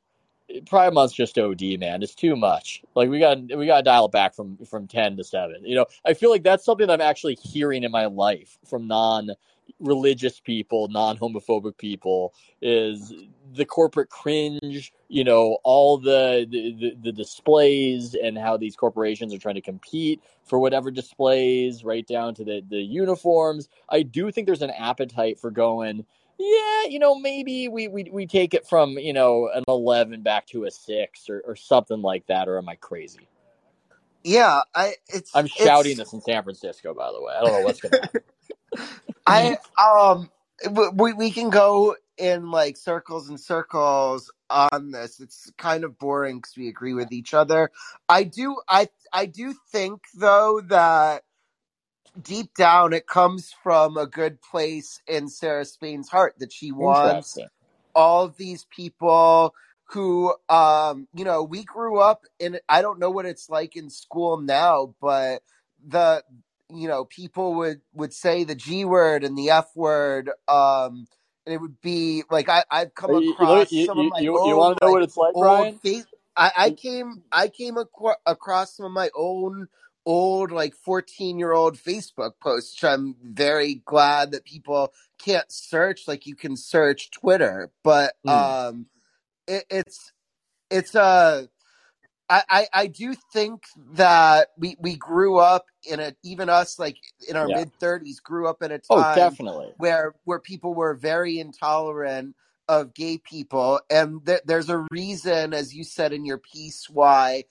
Pride 0.65 0.93
Month's 0.93 1.13
just 1.13 1.37
OD, 1.37 1.79
man. 1.79 2.03
It's 2.03 2.15
too 2.15 2.35
much. 2.35 2.83
Like 2.95 3.09
we 3.09 3.19
got 3.19 3.39
we 3.57 3.65
got 3.65 3.77
to 3.77 3.83
dial 3.83 4.05
it 4.05 4.11
back 4.11 4.33
from 4.33 4.57
from 4.65 4.87
ten 4.87 5.17
to 5.17 5.23
seven. 5.23 5.63
You 5.63 5.75
know, 5.75 5.85
I 6.05 6.13
feel 6.13 6.29
like 6.29 6.43
that's 6.43 6.65
something 6.65 6.87
that 6.87 6.93
I'm 6.93 7.07
actually 7.07 7.35
hearing 7.35 7.83
in 7.83 7.91
my 7.91 8.05
life 8.05 8.57
from 8.65 8.87
non 8.87 9.31
religious 9.79 10.39
people, 10.39 10.87
non 10.89 11.17
homophobic 11.17 11.77
people, 11.77 12.33
is 12.61 13.13
the 13.53 13.65
corporate 13.65 14.09
cringe. 14.09 14.93
You 15.07 15.23
know, 15.23 15.57
all 15.63 15.97
the, 15.97 16.47
the 16.49 16.95
the 17.01 17.11
displays 17.11 18.15
and 18.15 18.37
how 18.37 18.57
these 18.57 18.75
corporations 18.75 19.33
are 19.33 19.39
trying 19.39 19.55
to 19.55 19.61
compete 19.61 20.21
for 20.43 20.59
whatever 20.59 20.91
displays, 20.91 21.83
right 21.83 22.05
down 22.05 22.35
to 22.35 22.43
the 22.43 22.63
the 22.69 22.81
uniforms. 22.81 23.69
I 23.89 24.03
do 24.03 24.31
think 24.31 24.47
there's 24.47 24.61
an 24.61 24.71
appetite 24.71 25.39
for 25.39 25.51
going 25.51 26.05
yeah, 26.41 26.89
you 26.89 26.99
know, 26.99 27.15
maybe 27.15 27.67
we, 27.67 27.87
we, 27.87 28.03
we 28.11 28.27
take 28.27 28.53
it 28.53 28.67
from, 28.67 28.97
you 28.97 29.13
know, 29.13 29.49
an 29.53 29.63
11 29.67 30.21
back 30.21 30.47
to 30.47 30.65
a 30.65 30.71
6 30.71 31.29
or, 31.29 31.41
or 31.45 31.55
something 31.55 32.01
like 32.01 32.25
that, 32.27 32.47
or 32.47 32.57
am 32.57 32.67
I 32.67 32.75
crazy? 32.75 33.27
Yeah, 34.23 34.61
I 34.75 34.93
it's 35.07 35.35
I'm 35.35 35.47
shouting 35.47 35.91
it's, 35.91 35.99
this 35.99 36.13
in 36.13 36.21
San 36.21 36.43
Francisco, 36.43 36.93
by 36.93 37.11
the 37.11 37.21
way. 37.21 37.33
I 37.35 37.41
don't 37.41 37.51
know 37.51 37.61
what's 37.61 37.81
going 37.81 37.93
to 37.93 38.01
happen. 38.01 38.21
I 39.25 39.57
um 39.83 40.29
we 40.95 41.13
we 41.13 41.31
can 41.31 41.49
go 41.49 41.95
in 42.17 42.51
like 42.51 42.77
circles 42.77 43.29
and 43.29 43.39
circles 43.39 44.31
on 44.49 44.91
this. 44.91 45.19
It's 45.19 45.51
kind 45.57 45.83
of 45.83 45.97
boring 45.97 46.37
because 46.37 46.55
we 46.55 46.67
agree 46.67 46.93
with 46.93 47.11
each 47.11 47.33
other. 47.33 47.71
I 48.07 48.23
do 48.23 48.57
I 48.69 48.89
I 49.11 49.25
do 49.25 49.55
think 49.71 50.01
though 50.15 50.61
that 50.67 51.23
deep 52.23 52.53
down 52.55 52.93
it 52.93 53.07
comes 53.07 53.53
from 53.63 53.97
a 53.97 54.07
good 54.07 54.41
place 54.41 55.01
in 55.07 55.29
Sarah 55.29 55.65
Spain's 55.65 56.09
heart 56.09 56.35
that 56.39 56.53
she 56.53 56.71
wants 56.71 57.39
all 57.95 58.25
of 58.25 58.37
these 58.37 58.65
people 58.75 59.55
who 59.89 60.35
um 60.49 61.07
you 61.15 61.25
know 61.25 61.43
we 61.43 61.63
grew 61.65 61.99
up 61.99 62.23
in 62.39 62.59
I 62.69 62.81
don't 62.81 62.99
know 62.99 63.11
what 63.11 63.27
it's 63.27 63.49
like 63.49 63.77
in 63.77 63.91
school 63.91 64.41
now 64.41 64.95
but 65.01 65.43
the 65.87 66.23
you 66.71 66.89
know 66.89 67.05
people 67.05 67.55
would 67.55 67.81
would 67.93 68.13
say 68.13 68.45
the 68.45 68.55
G 68.55 68.85
word 68.85 69.23
and 69.25 69.37
the 69.37 69.51
F 69.51 69.69
word 69.75 70.31
um 70.49 71.07
and 71.45 71.55
it 71.55 71.61
would 71.61 71.81
be 71.81 72.23
like 72.31 72.49
I 72.49 72.65
I've 72.71 72.95
come 72.95 73.15
You, 73.15 73.15
across 73.15 73.71
you, 73.71 73.83
some 73.85 73.99
you, 73.99 74.05
of 74.05 74.09
my 74.09 74.19
you, 74.19 74.41
you 74.43 74.57
want 74.57 74.79
to 74.79 74.85
know 74.85 74.91
like 74.91 74.93
what 74.93 75.03
it's 75.03 75.17
like, 75.17 75.35
Brian? 75.39 75.81
face 75.83 76.05
I 76.37 76.51
I 76.57 76.71
came 76.71 77.23
I 77.31 77.49
came 77.49 77.77
acro- 77.77 78.15
across 78.25 78.77
some 78.77 78.87
of 78.87 78.93
my 78.93 79.11
own 79.15 79.67
old 80.05 80.51
like 80.51 80.75
14 80.75 81.39
year 81.39 81.53
old 81.53 81.77
Facebook 81.77 82.33
posts 82.41 82.75
which 82.75 82.89
I'm 82.89 83.15
very 83.23 83.75
glad 83.85 84.31
that 84.31 84.45
people 84.45 84.93
can't 85.19 85.51
search 85.51 86.07
like 86.07 86.27
you 86.27 86.35
can 86.35 86.57
search 86.57 87.11
Twitter 87.11 87.71
but 87.83 88.15
Hmm. 88.25 88.51
um 88.51 88.87
it, 89.47 89.65
it's 89.69 90.13
it's 90.71 90.95
uh 90.95 91.45
I, 92.29 92.43
I 92.49 92.67
I 92.73 92.87
do 92.87 93.15
think 93.33 93.65
that 93.95 94.49
we 94.57 94.77
we 94.81 94.97
grew 94.97 95.39
up 95.39 95.67
in 95.89 96.01
a 96.01 96.15
even 96.25 96.49
us 96.49 96.79
like 96.79 96.97
in 97.29 97.37
our 97.37 97.49
Yeah. 97.49 97.49
mid 97.49 97.71
30s 97.79 98.23
grew 98.23 98.49
up 98.49 98.63
in 98.63 98.73
a 98.73 98.79
Oh, 98.89 99.03
time 99.03 99.03
definitely. 99.03 99.73
where 99.77 100.15
where 100.25 100.41
people 100.41 100.75
were 100.75 100.95
very 100.95 101.39
intolerant 101.39 102.35
of 102.69 102.95
gay 102.95 103.17
people 103.19 103.81
and 103.91 104.27
th- 104.27 104.41
there's 104.45 104.69
a 104.69 104.85
reason 104.91 105.55
as 105.55 105.73
you 105.73 105.85
said 105.85 106.13
in 106.13 106.25
your 106.25 106.39
piece 106.39 106.91
why 106.91 107.45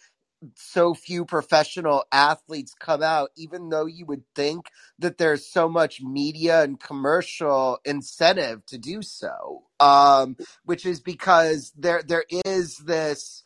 so 0.54 0.94
few 0.94 1.24
professional 1.24 2.04
athletes 2.12 2.74
come 2.78 3.02
out 3.02 3.30
even 3.36 3.68
though 3.68 3.86
you 3.86 4.06
would 4.06 4.22
think 4.34 4.66
that 4.98 5.18
there's 5.18 5.46
so 5.46 5.68
much 5.68 6.00
media 6.00 6.62
and 6.62 6.80
commercial 6.80 7.78
incentive 7.84 8.64
to 8.66 8.78
do 8.78 9.02
so 9.02 9.62
um 9.80 10.36
which 10.64 10.86
is 10.86 11.00
because 11.00 11.72
there 11.76 12.02
there 12.02 12.24
is 12.46 12.78
this 12.78 13.42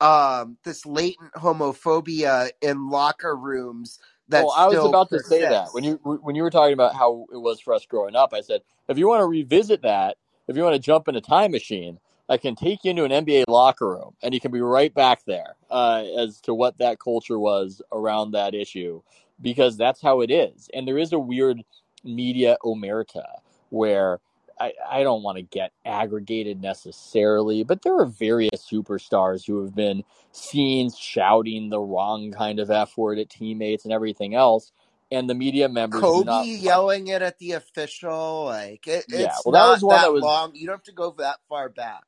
um 0.00 0.56
this 0.64 0.86
latent 0.86 1.32
homophobia 1.34 2.50
in 2.62 2.88
locker 2.88 3.34
rooms 3.34 3.98
that 4.28 4.44
Well, 4.44 4.54
I 4.56 4.66
was 4.66 4.78
about 4.78 5.10
to 5.10 5.20
say 5.20 5.40
that 5.40 5.72
when 5.72 5.84
you 5.84 5.94
when 6.02 6.34
you 6.34 6.42
were 6.42 6.50
talking 6.50 6.74
about 6.74 6.94
how 6.94 7.26
it 7.32 7.38
was 7.38 7.60
for 7.60 7.74
us 7.74 7.86
growing 7.86 8.14
up. 8.14 8.32
I 8.32 8.42
said, 8.42 8.60
if 8.88 8.98
you 8.98 9.08
want 9.08 9.22
to 9.22 9.26
revisit 9.26 9.82
that, 9.82 10.16
if 10.46 10.56
you 10.56 10.62
want 10.62 10.74
to 10.74 10.80
jump 10.80 11.08
in 11.08 11.16
a 11.16 11.20
time 11.20 11.50
machine, 11.50 11.98
I 12.28 12.36
can 12.36 12.54
take 12.54 12.84
you 12.84 12.90
into 12.90 13.04
an 13.04 13.10
NBA 13.24 13.44
locker 13.48 13.88
room, 13.88 14.14
and 14.22 14.34
you 14.34 14.40
can 14.40 14.50
be 14.50 14.60
right 14.60 14.92
back 14.92 15.24
there 15.24 15.56
uh, 15.70 16.04
as 16.18 16.40
to 16.42 16.54
what 16.54 16.78
that 16.78 16.98
culture 16.98 17.38
was 17.38 17.80
around 17.90 18.32
that 18.32 18.54
issue, 18.54 19.00
because 19.40 19.76
that's 19.76 20.02
how 20.02 20.20
it 20.20 20.30
is. 20.30 20.68
And 20.74 20.86
there 20.86 20.98
is 20.98 21.12
a 21.12 21.18
weird 21.18 21.62
media 22.04 22.56
omerta 22.64 23.24
where 23.70 24.20
I, 24.60 24.72
I 24.88 25.02
don't 25.02 25.22
want 25.22 25.36
to 25.36 25.42
get 25.42 25.72
aggregated 25.84 26.60
necessarily, 26.60 27.64
but 27.64 27.82
there 27.82 27.98
are 27.98 28.06
various 28.06 28.68
superstars 28.70 29.46
who 29.46 29.62
have 29.62 29.74
been 29.74 30.02
seen 30.32 30.90
shouting 30.90 31.70
the 31.70 31.80
wrong 31.80 32.32
kind 32.32 32.58
of 32.58 32.70
F 32.70 32.96
word 32.96 33.18
at 33.18 33.30
teammates 33.30 33.84
and 33.84 33.92
everything 33.92 34.34
else. 34.34 34.72
And 35.10 35.30
the 35.30 35.34
media 35.34 35.70
members 35.70 36.02
Kobe 36.02 36.26
not. 36.26 36.46
yelling 36.46 37.06
it 37.08 37.22
at 37.22 37.38
the 37.38 37.52
official, 37.52 38.44
like 38.44 38.86
it, 38.86 39.06
Yeah, 39.08 39.28
it's 39.28 39.46
well, 39.46 39.52
that 39.52 39.60
not 39.60 39.70
was 39.70 39.82
one 39.82 39.96
that 39.96 40.02
that 40.02 40.12
was 40.12 40.22
long. 40.22 40.54
You 40.54 40.66
don't 40.66 40.76
have 40.76 40.82
to 40.82 40.92
go 40.92 41.14
that 41.18 41.38
far 41.48 41.70
back. 41.70 42.02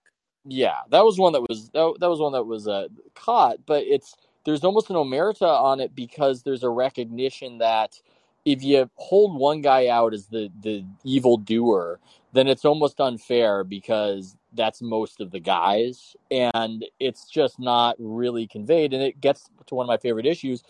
Yeah, 0.44 0.76
that 0.90 1.04
was 1.04 1.18
one 1.18 1.32
that 1.34 1.42
was 1.42 1.70
that, 1.70 1.96
that 2.00 2.08
was 2.08 2.18
one 2.18 2.32
that 2.32 2.44
was 2.44 2.66
uh, 2.66 2.88
caught, 3.14 3.58
but 3.66 3.84
it's 3.84 4.14
there's 4.44 4.64
almost 4.64 4.88
an 4.88 4.96
omerta 4.96 5.42
on 5.42 5.80
it 5.80 5.94
because 5.94 6.42
there's 6.42 6.62
a 6.62 6.70
recognition 6.70 7.58
that 7.58 8.00
if 8.46 8.62
you 8.62 8.90
hold 8.94 9.38
one 9.38 9.60
guy 9.60 9.88
out 9.88 10.14
as 10.14 10.26
the 10.26 10.50
the 10.62 10.84
evil 11.04 11.36
doer, 11.36 12.00
then 12.32 12.48
it's 12.48 12.64
almost 12.64 13.00
unfair 13.00 13.64
because 13.64 14.36
that's 14.54 14.80
most 14.80 15.20
of 15.20 15.30
the 15.30 15.40
guys, 15.40 16.16
and 16.30 16.86
it's 16.98 17.28
just 17.28 17.60
not 17.60 17.96
really 17.98 18.46
conveyed, 18.46 18.94
and 18.94 19.02
it 19.02 19.20
gets 19.20 19.50
to 19.66 19.74
one 19.74 19.84
of 19.84 19.88
my 19.88 19.98
favorite 19.98 20.26
issues, 20.26 20.62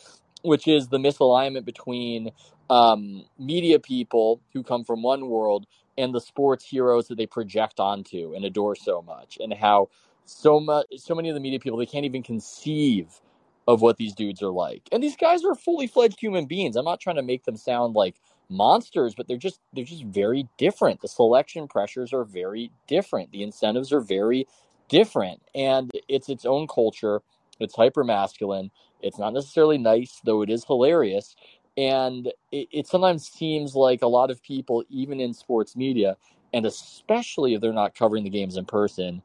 which 0.43 0.67
is 0.67 0.89
the 0.89 0.99
misalignment 0.99 1.65
between 1.65 2.33
um, 2.71 3.25
media 3.39 3.79
people 3.79 4.41
who 4.53 4.63
come 4.65 4.85
from 4.85 5.03
one 5.03 5.29
world 5.29 5.67
and 5.99 6.15
the 6.15 6.21
sports 6.21 6.65
heroes 6.65 7.09
that 7.09 7.17
they 7.17 7.27
project 7.27 7.81
onto 7.81 8.35
and 8.35 8.45
adore 8.45 8.75
so 8.75 9.03
much, 9.03 9.39
and 9.41 9.53
how 9.55 9.89
so 10.25 10.61
much, 10.61 10.87
so 10.97 11.15
many 11.15 11.29
of 11.29 11.35
the 11.35 11.41
media 11.41 11.59
people 11.59 11.79
they 11.79 11.87
can't 11.87 12.05
even 12.05 12.23
conceive 12.23 13.21
of 13.67 13.83
what 13.83 13.97
these 13.97 14.15
dudes 14.15 14.43
are 14.43 14.51
like. 14.51 14.83
And 14.93 15.03
these 15.03 15.17
guys 15.17 15.45
are 15.45 15.55
fully 15.55 15.87
fledged 15.87 16.19
human 16.21 16.47
beings. 16.47 16.77
I'm 16.77 16.85
not 16.85 17.01
trying 17.01 17.17
to 17.17 17.23
make 17.23 17.45
them 17.45 17.57
sound 17.57 17.95
like 17.95 18.17
monsters, 18.49 19.15
but 19.15 19.29
they're 19.29 19.37
just 19.37 19.61
they're 19.73 19.85
just 19.85 20.05
very 20.05 20.49
different. 20.59 21.01
The 21.01 21.09
selection 21.09 21.69
pressures 21.69 22.13
are 22.13 22.25
very 22.25 22.71
different. 22.87 23.31
The 23.31 23.43
incentives 23.43 23.93
are 23.93 24.01
very 24.01 24.47
different, 24.89 25.43
and 25.55 25.91
it's 26.09 26.29
its 26.29 26.45
own 26.45 26.67
culture. 26.67 27.23
It's 27.61 27.77
hyper 27.77 28.05
masculine. 28.05 28.71
It's 29.03 29.19
not 29.19 29.33
necessarily 29.33 29.79
nice, 29.79 30.21
though 30.25 30.43
it 30.43 30.51
is 30.51 30.65
hilarious. 30.65 31.37
And 31.81 32.27
it, 32.53 32.69
it 32.71 32.87
sometimes 32.87 33.27
seems 33.27 33.75
like 33.75 34.03
a 34.03 34.07
lot 34.07 34.31
of 34.31 34.43
people, 34.43 34.85
even 34.91 35.19
in 35.19 35.33
sports 35.33 35.75
media, 35.75 36.19
and 36.53 36.67
especially 36.67 37.55
if 37.55 37.63
they're 37.63 37.73
not 37.73 37.95
covering 37.95 38.23
the 38.23 38.29
games 38.31 38.59
in 38.59 38.67
person, 38.67 39.23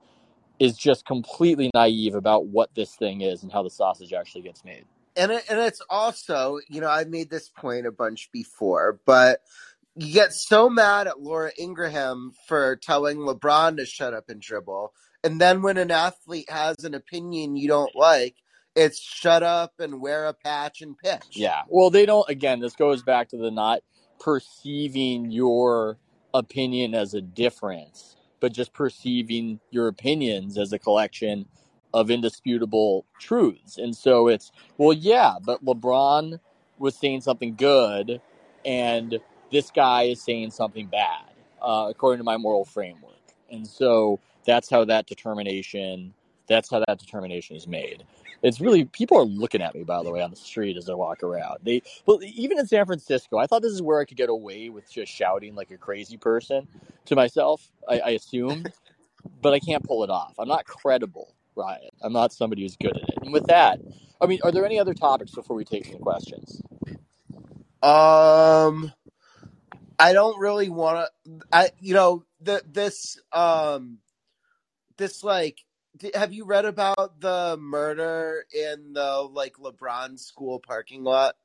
is 0.58 0.78
just 0.78 1.06
completely 1.06 1.70
naive 1.74 2.16
about 2.16 2.46
what 2.46 2.74
this 2.74 2.96
thing 2.96 3.20
is 3.20 3.44
and 3.44 3.52
how 3.52 3.62
the 3.62 3.70
sausage 3.70 4.14
actually 4.14 4.44
gets 4.44 4.64
made. 4.64 4.86
And 5.18 5.34
it, 5.34 5.44
and 5.50 5.60
it's 5.60 5.82
also, 5.90 6.60
you 6.70 6.80
know, 6.80 6.90
I've 6.90 7.10
made 7.10 7.30
this 7.30 7.50
point 7.50 7.88
a 7.88 7.92
bunch 7.92 8.30
before, 8.32 9.02
but 9.06 9.42
you 9.98 10.14
get 10.14 10.32
so 10.32 10.70
mad 10.70 11.08
at 11.08 11.20
Laura 11.20 11.52
Ingraham 11.60 12.32
for 12.48 12.78
telling 12.78 13.18
LeBron 13.18 13.78
to 13.78 13.86
shut 13.86 14.14
up 14.14 14.30
and 14.30 14.42
dribble, 14.42 14.94
and 15.26 15.42
then 15.42 15.62
when 15.62 15.78
an 15.78 15.92
athlete 15.92 16.50
has 16.50 16.86
an 16.86 16.94
opinion 16.94 17.58
you 17.58 17.68
don't 17.68 17.96
like, 17.96 18.36
it's 18.76 19.00
shut 19.00 19.44
up 19.44 19.74
and 19.80 20.02
wear 20.02 20.26
a 20.26 20.34
patch 20.34 20.82
and 20.82 20.98
pitch. 20.98 21.24
Yeah. 21.32 21.64
Well, 21.68 21.90
they 21.90 22.06
don't. 22.06 22.30
Again, 22.30 22.60
this 22.60 22.76
goes 22.76 23.04
back 23.04 23.30
to 23.30 23.38
the 23.38 23.52
not 23.52 23.82
perceiving 24.20 25.32
your 25.32 25.98
opinion 26.34 26.94
as 26.94 27.14
a 27.14 27.22
difference, 27.22 28.16
but 28.40 28.52
just 28.52 28.74
perceiving 28.74 29.60
your 29.72 29.88
opinions 29.88 30.58
as 30.58 30.74
a 30.74 30.80
collection 30.80 31.46
of 31.94 32.12
indisputable 32.12 33.06
truths. 33.20 33.78
And 33.78 33.96
so 33.96 34.28
it's, 34.28 34.52
well, 34.78 34.92
yeah, 34.92 35.36
but 35.42 35.64
LeBron 35.64 36.40
was 36.78 36.96
saying 36.96 37.22
something 37.22 37.56
good, 37.56 38.22
and 38.66 39.20
this 39.52 39.72
guy 39.72 40.04
is 40.04 40.22
saying 40.22 40.52
something 40.52 40.88
bad, 40.88 41.32
uh, 41.62 41.88
according 41.90 42.18
to 42.18 42.26
my 42.26 42.36
moral 42.36 42.66
framework. 42.66 43.14
And 43.50 43.66
so 43.66 44.20
that's 44.46 44.70
how 44.70 44.84
that 44.86 45.08
determination. 45.08 46.14
That's 46.48 46.70
how 46.70 46.84
that 46.86 47.00
determination 47.00 47.56
is 47.56 47.66
made. 47.66 48.04
It's 48.46 48.62
really 48.62 48.86
people 48.86 49.18
are 49.18 49.26
looking 49.26 49.62
at 49.62 49.74
me 49.74 49.84
by 49.84 50.04
the 50.04 50.12
way 50.12 50.22
on 50.22 50.30
the 50.30 50.36
street 50.36 50.78
as 50.78 50.88
I 50.88 50.94
walk 50.94 51.24
around. 51.24 51.60
They 51.64 51.82
well 52.06 52.20
even 52.24 52.60
in 52.60 52.68
San 52.68 52.86
Francisco, 52.86 53.38
I 53.38 53.48
thought 53.48 53.64
this 53.64 53.74
is 53.74 53.82
where 53.82 54.00
I 54.00 54.06
could 54.06 54.18
get 54.18 54.30
away 54.30 54.70
with 54.70 54.90
just 54.92 55.12
shouting 55.12 55.56
like 55.56 55.72
a 55.72 55.78
crazy 55.78 56.18
person 56.18 56.68
to 57.06 57.16
myself. 57.16 57.72
I, 57.90 58.00
I 58.00 58.10
assumed, 58.12 58.72
but 59.42 59.54
I 59.54 59.60
can't 59.60 59.84
pull 59.84 60.04
it 60.04 60.12
off. 60.12 60.36
I'm 60.38 60.48
not 60.48 60.66
credible, 60.66 61.34
Ryan. 61.56 61.90
I'm 62.04 62.14
not 62.14 62.34
somebody 62.34 62.62
who's 62.62 62.76
good 62.76 62.96
at 62.96 63.10
it. 63.10 63.18
And 63.24 63.34
with 63.34 63.48
that, 63.48 63.80
I 64.22 64.28
mean, 64.28 64.40
are 64.44 64.52
there 64.52 64.66
any 64.66 64.80
other 64.80 64.94
topics 64.94 65.32
before 65.32 65.56
we 65.56 65.66
take 65.66 65.86
some 65.86 66.00
questions? 66.00 66.62
Um, 67.82 68.94
I 70.00 70.14
don't 70.14 70.40
really 70.40 70.70
want 70.70 71.08
to. 71.26 71.40
I 71.52 71.72
you 71.80 71.96
know 71.96 72.26
the 72.42 72.62
this 72.72 73.20
um 73.32 74.00
this 74.98 75.24
like 75.24 75.60
have 76.14 76.34
you 76.34 76.46
read 76.46 76.66
about 76.66 77.20
the 77.20 77.58
murder 77.60 78.46
in 78.54 78.94
the 78.94 79.28
like 79.32 79.56
LeBron 79.58 80.20
school 80.20 80.60
parking 80.60 81.04
lot? 81.04 81.36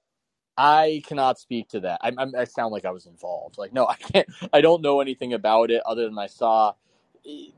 I 0.56 1.02
cannot 1.06 1.38
speak 1.38 1.70
to 1.70 1.80
that. 1.80 2.00
I, 2.02 2.12
I, 2.18 2.26
I 2.40 2.44
sound 2.44 2.72
like 2.72 2.84
I 2.84 2.90
was 2.90 3.06
involved. 3.06 3.56
Like, 3.56 3.72
no, 3.72 3.86
I 3.88 3.96
can't. 3.96 4.28
I 4.52 4.60
don't 4.60 4.82
know 4.82 5.00
anything 5.00 5.32
about 5.32 5.70
it 5.70 5.82
other 5.86 6.04
than 6.04 6.18
I 6.18 6.26
saw 6.26 6.74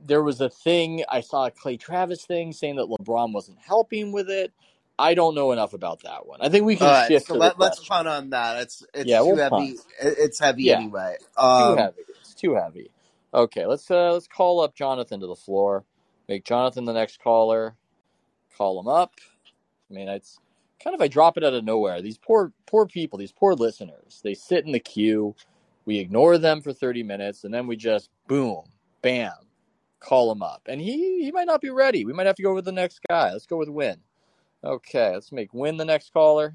there 0.04 0.22
was 0.22 0.40
a 0.40 0.50
thing. 0.50 1.04
I 1.08 1.20
saw 1.20 1.46
a 1.46 1.50
Clay 1.50 1.76
Travis 1.76 2.24
thing 2.24 2.52
saying 2.52 2.76
that 2.76 2.86
LeBron 2.86 3.32
wasn't 3.32 3.58
helping 3.58 4.12
with 4.12 4.28
it. 4.28 4.52
I 4.98 5.14
don't 5.14 5.34
know 5.34 5.52
enough 5.52 5.72
about 5.72 6.02
that 6.02 6.26
one. 6.26 6.40
I 6.42 6.48
think 6.48 6.64
we 6.64 6.76
can 6.76 6.86
right, 6.86 7.08
shift 7.08 7.26
so 7.26 7.34
to 7.34 7.40
let, 7.40 7.56
question. 7.56 7.86
punt 7.88 8.08
on 8.08 8.30
that. 8.30 8.62
It's 8.62 8.84
it's 8.94 9.10
Yeah, 9.10 9.18
too 9.20 9.24
we'll 9.26 9.36
heavy. 9.36 9.50
punt. 9.50 9.80
It's 10.00 10.38
heavy 10.38 10.68
Yeah. 10.68 10.76
anyway. 10.78 11.16
Too 11.18 11.38
Um, 11.42 11.76
heavy. 11.76 12.02
It's 12.20 12.34
too 12.34 12.54
heavy. 12.54 12.90
Okay, 13.34 13.66
let's 13.66 13.90
uh 13.90 14.12
let's 14.12 14.28
call 14.28 14.60
up 14.60 14.74
Jonathan 14.74 15.20
to 15.20 15.26
the 15.26 15.34
floor. 15.34 15.84
Make 16.32 16.46
Jonathan 16.46 16.86
the 16.86 16.94
next 16.94 17.22
caller. 17.22 17.74
Call 18.56 18.80
him 18.80 18.88
up. 18.88 19.12
I 19.90 19.92
mean, 19.92 20.08
it's 20.08 20.38
kind 20.82 20.94
of 20.94 21.02
I 21.02 21.06
drop 21.06 21.36
it 21.36 21.44
out 21.44 21.52
of 21.52 21.62
nowhere. 21.62 22.00
These 22.00 22.16
poor 22.16 22.54
poor 22.64 22.86
people, 22.86 23.18
these 23.18 23.32
poor 23.32 23.52
listeners. 23.52 24.22
They 24.24 24.32
sit 24.32 24.64
in 24.64 24.72
the 24.72 24.80
queue. 24.80 25.34
We 25.84 25.98
ignore 25.98 26.38
them 26.38 26.62
for 26.62 26.72
30 26.72 27.02
minutes 27.02 27.44
and 27.44 27.52
then 27.52 27.66
we 27.66 27.76
just 27.76 28.08
boom, 28.28 28.62
bam, 29.02 29.34
call 30.00 30.32
him 30.32 30.42
up. 30.42 30.62
And 30.64 30.80
he 30.80 31.22
he 31.22 31.32
might 31.32 31.46
not 31.46 31.60
be 31.60 31.68
ready. 31.68 32.06
We 32.06 32.14
might 32.14 32.26
have 32.26 32.36
to 32.36 32.42
go 32.42 32.54
with 32.54 32.64
the 32.64 32.72
next 32.72 33.00
guy. 33.10 33.30
Let's 33.30 33.44
go 33.44 33.58
with 33.58 33.68
Win. 33.68 33.98
Okay, 34.64 35.12
let's 35.12 35.32
make 35.32 35.52
Win 35.52 35.76
the 35.76 35.84
next 35.84 36.14
caller. 36.14 36.54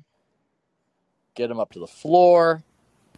Get 1.36 1.52
him 1.52 1.60
up 1.60 1.74
to 1.74 1.80
the 1.80 1.86
floor. 1.86 2.64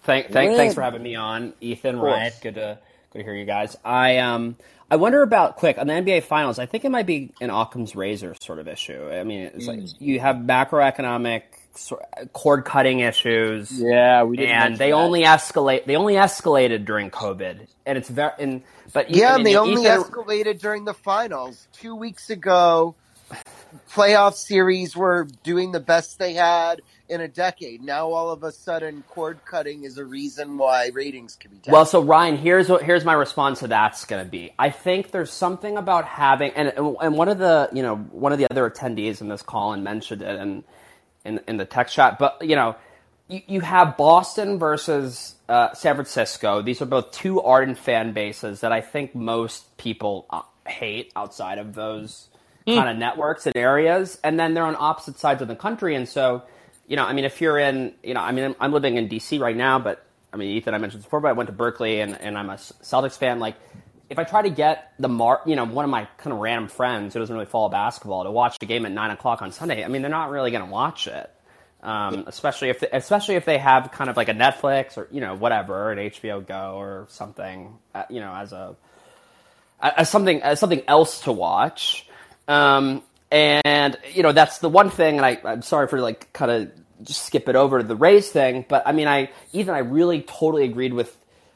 Thank, 0.02 0.28
thank, 0.32 0.58
thanks 0.58 0.76
for 0.76 0.82
having 0.82 1.04
me 1.04 1.16
on, 1.16 1.54
Ethan. 1.62 2.00
Ryan. 2.00 2.34
Good 2.42 2.56
to 2.56 2.80
good 3.12 3.20
to 3.20 3.24
hear 3.24 3.36
you 3.36 3.46
guys. 3.46 3.76
I 3.84 4.18
um 4.18 4.56
I 4.92 4.96
wonder 4.96 5.22
about 5.22 5.58
quick 5.58 5.78
on 5.78 5.88
the 5.88 5.94
NBA 5.94 6.24
Finals. 6.24 6.58
I 6.60 6.66
think 6.66 6.84
it 6.84 6.90
might 6.90 7.06
be 7.06 7.32
an 7.42 7.50
Occam's 7.52 7.96
razor 7.96 8.36
sort 8.42 8.58
of 8.60 8.68
issue. 8.68 9.10
I 9.12 9.24
mean, 9.24 9.52
it's 9.54 9.68
like 9.68 9.80
Mm. 9.80 9.96
you 10.00 10.20
have 10.20 10.38
macroeconomic 10.38 11.44
cord 12.34 12.66
cutting 12.66 13.00
issues, 13.00 13.72
Yeah, 13.72 14.24
we 14.24 14.38
didn't 14.38 14.56
and 14.56 14.78
they 14.78 14.90
that. 14.90 14.96
only 14.96 15.22
escalate. 15.24 15.86
They 15.86 15.96
only 15.96 16.16
escalated 16.16 16.86
during 16.86 17.12
COVID, 17.12 17.68
and 17.86 17.98
it's 17.98 18.10
very. 18.10 18.32
And 18.40 18.64
but 18.92 19.12
yeah, 19.12 19.34
I 19.34 19.36
and 19.36 19.44
mean, 19.44 19.54
they 19.54 19.58
only 19.58 19.84
Ethan, 19.84 20.02
escalated 20.04 20.60
during 20.60 20.86
the 20.86 20.94
finals. 20.96 21.68
Two 21.72 21.96
weeks 21.96 22.30
ago, 22.32 22.96
playoff 23.94 24.34
series 24.34 24.96
were 24.96 25.28
doing 25.44 25.72
the 25.72 25.80
best 25.80 26.18
they 26.20 26.34
had 26.34 26.82
in 27.10 27.22
a 27.22 27.28
decade. 27.28 27.82
Now 27.84 28.12
all 28.12 28.30
of 28.30 28.44
a 28.44 28.52
sudden, 28.52 29.04
cord 29.08 29.40
cutting 29.46 29.84
is 29.84 29.98
a 29.98 30.06
reason 30.06 30.58
why 30.58 30.92
ratings 30.94 31.36
can 31.36 31.52
be 31.52 31.58
down. 31.58 31.74
Well, 31.74 31.86
so 31.86 32.02
Ryan, 32.02 32.38
here's 32.38 32.70
what 32.70 32.84
here's 32.84 33.04
my 33.04 33.14
response 33.14 33.60
to 33.60 33.68
that's 33.68 34.06
going 34.06 34.24
to 34.24 34.30
be. 34.30 34.54
I 34.58 34.70
think 34.70 35.12
there's 35.12 35.32
something 35.32 35.78
about 35.78 36.06
having, 36.06 36.52
and 36.52 36.74
and 36.78 37.16
one 37.16 37.30
of 37.30 37.38
the 37.38 37.70
you 37.74 37.82
know 37.82 37.96
one 37.98 38.32
of 38.32 38.38
the 38.38 38.48
other 38.50 38.70
attendees 38.70 39.22
in 39.22 39.28
this 39.28 39.42
call 39.42 39.74
and 39.74 39.84
mentioned 39.84 40.22
it 40.22 40.40
in 40.40 40.64
in, 41.26 41.42
in 41.48 41.58
the 41.58 41.66
text 41.66 41.96
chat, 41.96 42.20
but 42.20 42.38
you 42.42 42.56
know. 42.56 42.76
You, 43.32 43.42
you 43.46 43.62
have 43.62 43.96
Boston 43.96 44.58
versus 44.58 45.36
uh, 45.48 45.72
San 45.76 45.94
Francisco. 45.94 46.64
These 46.64 46.82
are 46.82 46.88
both 46.88 47.12
two 47.12 47.40
ardent 47.40 47.78
fan 47.78 48.12
bases 48.12 48.62
that 48.62 48.72
I 48.72 48.82
think 48.82 49.14
most 49.14 49.78
people 49.78 50.26
uh, 50.32 50.42
hate 50.66 51.12
outside 51.16 51.60
of 51.60 51.76
those 51.76 52.30
kind 52.76 52.90
of 52.90 52.98
networks 52.98 53.46
and 53.46 53.56
areas. 53.56 54.20
And 54.24 54.40
then 54.40 54.54
they're 54.54 54.64
on 54.64 54.76
opposite 54.78 55.18
sides 55.18 55.42
of 55.42 55.48
the 55.48 55.56
country. 55.56 55.96
And 55.96 56.08
so, 56.08 56.44
you 56.90 56.96
know, 56.96 57.06
I 57.06 57.14
mean, 57.14 57.24
if 57.24 57.40
you're 57.40 57.60
in, 57.60 57.94
you 58.04 58.16
know, 58.16 58.20
I 58.20 58.32
mean, 58.32 58.46
I'm, 58.46 58.56
I'm 58.60 58.74
living 58.74 58.98
in 58.98 59.08
DC 59.08 59.40
right 59.40 59.56
now, 59.56 59.78
but 59.78 60.04
I 60.34 60.38
mean, 60.38 60.58
Ethan, 60.58 60.74
I 60.74 60.80
mentioned 60.80 61.04
before, 61.04 61.22
but 61.22 61.30
I 61.30 61.34
went 61.34 61.48
to 61.48 61.54
Berkeley 61.54 62.02
and, 62.02 62.20
and 62.20 62.36
I'm 62.36 62.50
a 62.50 62.56
Celtics 62.56 63.18
fan. 63.18 63.40
Like, 63.40 63.56
if 64.10 64.18
I 64.18 64.24
try 64.24 64.42
to 64.42 64.50
get 64.50 64.94
the 64.98 65.08
mar, 65.08 65.42
you 65.46 65.56
know, 65.56 65.66
one 65.66 65.86
of 65.86 65.92
my 65.92 66.08
kind 66.18 66.34
of 66.34 66.40
random 66.40 66.68
friends 66.68 67.14
who 67.14 67.20
doesn't 67.20 67.34
really 67.34 67.46
follow 67.46 67.70
basketball 67.70 68.24
to 68.24 68.32
watch 68.32 68.58
the 68.58 68.66
game 68.66 68.88
at 68.88 68.92
nine 68.92 69.12
o'clock 69.12 69.44
on 69.44 69.52
Sunday, 69.52 69.86
I 69.86 69.88
mean, 69.88 70.02
they're 70.02 70.10
not 70.10 70.32
really 70.32 70.50
going 70.50 70.66
to 70.66 70.72
watch 70.72 71.08
it. 71.08 71.30
Um, 71.82 72.24
especially 72.26 72.70
if 72.70 72.80
they, 72.80 72.90
especially 72.92 73.36
if 73.36 73.46
they 73.46 73.60
have 73.60 73.92
kind 73.92 74.10
of 74.10 74.18
like 74.18 74.28
a 74.28 74.34
Netflix 74.34 74.98
or 74.98 75.08
you 75.12 75.22
know 75.22 75.34
whatever 75.36 75.94
an 75.94 75.98
HBO 75.98 76.46
Go 76.46 76.74
or 76.76 77.06
something 77.08 77.74
uh, 77.96 78.04
you 78.10 78.20
know 78.20 78.34
as 78.36 78.52
a 78.52 78.76
as 79.80 80.10
something 80.10 80.42
as 80.42 80.60
something 80.60 80.82
else 80.90 81.22
to 81.22 81.32
watch. 81.32 82.06
Um, 82.50 83.02
and 83.32 83.98
you 84.14 84.24
know 84.24 84.32
that's 84.32 84.60
the 84.60 84.70
one 84.70 84.90
thing. 84.90 85.18
And 85.18 85.26
I, 85.26 85.40
I'm 85.44 85.62
sorry 85.62 85.88
for 85.88 86.00
like 86.00 86.32
kind 86.34 86.52
of 86.52 86.72
just 87.04 87.26
skip 87.26 87.48
it 87.48 87.56
over 87.56 87.80
to 87.80 87.84
the 87.84 87.96
Rays 87.96 88.30
thing, 88.30 88.66
but 88.68 88.84
I 88.86 88.92
mean, 88.92 89.08
I 89.08 89.30
Ethan, 89.54 89.74
I 89.74 89.80
really 89.80 90.22
totally 90.22 90.66
agreed 90.66 90.94
with 90.94 91.16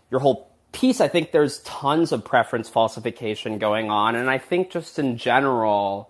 your 0.10 0.20
whole 0.20 0.50
piece. 0.72 1.02
I 1.02 1.08
think 1.08 1.32
there's 1.32 1.60
tons 1.60 2.12
of 2.12 2.24
preference 2.24 2.70
falsification 2.70 3.58
going 3.58 3.90
on, 3.90 4.16
and 4.16 4.30
I 4.30 4.38
think 4.38 4.72
just 4.72 5.00
in 5.00 5.18
general. 5.18 6.10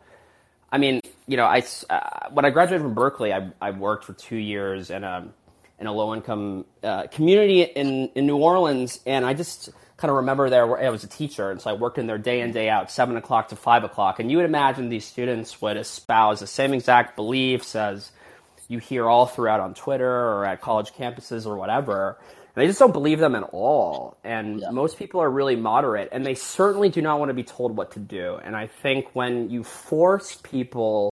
I 0.72 0.80
mean, 0.80 1.02
you 1.28 1.38
know, 1.38 1.46
I 1.46 1.64
uh, 1.90 2.30
when 2.32 2.46
I 2.46 2.50
graduated 2.50 2.82
from 2.82 2.96
Berkeley, 2.96 3.32
I, 3.32 3.52
I 3.62 3.72
worked 3.72 4.06
for 4.06 4.14
two 4.14 4.38
years 4.38 4.90
in 4.90 5.04
a 5.04 5.28
in 5.80 5.88
a 5.88 5.92
low 5.92 6.14
income 6.14 6.66
uh, 6.84 7.08
community 7.08 7.62
in 7.62 8.10
in 8.16 8.26
New 8.26 8.38
Orleans, 8.38 9.00
and 9.06 9.26
I 9.26 9.34
just 9.34 9.70
kind 9.98 10.10
of 10.10 10.18
remember 10.18 10.50
there 10.50 10.78
I 10.78 10.90
was 10.90 11.04
a 11.04 11.08
teacher, 11.08 11.52
and 11.52 11.62
so 11.62 11.70
I 11.70 11.74
worked 11.74 11.98
in 11.98 12.08
there 12.08 12.18
day 12.18 12.42
in 12.42 12.52
day 12.52 12.70
out, 12.70 12.92
seven 12.92 13.16
o'clock 13.18 13.50
to 13.50 13.56
five 13.56 13.84
o'clock, 13.84 14.20
and 14.20 14.30
you 14.32 14.38
would 14.38 14.46
imagine 14.46 14.90
these 14.90 15.06
students 15.06 15.62
would 15.62 15.78
espouse 15.78 16.40
the 16.40 16.48
same 16.48 16.74
exact 16.74 17.16
beliefs 17.16 17.76
as 17.76 18.12
you 18.68 18.80
hear 18.80 19.08
all 19.08 19.26
throughout 19.26 19.60
on 19.60 19.74
Twitter 19.74 20.10
or 20.10 20.46
at 20.46 20.62
college 20.62 20.94
campuses 20.94 21.46
or 21.46 21.58
whatever. 21.58 22.18
And 22.56 22.62
they 22.62 22.68
just 22.68 22.80
don't 22.80 22.94
believe 22.94 23.20
them 23.20 23.36
at 23.36 23.44
all. 23.52 24.18
And 24.24 24.60
Yeah. 24.62 24.70
most 24.72 24.98
people 24.98 25.22
are 25.22 25.30
really 25.30 25.56
moderate, 25.56 26.10
and 26.12 26.26
they 26.26 26.36
certainly 26.36 26.90
do 26.90 27.02
not 27.02 27.20
want 27.20 27.30
to 27.30 27.34
be 27.34 27.44
told 27.44 27.76
what 27.76 27.92
to 27.92 28.00
do. 28.00 28.40
And 28.44 28.56
I 28.56 28.68
think 28.68 29.08
when 29.14 29.50
you 29.50 29.64
force 29.64 30.40
people 30.44 31.10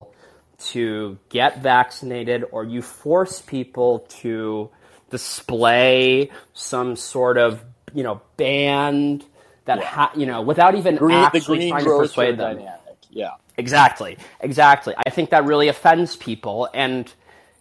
to 0.69 1.17
get 1.29 1.61
vaccinated 1.61 2.45
or 2.51 2.63
you 2.63 2.81
force 2.81 3.41
people 3.41 3.99
to 4.21 4.69
display 5.09 6.29
some 6.53 6.95
sort 6.95 7.37
of, 7.37 7.63
you 7.93 8.03
know, 8.03 8.21
band 8.37 9.23
that, 9.65 9.79
Yeah. 9.79 9.85
ha- 9.85 10.11
you 10.15 10.25
know, 10.25 10.41
without 10.41 10.75
even 10.75 10.95
Green, 10.95 11.17
actually 11.17 11.69
trying 11.69 11.83
to 11.85 11.97
persuade 11.97 12.37
them. 12.37 12.57
dynamic. 12.57 12.97
Yeah. 13.09 13.31
Exactly. 13.57 14.17
Exactly. 14.39 14.93
I 15.05 15.09
think 15.09 15.29
that 15.31 15.45
really 15.45 15.67
offends 15.67 16.15
people 16.15 16.69
and 16.73 17.11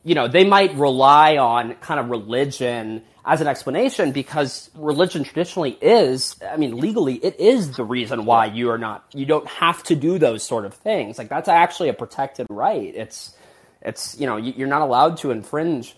you 0.03 0.14
know, 0.14 0.29
they 0.29 0.45
might 0.45 0.73
rely 0.77 1.37
on 1.37 1.75
kind 1.75 2.01
of 2.01 2.09
religion 2.09 3.03
as 3.23 3.43
an 3.43 3.47
explanation 3.47 4.12
because 4.12 4.71
religion 4.75 5.25
traditionally 5.25 5.77
is, 5.83 6.37
I 6.51 6.57
mean, 6.57 6.79
legally, 6.79 7.16
it 7.16 7.38
is 7.38 7.77
the 7.77 7.85
reason 7.85 8.25
why 8.25 8.47
you 8.47 8.71
are 8.71 8.79
not, 8.79 9.05
you 9.12 9.27
don't 9.27 9.47
have 9.47 9.83
to 9.85 9.95
do 9.95 10.19
those 10.19 10.43
sort 10.43 10.64
of 10.64 10.73
things. 10.73 11.19
Like 11.19 11.29
that's 11.29 11.49
actually 11.51 11.90
a 11.90 11.93
protected 11.93 12.47
right. 12.49 12.95
It's, 12.95 13.37
it's, 13.83 14.19
you 14.19 14.27
know, 14.27 14.38
you're 14.38 14.69
not 14.69 14.81
allowed 14.81 15.19
to 15.19 15.33
infringe 15.33 15.95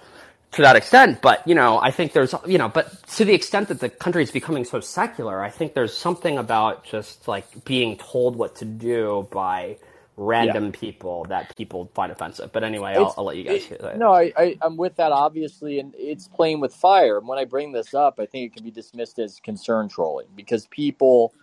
to 0.53 0.63
that 0.63 0.77
extent. 0.77 1.23
But, 1.23 1.47
you 1.49 1.55
know, 1.55 1.79
I 1.79 1.91
think 1.91 2.13
there's, 2.13 2.35
you 2.47 2.59
know, 2.59 2.69
but 2.69 3.07
to 3.17 3.25
the 3.25 3.35
extent 3.35 3.69
that 3.69 3.81
the 3.81 3.89
country 3.91 4.23
is 4.23 4.31
becoming 4.31 4.65
so 4.65 4.81
secular, 4.81 5.43
I 5.43 5.51
think 5.51 5.75
there's 5.75 5.97
something 5.97 6.39
about 6.39 6.85
just 6.85 7.29
like 7.29 7.65
being 7.65 7.97
told 7.99 8.37
what 8.37 8.57
to 8.57 8.65
do 8.65 9.29
by 9.33 9.79
random 10.17 10.73
people 10.73 11.25
that 11.27 11.57
people 11.57 11.91
find 11.95 12.13
offensive. 12.13 12.53
But 12.53 12.65
anyway, 12.65 12.95
I'll, 12.97 13.15
I'll 13.19 13.25
let 13.25 13.37
you 13.37 13.45
guys 13.45 13.65
it- 13.65 13.69
hear 13.69 13.79
that. 13.79 13.97
No, 13.99 14.13
I, 14.13 14.33
I, 14.37 14.57
I'm 14.63 14.77
with 14.77 14.97
that, 14.97 15.13
obviously, 15.13 15.79
and 15.81 15.95
it's 15.99 16.29
playing 16.29 16.61
with 16.61 16.75
fire. 16.75 17.19
And 17.19 17.29
when 17.29 17.39
I 17.39 17.45
bring 17.47 17.73
this 17.73 17.95
up, 17.95 18.21
I 18.21 18.27
think 18.27 18.47
it 18.47 18.55
can 18.55 18.65
be 18.65 18.71
dismissed 18.71 19.19
as 19.19 19.41
concern 19.41 19.89
trolling 19.89 20.29
because 20.37 20.67
people 20.69 21.35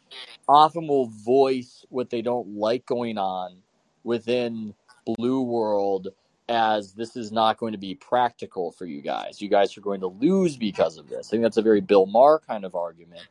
often 0.47 0.87
will 0.87 1.07
voice 1.07 1.85
what 1.89 2.09
they 2.09 2.21
don't 2.21 2.55
like 2.55 2.85
going 2.85 3.17
on 3.17 3.57
within 4.03 4.73
Blue 5.05 5.41
World 5.41 6.09
as 6.49 6.93
this 6.95 7.17
is 7.17 7.31
not 7.31 7.57
going 7.59 7.73
to 7.73 7.79
be 7.79 7.95
practical 7.95 8.73
for 8.73 8.87
you 8.87 9.01
guys. 9.01 9.41
You 9.41 9.49
guys 9.49 9.77
are 9.77 9.81
going 9.81 10.01
to 10.01 10.07
lose 10.09 10.57
because 10.57 10.99
of 10.99 11.09
this. 11.09 11.29
I 11.29 11.31
think 11.31 11.43
that's 11.43 11.57
a 11.57 11.63
very 11.63 11.81
Bill 11.81 12.07
Maher 12.07 12.41
kind 12.47 12.65
of 12.65 12.75
argument. 12.75 13.23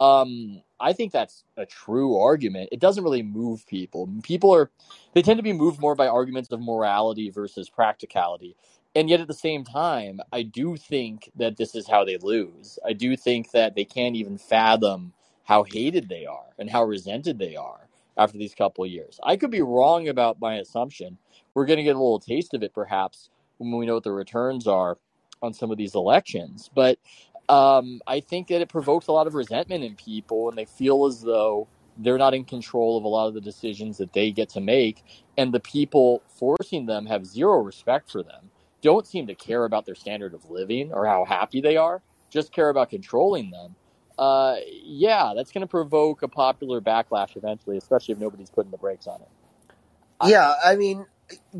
Um, 0.00 0.62
I 0.80 0.94
think 0.94 1.12
that's 1.12 1.44
a 1.58 1.66
true 1.66 2.18
argument. 2.18 2.70
It 2.72 2.80
doesn't 2.80 3.04
really 3.04 3.24
move 3.24 3.66
people. 3.68 4.10
People 4.24 4.54
are 4.54 4.70
they 5.14 5.22
tend 5.22 5.38
to 5.38 5.44
be 5.44 5.54
moved 5.54 5.80
more 5.80 5.96
by 5.96 6.08
arguments 6.08 6.52
of 6.52 6.60
morality 6.62 7.30
versus 7.30 7.70
practicality. 7.70 8.56
And 8.94 9.10
yet 9.10 9.20
at 9.22 9.28
the 9.28 9.34
same 9.34 9.64
time, 9.64 10.20
I 10.32 10.42
do 10.44 10.76
think 10.76 11.30
that 11.36 11.58
this 11.58 11.74
is 11.76 11.88
how 11.88 12.04
they 12.04 12.18
lose. 12.18 12.78
I 12.86 12.94
do 12.94 13.16
think 13.16 13.52
that 13.52 13.76
they 13.76 13.86
can't 13.86 14.16
even 14.16 14.38
fathom 14.38 15.14
how 15.44 15.64
hated 15.64 16.08
they 16.10 16.26
are 16.26 16.54
and 16.58 16.70
how 16.70 16.84
resented 16.84 17.38
they 17.40 17.56
are 17.56 17.88
after 18.18 18.38
these 18.38 18.54
couple 18.54 18.84
of 18.84 18.90
years. 18.92 19.20
I 19.24 19.36
could 19.38 19.50
be 19.52 19.62
wrong 19.62 20.08
about 20.08 20.40
my 20.40 20.56
assumption. 20.56 21.18
We're 21.56 21.64
going 21.64 21.78
to 21.78 21.82
get 21.82 21.96
a 21.96 21.98
little 21.98 22.20
taste 22.20 22.52
of 22.52 22.62
it 22.62 22.74
perhaps 22.74 23.30
when 23.56 23.72
we 23.72 23.86
know 23.86 23.94
what 23.94 24.04
the 24.04 24.12
returns 24.12 24.66
are 24.66 24.98
on 25.40 25.54
some 25.54 25.70
of 25.70 25.78
these 25.78 25.94
elections. 25.94 26.68
But 26.74 26.98
um, 27.48 28.02
I 28.06 28.20
think 28.20 28.48
that 28.48 28.60
it 28.60 28.68
provokes 28.68 29.06
a 29.06 29.12
lot 29.12 29.26
of 29.26 29.32
resentment 29.32 29.82
in 29.82 29.96
people, 29.96 30.50
and 30.50 30.58
they 30.58 30.66
feel 30.66 31.06
as 31.06 31.22
though 31.22 31.66
they're 31.96 32.18
not 32.18 32.34
in 32.34 32.44
control 32.44 32.98
of 32.98 33.04
a 33.04 33.08
lot 33.08 33.26
of 33.26 33.32
the 33.32 33.40
decisions 33.40 33.96
that 33.96 34.12
they 34.12 34.32
get 34.32 34.50
to 34.50 34.60
make, 34.60 35.02
and 35.38 35.50
the 35.50 35.60
people 35.60 36.22
forcing 36.28 36.84
them 36.84 37.06
have 37.06 37.24
zero 37.24 37.60
respect 37.60 38.10
for 38.10 38.22
them. 38.22 38.50
Don't 38.82 39.06
seem 39.06 39.26
to 39.26 39.34
care 39.34 39.64
about 39.64 39.86
their 39.86 39.94
standard 39.94 40.34
of 40.34 40.50
living 40.50 40.92
or 40.92 41.06
how 41.06 41.24
happy 41.24 41.62
they 41.62 41.78
are. 41.78 42.02
Just 42.28 42.52
care 42.52 42.68
about 42.68 42.90
controlling 42.90 43.50
them. 43.50 43.74
Uh, 44.18 44.56
yeah, 44.66 45.32
that's 45.34 45.52
going 45.52 45.62
to 45.62 45.66
provoke 45.66 46.20
a 46.20 46.28
popular 46.28 46.82
backlash 46.82 47.34
eventually, 47.34 47.78
especially 47.78 48.12
if 48.12 48.18
nobody's 48.18 48.50
putting 48.50 48.70
the 48.70 48.76
brakes 48.76 49.06
on 49.06 49.22
it. 49.22 49.28
Yeah, 50.26 50.54
I 50.62 50.76
mean, 50.76 51.06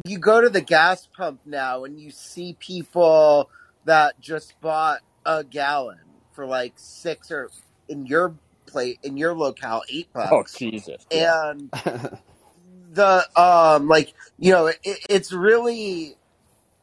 you 0.05 0.19
go 0.19 0.41
to 0.41 0.49
the 0.49 0.61
gas 0.61 1.09
pump 1.17 1.41
now 1.45 1.85
and 1.85 1.99
you 1.99 2.11
see 2.11 2.57
people 2.59 3.51
that 3.85 4.21
just 4.21 4.61
bought 4.61 5.01
a 5.25 5.45
gallon 5.45 5.99
for 6.33 6.47
like 6.47 6.75
six 6.77 7.31
or 7.31 7.51
in 7.89 8.07
your 8.07 8.35
plate 8.67 8.99
in 9.03 9.17
your 9.17 9.35
locale 9.35 9.83
eight 9.89 10.13
bucks, 10.13 10.33
Oh 10.33 10.59
Jesus! 10.59 11.07
And 11.11 11.71
the 12.93 13.27
um 13.41 13.89
like 13.89 14.13
you 14.39 14.53
know 14.53 14.67
it, 14.67 14.79
it's 14.85 15.33
really 15.33 16.17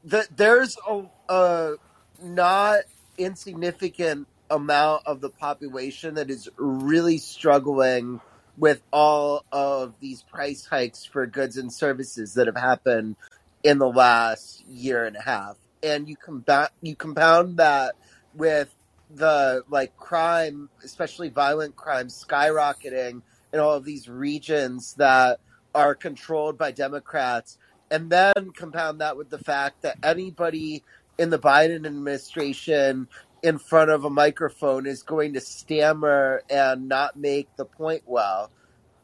the, 0.03 0.27
there's 0.35 0.77
a, 0.87 1.03
a 1.29 1.75
not 2.21 2.79
insignificant 3.17 4.27
amount 4.49 5.03
of 5.05 5.21
the 5.21 5.29
population 5.29 6.15
that 6.15 6.29
is 6.29 6.49
really 6.57 7.17
struggling 7.17 8.19
with 8.57 8.81
all 8.91 9.45
of 9.51 9.95
these 9.99 10.23
price 10.23 10.65
hikes 10.65 11.05
for 11.05 11.25
goods 11.25 11.57
and 11.57 11.71
services 11.71 12.33
that 12.35 12.47
have 12.47 12.57
happened 12.57 13.15
in 13.63 13.79
the 13.79 13.87
last 13.87 14.65
year 14.67 15.05
and 15.05 15.15
a 15.15 15.21
half. 15.21 15.57
And 15.81 16.07
you 16.07 16.15
combat 16.15 16.71
you 16.81 16.95
compound 16.95 17.57
that 17.57 17.95
with 18.33 18.73
the 19.13 19.63
like 19.69 19.95
crime 19.97 20.69
especially 20.83 21.29
violent 21.29 21.75
crime 21.75 22.07
skyrocketing 22.07 23.21
in 23.51 23.59
all 23.59 23.73
of 23.73 23.85
these 23.85 24.09
regions 24.09 24.95
that 24.95 25.39
are 25.75 25.93
controlled 25.93 26.57
by 26.57 26.71
democrats 26.71 27.59
and 27.91 28.09
then 28.09 28.33
compound 28.55 29.01
that 29.01 29.15
with 29.15 29.29
the 29.29 29.37
fact 29.37 29.83
that 29.83 29.97
anybody 30.01 30.83
in 31.17 31.29
the 31.29 31.39
Biden 31.39 31.85
administration 31.85 33.07
in 33.43 33.57
front 33.57 33.91
of 33.91 34.05
a 34.05 34.09
microphone 34.09 34.87
is 34.87 35.03
going 35.03 35.33
to 35.33 35.41
stammer 35.41 36.41
and 36.49 36.87
not 36.87 37.17
make 37.17 37.53
the 37.57 37.65
point 37.65 38.01
well. 38.05 38.49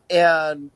And 0.10 0.72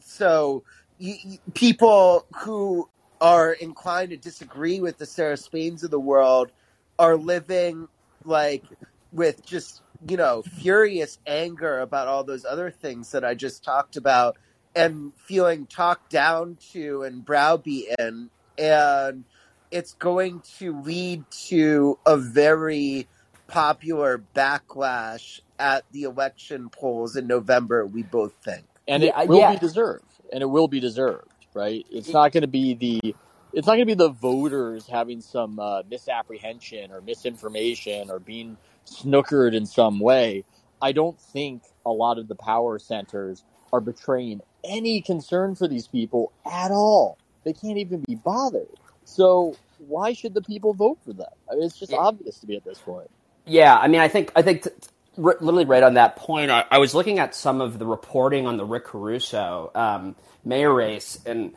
so 0.00 0.64
y 0.98 1.38
people 1.54 2.26
who 2.38 2.88
are 3.20 3.52
inclined 3.52 4.10
to 4.10 4.16
disagree 4.16 4.80
with 4.80 4.98
the 4.98 5.06
Sarah 5.06 5.36
Spains 5.36 5.84
of 5.84 5.90
the 5.90 6.00
world 6.00 6.50
are 6.98 7.16
living 7.16 7.88
like 8.24 8.64
with 9.12 9.44
just, 9.44 9.82
you 10.08 10.16
know, 10.16 10.42
furious 10.42 11.18
anger 11.26 11.80
about 11.80 12.08
all 12.08 12.24
those 12.24 12.44
other 12.44 12.70
things 12.70 13.12
that 13.12 13.24
I 13.24 13.34
just 13.34 13.62
talked 13.62 13.96
about 13.96 14.36
and 14.74 15.12
feeling 15.16 15.66
talked 15.66 16.10
down 16.10 16.56
to 16.72 17.02
and 17.02 17.24
browbeaten. 17.24 18.30
And 18.58 19.24
it's 19.70 19.94
going 19.94 20.42
to 20.58 20.80
lead 20.80 21.24
to 21.48 21.98
a 22.06 22.16
very 22.16 23.08
popular 23.48 24.22
backlash 24.34 25.40
at 25.58 25.84
the 25.92 26.02
election 26.02 26.68
polls 26.68 27.16
in 27.16 27.26
November, 27.26 27.86
we 27.86 28.02
both 28.02 28.34
think. 28.44 28.64
and 28.88 29.02
it 29.02 29.12
yeah, 29.16 29.24
will 29.24 29.52
be 29.52 29.58
deserved. 29.58 30.04
And 30.32 30.42
it 30.42 30.46
will 30.46 30.68
be 30.68 30.80
deserved 30.80 31.30
right? 31.56 31.86
It's 31.90 32.10
not 32.10 32.30
going 32.30 32.42
to 32.42 32.48
be 32.48 32.74
the 32.74 33.14
it's 33.52 33.66
not 33.66 33.74
going 33.74 33.86
to 33.86 33.86
be 33.86 33.94
the 33.94 34.10
voters 34.10 34.86
having 34.86 35.22
some 35.22 35.58
uh, 35.58 35.82
misapprehension 35.90 36.92
or 36.92 37.00
misinformation 37.00 38.10
or 38.10 38.20
being 38.20 38.58
snookered 38.86 39.54
in 39.54 39.64
some 39.64 39.98
way. 39.98 40.44
I 40.82 40.92
don't 40.92 41.18
think 41.18 41.62
a 41.86 41.90
lot 41.90 42.18
of 42.18 42.28
the 42.28 42.34
power 42.34 42.78
centers 42.78 43.44
are 43.72 43.80
betraying 43.80 44.42
any 44.62 45.00
concern 45.00 45.54
for 45.54 45.66
these 45.66 45.88
people 45.88 46.32
at 46.44 46.70
all. 46.70 47.16
They 47.44 47.54
can't 47.54 47.78
even 47.78 48.02
be 48.06 48.16
bothered 48.16 48.76
so 49.06 49.56
why 49.78 50.12
should 50.14 50.34
the 50.34 50.42
people 50.42 50.74
vote 50.74 50.98
for 51.06 51.14
them 51.14 51.28
I 51.50 51.56
mean, 51.56 51.64
it's 51.64 51.78
just 51.78 51.92
Yeah. 51.92 51.98
obvious 51.98 52.40
to 52.40 52.48
me 52.48 52.56
at 52.56 52.64
this 52.64 52.80
point 52.80 53.10
Yeah, 53.46 53.76
I 53.76 53.88
mean, 53.88 54.00
I 54.02 54.08
think 54.08 54.32
I 54.36 54.42
think 54.42 54.64
t- 54.64 54.70
t- 54.70 54.88
r- 55.24 55.36
literally 55.40 55.64
right 55.66 55.82
on 55.84 55.94
that 55.94 56.16
point. 56.16 56.50
I, 56.50 56.64
I 56.70 56.78
was 56.78 56.94
looking 56.94 57.18
at 57.20 57.34
some 57.34 57.60
of 57.60 57.78
the 57.78 57.86
reporting 57.86 58.46
on 58.46 58.56
the 58.58 58.64
Rick 58.66 58.86
Caruso 58.86 59.70
um, 59.74 60.16
mayor 60.44 60.74
race 60.74 61.20
in 61.26 61.54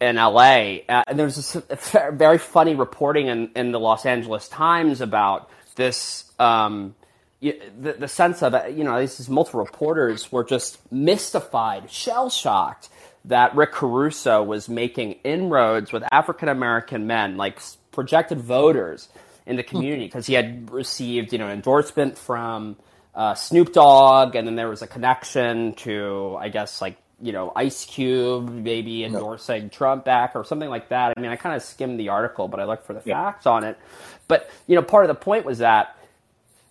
in 0.00 0.16
LA, 0.16 0.80
uh, 0.88 1.04
and 1.08 1.18
there's 1.18 1.36
this 1.36 1.56
a 1.94 2.12
very 2.12 2.38
funny 2.38 2.74
reporting 2.74 3.28
in, 3.28 3.50
in 3.56 3.72
the 3.72 3.80
Los 3.80 4.06
Angeles 4.06 4.48
Times 4.48 5.00
about 5.02 5.50
this. 5.76 6.30
Um, 6.38 6.94
the, 7.42 7.96
the 7.98 8.08
sense 8.08 8.42
of 8.42 8.54
it, 8.54 8.74
you 8.74 8.84
know, 8.84 9.00
these 9.00 9.28
multiple 9.30 9.60
reporters 9.60 10.32
were 10.32 10.44
just 10.44 10.78
mystified, 10.92 11.90
shell 11.90 12.30
shocked 12.30 12.90
that 13.26 13.54
Rick 13.54 13.72
Caruso 13.72 14.42
was 14.42 14.68
making 14.68 15.12
inroads 15.24 15.92
with 15.92 16.02
African 16.12 16.48
American 16.48 17.06
men, 17.06 17.36
like 17.36 17.60
projected 17.92 18.40
voters 18.40 19.08
in 19.46 19.56
the 19.56 19.62
community, 19.62 20.06
because 20.06 20.26
he 20.26 20.34
had 20.34 20.70
received, 20.70 21.32
you 21.32 21.38
know, 21.38 21.48
endorsement 21.48 22.16
from 22.16 22.76
uh, 23.14 23.34
Snoop 23.34 23.72
Dogg, 23.72 24.34
and 24.34 24.46
then 24.46 24.56
there 24.56 24.68
was 24.68 24.82
a 24.82 24.86
connection 24.86 25.74
to, 25.74 26.36
I 26.38 26.48
guess, 26.48 26.80
like 26.80 26.96
you 27.22 27.32
know, 27.32 27.52
Ice 27.54 27.84
Cube 27.84 28.48
maybe 28.48 29.04
endorsing 29.04 29.68
Trump 29.68 30.04
back 30.04 30.32
or 30.34 30.44
something 30.44 30.70
like 30.70 30.88
that. 30.88 31.12
I 31.16 31.20
mean, 31.20 31.30
I 31.30 31.36
kind 31.36 31.54
of 31.54 31.62
skimmed 31.62 32.00
the 32.00 32.08
article, 32.08 32.48
but 32.48 32.60
I 32.60 32.64
looked 32.64 32.86
for 32.86 32.94
the 32.94 33.00
facts 33.00 33.46
on 33.46 33.64
it. 33.64 33.78
But 34.26 34.50
you 34.66 34.74
know, 34.74 34.82
part 34.82 35.04
of 35.04 35.08
the 35.08 35.14
point 35.14 35.44
was 35.44 35.58
that 35.58 35.96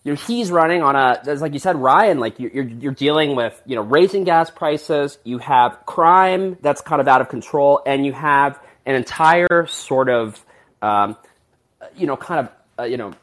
you 0.04 0.14
know, 0.14 0.16
he's 0.16 0.50
running 0.52 0.82
on 0.82 0.96
a, 0.96 1.20
as 1.28 1.42
like 1.42 1.54
you 1.54 1.60
said, 1.60 1.76
Ryan, 1.76 2.20
like 2.20 2.40
you- 2.40 2.52
you're, 2.54 2.64
you're 2.68 2.92
dealing 2.94 3.36
with, 3.36 3.62
you 3.66 3.76
know, 3.76 3.82
raising 3.82 4.24
gas 4.24 4.50
prices, 4.50 5.18
you 5.24 5.38
have 5.40 5.86
crime 5.86 6.58
that's 6.62 6.82
kind 6.82 7.02
of 7.02 7.08
out 7.08 7.22
of 7.22 7.30
control, 7.30 7.82
and 7.86 8.06
you 8.06 8.14
have 8.14 8.60
an 8.86 8.96
entire 8.96 9.68
sort 9.68 10.10
of, 10.10 10.44
um, 10.82 11.18
you 11.96 12.08
know, 12.08 12.16
kind 12.16 12.40
of, 12.48 12.52
uh, 12.80 12.84
you 12.84 12.98
know, 12.98 13.14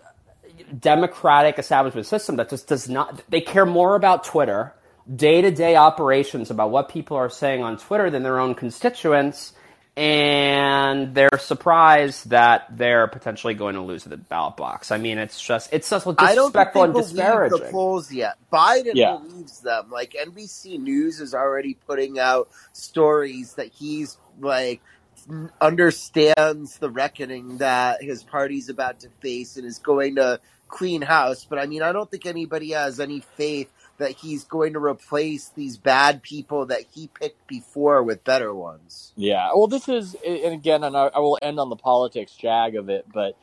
democratic 0.79 1.59
establishment 1.59 2.07
system 2.07 2.37
that 2.37 2.51
just 2.51 2.67
does 2.67 2.89
not, 2.89 3.23
they 3.29 3.41
care 3.41 3.67
more 3.67 3.95
about 3.95 4.25
Twitter, 4.25 4.75
day 5.15 5.41
to 5.41 5.51
day 5.51 5.77
operations 5.77 6.51
about 6.51 6.71
what 6.71 6.89
people 6.89 7.17
are 7.17 7.31
saying 7.31 7.63
on 7.63 7.79
Twitter 7.79 8.11
than 8.11 8.23
their 8.23 8.39
own 8.39 8.55
constituents. 8.55 9.53
And 9.97 11.15
they're 11.15 11.39
surprised 11.39 12.29
that 12.31 12.67
they're 12.71 13.07
potentially 13.07 13.55
going 13.55 13.77
to 13.77 13.81
lose 13.81 14.05
the 14.05 14.19
ballot 14.19 14.57
box. 14.59 14.91
I 14.91 14.99
mean, 14.99 15.17
it's 15.17 15.41
just, 15.41 15.73
it's 15.73 15.89
just 15.89 16.07
I 16.07 16.11
don't 16.35 16.53
think 16.53 16.71
disrespectful 16.71 16.83
they 16.83 16.85
and 16.85 16.93
believe 16.93 17.09
the 17.09 17.15
disparaging. 17.15 17.71
polls 17.73 18.13
yet. 18.13 18.37
Biden 18.53 18.93
Yeah. 18.95 19.17
believes 19.17 19.61
them. 19.61 19.91
Like 19.91 20.13
NBC 20.13 20.79
News 20.79 21.21
is 21.21 21.35
already 21.35 21.79
putting 21.87 22.19
out 22.19 22.51
stories 22.75 23.55
that 23.55 23.69
he's 23.69 24.19
like 24.39 24.83
understands 25.63 26.79
the 26.79 26.91
reckoning 26.91 27.59
that 27.59 28.03
his 28.03 28.23
party's 28.23 28.69
about 28.69 29.01
to 29.01 29.09
face 29.23 29.57
and 29.57 29.65
is 29.67 29.79
going 29.79 30.17
to 30.17 30.41
clean 30.69 31.03
house. 31.03 31.47
But 31.49 31.59
I 31.59 31.67
mean, 31.67 31.83
I 31.83 31.93
don't 31.93 32.11
think 32.11 32.27
anybody 32.27 32.73
has 32.73 33.01
any 33.01 33.21
faith 33.37 33.73
that 33.99 34.13
he's 34.13 34.45
going 34.45 34.73
to 34.75 34.79
replace 34.79 35.49
these 35.49 35.77
bad 35.77 36.23
people 36.23 36.67
that 36.67 36.83
he 36.93 37.09
picked 37.09 37.47
before 37.47 38.03
with 38.03 38.25
better 38.25 38.55
ones. 38.55 39.13
Yeah. 39.17 39.51
Well, 39.55 39.67
this 39.67 39.89
is, 39.89 40.17
and 40.27 40.53
again, 40.53 40.85
and 40.85 40.97
I, 40.97 41.19
will 41.19 41.39
end 41.41 41.59
on 41.59 41.71
the 41.71 41.77
politics 41.77 42.35
jag 42.35 42.75
of 42.77 42.89
it, 42.89 43.07
but, 43.13 43.37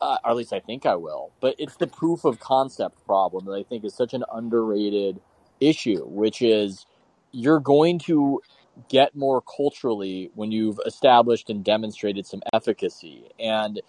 uh, 0.00 0.18
or 0.24 0.30
at 0.30 0.36
least 0.36 0.52
I 0.52 0.60
think 0.60 0.86
I 0.86 0.96
will. 0.96 1.32
But 1.40 1.54
it's 1.58 1.76
the 1.76 1.86
proof 1.86 2.24
of 2.24 2.40
concept 2.40 3.04
problem 3.06 3.46
that 3.46 3.52
I 3.52 3.62
think 3.62 3.84
is 3.84 3.94
such 3.94 4.14
an 4.14 4.24
underrated 4.32 5.20
issue, 5.60 6.04
which 6.06 6.42
is 6.42 6.86
you're 7.30 7.60
going 7.60 7.98
to 8.00 8.40
get 8.88 9.14
more 9.14 9.42
culturally 9.42 10.30
when 10.34 10.50
you've 10.50 10.80
established 10.86 11.50
and 11.50 11.64
demonstrated 11.64 12.26
some 12.26 12.42
efficacy. 12.52 13.28
And 13.38 13.80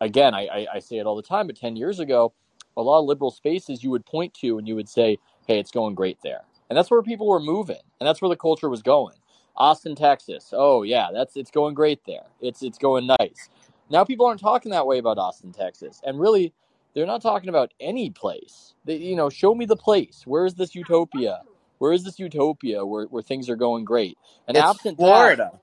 again, 0.00 0.34
I, 0.34 0.46
I, 0.46 0.66
I 0.74 0.78
say 0.80 0.98
it 0.98 1.06
all 1.06 1.16
the 1.16 1.22
time, 1.22 1.46
but 1.46 1.56
10 1.56 1.76
years 1.76 2.00
ago, 2.00 2.32
a 2.76 2.82
lot 2.82 3.00
of 3.00 3.06
liberal 3.06 3.30
spaces 3.30 3.82
you 3.84 3.90
would 3.90 4.04
point 4.04 4.34
to 4.34 4.58
and 4.58 4.66
you 4.66 4.74
would 4.74 4.88
say, 4.88 5.18
hey, 5.46 5.58
it's 5.58 5.70
going 5.70 5.94
great 5.94 6.18
there. 6.22 6.42
And 6.68 6.76
that's 6.76 6.90
where 6.90 7.02
people 7.02 7.26
were 7.26 7.40
moving, 7.40 7.82
and 8.00 8.06
that's 8.06 8.22
where 8.22 8.28
the 8.28 8.36
culture 8.36 8.68
was 8.68 8.82
going. 8.82 9.16
Austin, 9.56 9.94
Texas. 9.94 10.52
Oh 10.52 10.82
yeah, 10.82 11.08
that's 11.12 11.36
it's 11.36 11.50
going 11.50 11.74
great 11.74 12.00
there. 12.06 12.24
It's 12.40 12.62
it's 12.62 12.78
going 12.78 13.06
nice. 13.06 13.48
Now 13.90 14.04
people 14.04 14.26
aren't 14.26 14.40
talking 14.40 14.72
that 14.72 14.86
way 14.86 14.98
about 14.98 15.18
Austin, 15.18 15.52
Texas, 15.52 16.00
and 16.04 16.18
really, 16.18 16.52
they're 16.94 17.06
not 17.06 17.22
talking 17.22 17.48
about 17.48 17.72
any 17.80 18.10
place. 18.10 18.74
They, 18.84 18.96
you 18.96 19.16
know, 19.16 19.28
show 19.28 19.54
me 19.54 19.66
the 19.66 19.76
place. 19.76 20.22
Where 20.26 20.46
is 20.46 20.54
this 20.54 20.74
utopia? 20.74 21.42
Where 21.78 21.92
is 21.92 22.04
this 22.04 22.18
utopia 22.18 22.84
where, 22.84 23.04
where 23.06 23.22
things 23.22 23.50
are 23.50 23.56
going 23.56 23.84
great? 23.84 24.16
And 24.48 24.56
It's 24.56 24.64
absent 24.64 24.98
that, 24.98 25.04
Florida. 25.04 25.60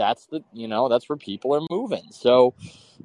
That's 0.00 0.24
the 0.24 0.42
you 0.54 0.66
know 0.66 0.88
that's 0.88 1.10
where 1.10 1.18
people 1.18 1.54
are 1.54 1.60
moving. 1.70 2.04
So, 2.10 2.54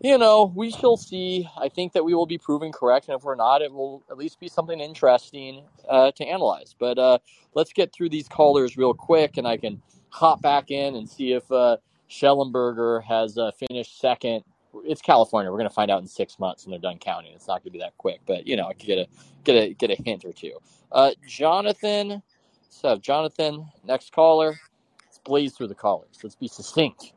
you 0.01 0.17
know, 0.17 0.53
we 0.55 0.71
shall 0.71 0.95
see. 0.95 1.45
I 1.59 1.67
think 1.67 1.91
that 1.91 2.05
we 2.05 2.13
will 2.13 2.25
be 2.25 2.37
proven 2.37 2.71
correct, 2.71 3.09
and 3.09 3.17
if 3.17 3.23
we're 3.25 3.35
not, 3.35 3.61
it 3.61 3.73
will 3.73 4.01
at 4.09 4.17
least 4.17 4.39
be 4.39 4.47
something 4.47 4.79
interesting 4.79 5.65
uh, 5.89 6.11
to 6.11 6.25
analyze. 6.25 6.73
But 6.79 6.97
uh, 6.97 7.17
let's 7.53 7.73
get 7.73 7.91
through 7.91 8.09
these 8.09 8.29
callers 8.29 8.77
real 8.77 8.93
quick, 8.93 9.35
and 9.35 9.45
I 9.45 9.57
can 9.57 9.81
hop 10.07 10.41
back 10.41 10.71
in 10.71 10.95
and 10.95 11.09
see 11.09 11.33
if 11.33 11.51
uh, 11.51 11.75
Shellenberger 12.09 13.03
has 13.03 13.37
uh, 13.37 13.51
finished 13.51 13.99
second. 13.99 14.45
It's 14.85 15.01
California. 15.01 15.51
We're 15.51 15.57
going 15.57 15.69
to 15.69 15.75
find 15.75 15.91
out 15.91 16.01
in 16.01 16.07
six 16.07 16.39
months 16.39 16.65
when 16.65 16.71
they're 16.71 16.79
done 16.79 16.97
counting. 16.97 17.33
It's 17.33 17.47
not 17.47 17.55
going 17.55 17.71
to 17.73 17.77
be 17.77 17.79
that 17.79 17.97
quick, 17.97 18.21
but 18.25 18.47
you 18.47 18.55
know, 18.55 18.67
I 18.67 18.73
could 18.73 18.87
get 18.87 18.99
a 18.99 19.07
get 19.43 19.55
a 19.55 19.73
get 19.73 19.91
a 19.91 20.01
hint 20.01 20.23
or 20.23 20.31
two. 20.31 20.53
Uh, 20.93 21.11
Jonathan, 21.27 22.23
so 22.69 22.95
Jonathan, 22.95 23.67
next 23.83 24.13
caller. 24.13 24.55
Blaze 25.25 25.53
through 25.53 25.67
the 25.67 25.75
callers. 25.75 26.17
Let's 26.23 26.35
be 26.35 26.47
succinct. 26.47 27.11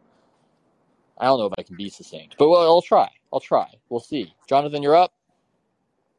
I 1.17 1.27
don't 1.27 1.39
know 1.39 1.47
if 1.47 1.53
I 1.59 1.63
can 1.63 1.77
be 1.77 1.91
succinct, 1.91 2.37
but 2.39 2.49
well, 2.49 2.63
I'll 2.63 2.83
try. 2.83 3.09
I'll 3.33 3.41
try. 3.41 3.69
We'll 3.89 4.01
see. 4.01 4.35
Jonathan, 4.49 4.83
you're 4.83 4.97
up. 4.97 5.13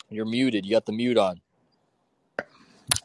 You're 0.10 0.26
muted. 0.26 0.66
You 0.66 0.72
got 0.72 0.86
the 0.86 0.92
mute 0.92 1.18
on. 1.18 1.42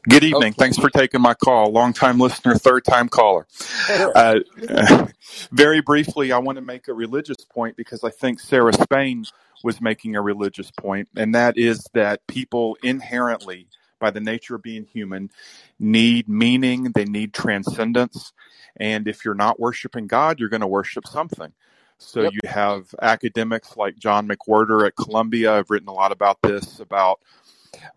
Good 0.06 0.24
evening. 0.24 0.52
Okay. 0.52 0.56
Thanks 0.58 0.76
for 0.76 0.90
taking 0.90 1.22
my 1.22 1.32
call. 1.32 1.72
Long 1.72 1.94
time 1.94 2.18
listener, 2.18 2.56
third 2.56 2.84
time 2.84 3.08
caller. 3.08 3.46
Uh, 4.14 4.40
very 5.52 5.80
briefly, 5.80 6.32
I 6.32 6.38
want 6.38 6.56
to 6.56 6.62
make 6.62 6.88
a 6.88 6.94
religious 6.94 7.36
point 7.50 7.76
because 7.76 8.02
I 8.02 8.10
think 8.10 8.40
Sarah 8.40 8.72
Spain 8.72 9.24
was 9.62 9.80
making 9.80 10.16
a 10.16 10.22
religious 10.22 10.70
point, 10.70 11.08
and 11.16 11.34
that 11.34 11.58
is 11.58 11.86
that 11.92 12.26
people 12.26 12.76
inherently, 12.82 13.66
by 14.04 14.10
the 14.10 14.20
nature 14.20 14.56
of 14.56 14.62
being 14.62 14.84
human, 14.84 15.30
need 15.78 16.28
meaning, 16.28 16.92
they 16.94 17.06
need 17.06 17.32
transcendence. 17.32 18.34
And 18.76 19.08
if 19.08 19.24
you're 19.24 19.32
not 19.32 19.58
worshiping 19.58 20.08
God, 20.08 20.38
you're 20.38 20.50
going 20.50 20.60
to 20.60 20.66
worship 20.66 21.06
something. 21.06 21.54
So 21.96 22.24
Yep. 22.24 22.32
you 22.34 22.40
have 22.44 22.94
academics 23.00 23.78
like 23.78 23.96
John 23.96 24.28
McWhorter 24.28 24.86
at 24.86 24.94
Columbia. 24.94 25.54
I've 25.54 25.70
written 25.70 25.88
a 25.88 25.94
lot 25.94 26.12
about 26.12 26.42
this, 26.42 26.80
about 26.80 27.20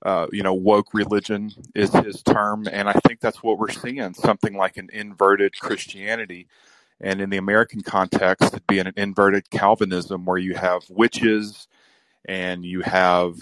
uh, 0.01 0.27
you 0.31 0.43
know, 0.43 0.53
woke 0.53 0.93
religion 0.93 1.51
is 1.75 1.91
his 1.91 2.23
term. 2.23 2.69
And 2.71 2.87
I 2.87 2.93
think 2.93 3.19
that's 3.19 3.43
what 3.43 3.59
we're 3.59 3.67
seeing 3.67 4.13
something 4.13 4.55
like 4.55 4.77
an 4.77 4.89
inverted 4.93 5.59
Christianity. 5.59 6.47
And 7.01 7.19
in 7.19 7.29
the 7.29 7.37
American 7.37 7.81
context, 7.81 8.53
it'd 8.53 8.65
be 8.65 8.79
an 8.79 8.93
inverted 8.95 9.49
Calvinism 9.49 10.23
where 10.23 10.37
you 10.37 10.55
have 10.55 10.83
witches 10.89 11.67
and 12.23 12.63
you 12.63 12.79
have 12.79 13.35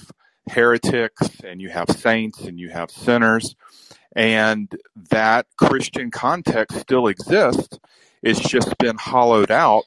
heretics 0.47 1.29
and 1.43 1.61
you 1.61 1.69
have 1.69 1.89
saints 1.89 2.41
and 2.41 2.59
you 2.59 2.69
have 2.69 2.91
sinners. 2.91 3.55
And 4.15 4.71
that 5.09 5.47
Christian 5.57 6.09
context 6.11 6.79
still 6.79 7.07
exists. 7.07 7.77
It's 8.23 8.39
just 8.39 8.77
been 8.77 8.97
hollowed 8.97 9.51
out 9.51 9.83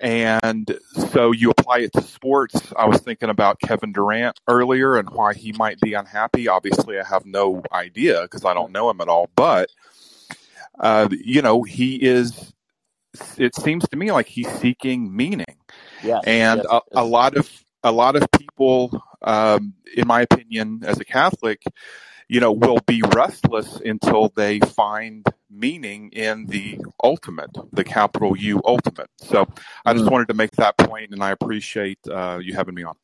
and 0.00 0.78
so 1.12 1.32
you 1.32 1.50
apply 1.50 1.78
it 1.78 1.92
to 1.94 2.02
sports. 2.02 2.60
I 2.76 2.86
was 2.86 3.00
thinking 3.00 3.30
about 3.30 3.60
Kevin 3.60 3.92
Durant 3.92 4.38
earlier 4.48 4.96
and 4.96 5.08
why 5.08 5.34
he 5.34 5.52
might 5.52 5.80
be 5.80 5.94
unhappy. 5.94 6.46
Obviously, 6.48 6.98
I 6.98 7.04
have 7.04 7.24
no 7.24 7.62
idea 7.72 8.22
because 8.22 8.44
I 8.44 8.52
don't 8.54 8.72
know 8.72 8.90
him 8.90 9.00
at 9.00 9.08
all. 9.08 9.30
But, 9.34 9.70
uh, 10.78 11.08
you 11.10 11.42
know, 11.42 11.62
he 11.62 11.96
is, 12.02 12.52
it 13.38 13.54
seems 13.54 13.88
to 13.88 13.96
me 13.96 14.12
like 14.12 14.26
he's 14.26 14.50
seeking 14.58 15.14
meaning. 15.14 15.56
Yes. 16.02 16.22
And 16.26 16.62
Yes. 16.70 16.82
a, 16.92 17.00
a 17.00 17.04
lot 17.04 17.36
of, 17.36 17.50
a 17.82 17.92
lot 17.92 18.16
of 18.16 18.30
people, 18.32 19.00
um, 19.24 19.74
in 19.96 20.08
my 20.08 20.22
opinion, 20.22 20.82
as 20.86 21.00
a 21.00 21.06
Catholic, 21.06 21.62
you 22.28 22.40
know, 22.40 22.52
will 22.52 22.80
be 22.86 23.02
restless 23.14 23.76
until 23.84 24.32
they 24.36 24.60
find 24.60 25.26
meaning 25.50 26.10
in 26.12 26.46
the 26.48 26.80
ultimate, 27.04 27.50
the 27.72 27.84
capital 27.84 28.36
U 28.36 28.60
ultimate. 28.64 29.10
So 29.20 29.46
I 29.86 29.94
just 29.94 30.06
Mm. 30.06 30.10
wanted 30.10 30.28
to 30.28 30.34
make 30.34 30.52
that 30.52 30.78
point, 30.78 31.12
and 31.12 31.24
I 31.24 31.30
appreciate 31.32 32.00
uh, 32.10 32.40
you 32.42 32.54
having 32.54 32.74
me 32.74 32.84
on. 32.84 32.94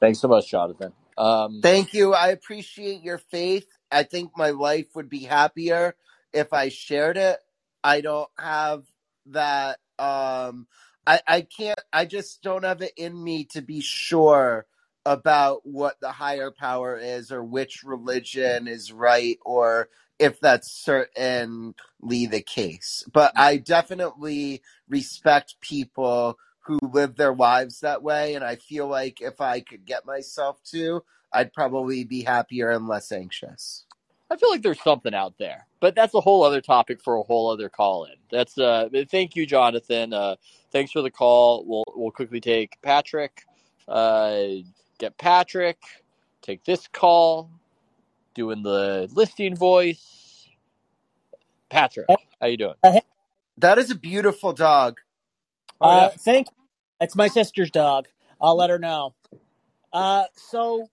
Thanks 0.00 0.20
so 0.20 0.28
much, 0.28 0.50
Jonathan. 0.50 0.92
Um, 1.18 1.62
Thank 1.62 1.92
you. 1.94 2.14
I 2.14 2.28
appreciate 2.28 3.02
your 3.02 3.18
faith. 3.18 3.66
I 3.90 4.04
think 4.04 4.32
my 4.36 4.50
life 4.50 4.86
would 4.94 5.08
be 5.08 5.20
happier 5.24 5.96
if 6.32 6.52
I 6.52 6.68
shared 6.68 7.16
it. 7.16 7.38
I 7.82 8.00
don't 8.00 8.28
have 8.38 8.84
that 9.26 9.78
um 9.98 10.66
I 11.06 11.20
I 11.26 11.40
can't 11.42 11.80
I 11.92 12.04
just 12.06 12.42
don't 12.42 12.64
have 12.64 12.82
it 12.82 12.92
in 12.96 13.22
me 13.22 13.44
to 13.46 13.62
be 13.62 13.80
sure 13.80 14.66
about 15.06 15.60
what 15.64 16.00
the 16.00 16.12
higher 16.12 16.50
power 16.50 16.96
is 16.96 17.30
or 17.30 17.42
which 17.44 17.82
religion 17.84 18.68
is 18.68 18.92
right 18.92 19.38
or 19.44 19.88
if 20.18 20.40
that's 20.40 20.70
certainly 20.70 21.74
the 22.04 22.42
case. 22.42 23.04
But 23.12 23.32
I 23.36 23.56
definitely 23.56 24.62
respect 24.88 25.56
people 25.60 26.38
who 26.60 26.78
live 26.82 27.16
their 27.16 27.34
lives 27.34 27.80
that 27.80 28.02
way 28.02 28.34
and 28.34 28.44
I 28.44 28.56
feel 28.56 28.86
like 28.86 29.20
if 29.20 29.40
I 29.40 29.60
could 29.60 29.84
get 29.84 30.06
myself 30.06 30.62
to 30.70 31.02
I'd 31.34 31.52
probably 31.52 32.04
be 32.04 32.22
happier 32.22 32.70
and 32.70 32.86
less 32.86 33.10
anxious. 33.10 33.84
I 34.30 34.36
feel 34.36 34.50
like 34.50 34.62
there's 34.62 34.82
something 34.82 35.14
out 35.14 35.34
there, 35.38 35.66
but 35.80 35.94
that's 35.94 36.14
a 36.14 36.20
whole 36.20 36.44
other 36.44 36.60
topic 36.60 37.02
for 37.02 37.16
a 37.16 37.22
whole 37.22 37.50
other 37.50 37.68
call 37.68 38.04
in. 38.04 38.14
That's 38.30 38.56
uh, 38.56 38.88
thank 39.10 39.36
you, 39.36 39.46
Jonathan. 39.46 40.14
Uh, 40.14 40.36
thanks 40.72 40.92
for 40.92 41.02
the 41.02 41.10
call. 41.10 41.64
We'll 41.66 41.84
we'll 41.94 42.10
quickly 42.10 42.40
take 42.40 42.80
Patrick. 42.80 43.42
Uh, 43.86 44.46
get 45.04 45.18
Patrick. 45.18 45.78
Take 46.42 46.64
this 46.64 46.88
call. 46.88 47.50
Doing 48.34 48.62
the 48.62 49.08
listing 49.12 49.56
voice. 49.56 50.48
Patrick, 51.70 52.10
how 52.40 52.48
you 52.48 52.56
doing? 52.56 52.74
That 53.58 53.78
is 53.78 53.90
a 53.90 53.94
beautiful 53.94 54.52
dog. 54.52 54.98
Oh 55.80 55.90
Uh, 55.90 55.92
yeah. 55.92 56.10
thank. 56.20 56.48
It's 57.00 57.16
my 57.16 57.28
sister's 57.28 57.70
dog. 57.70 58.06
I'll 58.40 58.56
let 58.56 58.70
her 58.70 58.78
know. 58.78 59.14
Uh, 59.92 60.24
so 60.34 60.88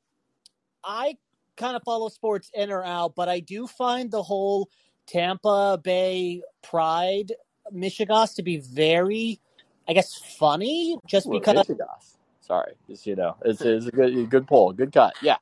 I 0.84 1.18
kind 1.58 1.76
of 1.78 1.84
follow 1.84 2.10
sports 2.10 2.52
in 2.54 2.72
or 2.72 2.84
out, 2.84 3.16
but 3.16 3.30
I 3.30 3.42
do 3.42 3.68
find 3.68 4.12
the 4.12 4.24
whole 4.24 4.70
Tampa 5.08 5.80
Bay 5.84 6.44
Pride 6.64 7.34
Michigas 7.74 8.36
to 8.36 8.44
be 8.44 8.58
very, 8.60 9.40
I 9.88 9.94
guess, 9.94 10.16
funny. 10.40 10.98
Just 11.08 11.30
Ooh, 11.30 11.32
because, 11.32 11.68
Michigas. 11.68 12.18
Sorry, 12.42 12.74
just 12.90 13.08
you 13.08 13.16
know, 13.16 13.38
it's, 13.46 13.62
it's 13.62 13.88
a 13.88 13.92
good 13.92 14.30
good 14.30 14.48
poll, 14.48 14.74
good 14.74 14.94
cut. 14.94 15.16
Yeah. 15.22 15.38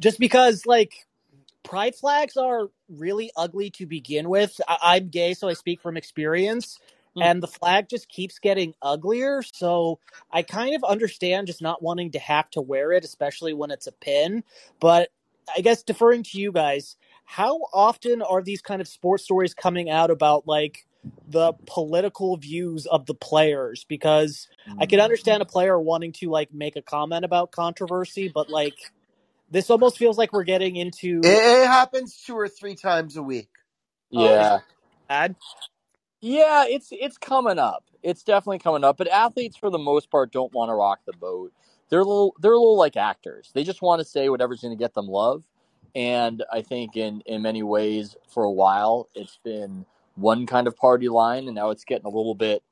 just 0.00 0.18
because, 0.20 0.66
like, 0.66 1.06
pride 1.64 1.94
flags 1.94 2.36
are 2.36 2.68
really 2.88 3.30
ugly 3.36 3.70
to 3.70 3.86
begin 3.86 4.28
with. 4.28 4.60
I- 4.68 4.96
I'm 4.96 5.08
gay, 5.08 5.34
so 5.34 5.48
I 5.48 5.54
speak 5.54 5.80
from 5.82 5.96
experience. 5.96 6.78
Hmm. 7.16 7.22
And 7.22 7.44
the 7.44 7.48
flag 7.48 7.88
just 7.88 8.08
keeps 8.08 8.38
getting 8.38 8.74
uglier. 8.82 9.42
So 9.42 10.00
I 10.32 10.42
kind 10.42 10.76
of 10.76 10.84
understand 10.84 11.48
just 11.48 11.62
not 11.62 11.82
wanting 11.82 12.12
to 12.12 12.18
have 12.20 12.50
to 12.52 12.62
wear 12.62 12.92
it, 12.92 13.04
especially 13.04 13.54
when 13.54 13.70
it's 13.72 13.88
a 13.88 13.92
pin. 13.92 14.44
But 14.80 15.10
I 15.56 15.62
guess 15.62 15.82
deferring 15.82 16.24
to 16.24 16.40
you 16.40 16.52
guys, 16.52 16.96
how 17.24 17.60
often 17.74 18.22
are 18.22 18.42
these 18.42 18.62
kind 18.62 18.80
of 18.82 18.88
sports 18.88 19.24
stories 19.24 19.54
coming 19.54 19.90
out 19.90 20.10
about 20.10 20.46
like 20.48 20.86
the 21.28 21.54
political 21.66 22.36
views 22.38 22.86
of 22.86 23.06
the 23.06 23.14
players? 23.14 23.84
Because 23.88 24.48
I 24.78 24.86
can 24.86 25.00
understand 25.00 25.42
a 25.42 25.46
player 25.46 25.80
wanting 25.80 26.12
to 26.14 26.30
like 26.30 26.54
make 26.54 26.76
a 26.76 26.82
comment 26.82 27.24
about 27.24 27.52
controversy, 27.52 28.28
but 28.28 28.50
like 28.50 28.92
this 29.50 29.70
almost 29.70 29.98
feels 29.98 30.18
like 30.18 30.32
we're 30.32 30.44
getting 30.44 30.76
into 30.76 31.38
It, 31.38 31.62
it 31.64 31.68
happens 31.68 32.16
two 32.26 32.36
or 32.36 32.48
three 32.48 32.76
times 32.76 33.16
a 33.16 33.22
week. 33.22 33.50
Oh, 34.16 34.34
is 34.36 34.50
Yeah. 34.50 34.60
bad. 35.08 35.36
Yeah, 36.22 36.66
it's 36.68 36.88
it's 36.92 37.18
coming 37.18 37.60
up. 37.60 37.84
It's 38.02 38.24
definitely 38.24 38.60
coming 38.60 38.84
up. 38.84 38.98
But 38.98 39.08
athletes, 39.08 39.56
for 39.58 39.70
the 39.70 39.78
most 39.78 40.10
part, 40.10 40.32
don't 40.32 40.52
want 40.54 40.70
to 40.70 40.74
rock 40.74 41.00
the 41.06 41.14
boat. 41.14 41.52
They're 41.90 42.00
a 42.00 42.04
little 42.04 42.34
they're 42.40 42.52
a 42.54 42.58
little 42.58 42.78
like 42.78 42.98
actors. 42.98 43.52
They 43.54 43.64
just 43.64 43.82
want 43.82 44.00
to 44.00 44.06
say 44.06 44.30
whatever's 44.30 44.62
going 44.62 44.76
to 44.76 44.82
get 44.82 44.94
them 44.94 45.08
love. 45.08 45.44
And 45.94 46.44
I 46.52 46.62
think 46.62 46.96
in 46.98 47.22
in 47.26 47.42
many 47.42 47.62
ways, 47.64 48.16
for 48.34 48.44
a 48.44 48.52
while, 48.52 49.10
it's 49.14 49.38
been 49.44 49.86
one 50.16 50.46
kind 50.46 50.66
of 50.66 50.76
party 50.76 51.08
line, 51.08 51.46
and 51.46 51.54
now 51.54 51.70
it's 51.70 51.84
getting 51.84 52.06
a 52.06 52.10
little 52.10 52.34
bit 52.34 52.62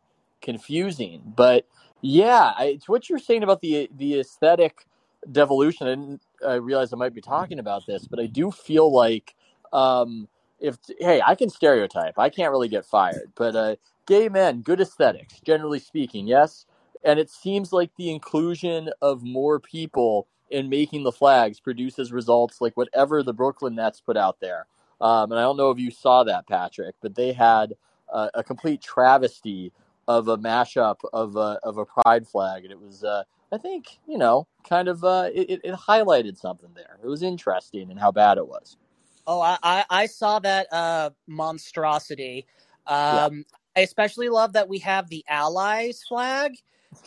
confusing. 0.43 1.23
But 1.37 1.67
yeah, 2.03 2.53
I, 2.57 2.67
it's 2.67 2.89
what 2.89 3.09
you're 3.09 3.19
saying 3.19 3.43
about 3.43 3.61
the 3.61 3.91
the 3.97 4.21
aesthetic 4.21 4.87
devolution. 5.31 5.87
I 5.87 5.91
didn't 5.91 6.23
I 6.47 6.55
realize 6.55 6.93
I 6.93 6.97
might 6.97 7.15
be 7.15 7.21
talking 7.23 7.59
about 7.59 7.87
this, 7.87 8.07
but 8.07 8.21
I 8.21 8.27
do 8.27 8.51
feel 8.51 8.93
like 8.93 9.35
um, 9.73 10.29
if 10.61 10.79
hey, 11.01 11.23
I 11.27 11.35
can 11.35 11.51
stereotype. 11.51 12.19
I 12.19 12.31
can't 12.31 12.51
really 12.53 12.69
get 12.69 12.87
fired, 12.87 13.33
but 13.37 13.57
uh, 13.57 13.77
gay 14.07 14.29
men, 14.29 14.63
good 14.63 14.81
aesthetics, 14.81 15.41
generally 15.41 15.79
speaking, 15.81 16.27
yes. 16.27 16.67
And 17.05 17.19
it 17.21 17.31
seems 17.31 17.73
like 17.73 17.91
the 17.97 18.11
inclusion 18.11 18.91
of 19.03 19.23
more 19.23 19.61
people 19.61 20.27
in 20.51 20.69
making 20.71 21.05
the 21.05 21.13
flags 21.13 21.61
produces 21.61 22.13
results 22.13 22.61
like 22.61 22.77
whatever 22.77 23.23
the 23.23 23.33
Brooklyn 23.35 23.75
Nets 23.75 24.01
put 24.01 24.17
out 24.17 24.41
there. 24.41 24.67
Um, 25.05 25.33
and 25.33 25.39
I 25.39 25.43
don't 25.43 25.59
know 25.59 25.71
if 25.71 25.79
you 25.79 25.91
saw 25.91 26.25
that, 26.25 26.49
Patrick, 26.49 26.95
but 27.03 27.15
they 27.15 27.35
had 27.35 27.75
uh, 28.11 28.31
a 28.33 28.43
complete 28.43 28.81
travesty 28.81 29.71
of 30.09 30.29
a 30.29 30.39
mashup 30.39 30.97
of 31.13 31.37
a 31.37 31.61
of 31.63 31.77
a 31.77 31.85
pride 31.85 32.27
flag, 32.27 32.65
and 32.65 32.73
it 32.73 32.81
was, 32.81 33.05
uh, 33.05 33.23
I 33.53 33.59
think, 33.59 33.99
you 34.09 34.17
know, 34.17 34.47
kind 34.67 34.89
of 34.89 35.05
uh, 35.05 35.29
it, 35.35 35.61
it 35.63 35.75
highlighted 35.75 36.39
something 36.39 36.71
there. 36.75 36.99
It 37.05 37.07
was 37.07 37.23
interesting 37.23 37.91
and 37.91 38.01
how 38.01 38.13
bad 38.13 38.39
it 38.39 38.49
was. 38.49 38.79
Oh, 39.27 39.43
I, 39.43 39.85
I, 39.89 40.07
saw 40.07 40.39
that 40.41 40.71
uh, 40.73 41.11
monstrosity. 41.27 42.47
Yeah. 42.89 43.25
Um, 43.27 43.45
I 43.77 43.81
especially 43.81 44.29
love 44.29 44.53
that 44.55 44.69
we 44.69 44.79
have 44.79 45.09
the 45.09 45.25
Allies 45.29 46.03
flag, 46.07 46.57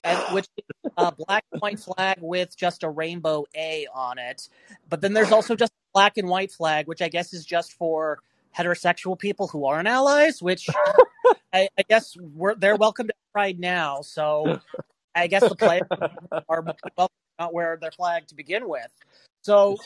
and 0.04 0.20
which 0.34 0.48
is 0.58 0.91
a 0.98 1.12
black 1.12 1.45
white 1.60 1.80
flag 1.80 2.18
with 2.22 2.56
just 2.56 2.84
a 2.84 2.89
rainbow 2.89 3.45
A 3.56 3.88
on 3.93 4.18
it. 4.20 4.50
But 4.89 5.02
then 5.02 5.14
there's 5.14 5.32
also 5.32 5.56
just 5.56 5.72
black 5.98 6.18
and 6.18 6.30
white 6.30 6.52
flag, 6.52 6.88
which 6.88 7.02
I 7.02 7.10
guess 7.10 7.34
is 7.34 7.43
just 7.43 7.74
for 7.74 8.20
heterosexual 8.56 9.18
people 9.18 9.48
who 9.48 9.66
aren't 9.66 9.88
allies. 9.88 10.43
Which 10.43 10.68
I, 11.54 11.70
I 11.76 11.84
guess 11.89 12.16
we're 12.36 12.54
they're 12.54 12.76
welcome 12.76 13.08
to 13.08 13.14
Pride 13.34 13.60
now. 13.60 14.02
So 14.02 14.60
I 15.16 15.26
guess 15.26 15.48
the 15.50 15.56
players 15.56 15.88
are 16.50 16.62
welcome 16.62 16.91
to 16.98 17.10
not 17.39 17.52
wear 17.52 17.80
their 17.82 17.91
flag 17.91 18.28
to 18.28 18.36
begin 18.36 18.70
with. 18.70 18.91
So 19.41 19.78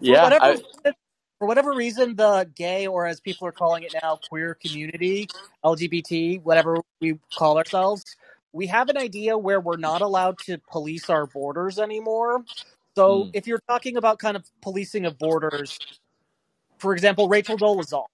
Yeah, 0.00 0.22
whatever 0.22 0.44
I, 0.44 0.50
reason, 0.52 0.94
for 1.38 1.48
whatever 1.48 1.72
reason, 1.72 2.16
the 2.16 2.48
gay 2.54 2.86
or 2.86 3.06
as 3.06 3.20
people 3.20 3.48
are 3.48 3.52
calling 3.52 3.82
it 3.82 3.94
now, 4.02 4.20
queer 4.28 4.54
community, 4.54 5.28
LGBT, 5.64 6.42
whatever 6.42 6.78
we 7.00 7.18
call 7.36 7.58
ourselves, 7.58 8.04
we 8.52 8.68
have 8.68 8.88
an 8.88 8.98
idea 8.98 9.36
where 9.36 9.60
we're 9.60 9.76
not 9.76 10.02
allowed 10.02 10.38
to 10.46 10.58
police 10.70 11.10
our 11.10 11.26
borders 11.26 11.78
anymore. 11.78 12.44
So 12.96 13.24
Hmm. 13.24 13.30
if 13.32 13.46
you're 13.46 13.60
talking 13.68 13.96
about 13.96 14.18
kind 14.18 14.36
of 14.36 14.46
policing 14.62 15.06
of 15.06 15.18
borders, 15.18 15.78
for 16.78 16.92
example, 16.94 17.28
Rachel 17.28 17.58
Dolezal, 17.58 18.06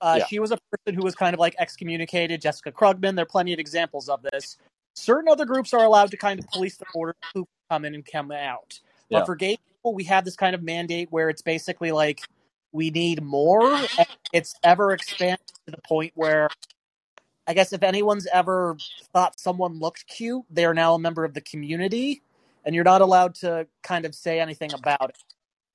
uh, 0.00 0.18
Yeah. 0.18 0.26
she 0.28 0.38
was 0.40 0.52
a 0.52 0.58
person 0.72 0.94
who 0.96 1.02
was 1.02 1.14
kind 1.14 1.34
of 1.34 1.40
like 1.40 1.56
excommunicated. 1.58 2.40
Jessica 2.42 2.72
Krugman, 2.72 3.16
there 3.16 3.24
are 3.24 3.26
plenty 3.26 3.52
of 3.52 3.60
examples 3.60 4.08
of 4.08 4.22
this. 4.32 4.58
Certain 4.94 5.28
other 5.30 5.46
groups 5.46 5.74
are 5.74 5.84
allowed 5.84 6.10
to 6.12 6.16
kind 6.18 6.40
of 6.40 6.48
police 6.48 6.76
the 6.78 6.86
border, 6.92 7.16
who 7.34 7.46
come 7.70 7.84
in 7.84 7.94
and 7.94 8.06
come 8.06 8.32
out. 8.32 8.80
But 9.12 9.20
Yeah. 9.20 9.24
for 9.26 9.36
gay 9.36 9.58
people, 9.58 9.94
we 9.94 10.04
have 10.04 10.24
this 10.24 10.36
kind 10.36 10.54
of 10.54 10.62
mandate 10.62 11.08
where 11.12 11.30
it's 11.30 11.42
basically 11.42 11.92
like 11.92 12.24
we 12.72 12.90
need 12.90 13.22
more. 13.22 13.88
And 13.98 14.08
it's 14.32 14.54
ever 14.64 14.92
expanded 14.92 15.40
to 15.66 15.72
the 15.72 15.78
point 15.78 16.12
where 16.16 16.48
I 17.46 17.54
guess 17.54 17.74
if 17.74 17.82
anyone's 17.84 18.26
ever 18.32 18.80
thought 19.12 19.40
someone 19.40 19.78
looked 19.80 20.06
cute, 20.08 20.44
they 20.50 20.64
are 20.66 20.74
now 20.74 20.94
a 20.94 21.00
member 21.00 21.24
of 21.26 21.34
the 21.34 21.42
community, 21.42 22.22
and 22.64 22.74
you're 22.74 22.84
not 22.84 23.00
allowed 23.00 23.34
to 23.36 23.66
kind 23.82 24.04
of 24.04 24.14
say 24.14 24.40
anything 24.40 24.72
about 24.72 25.10
it. 25.10 25.18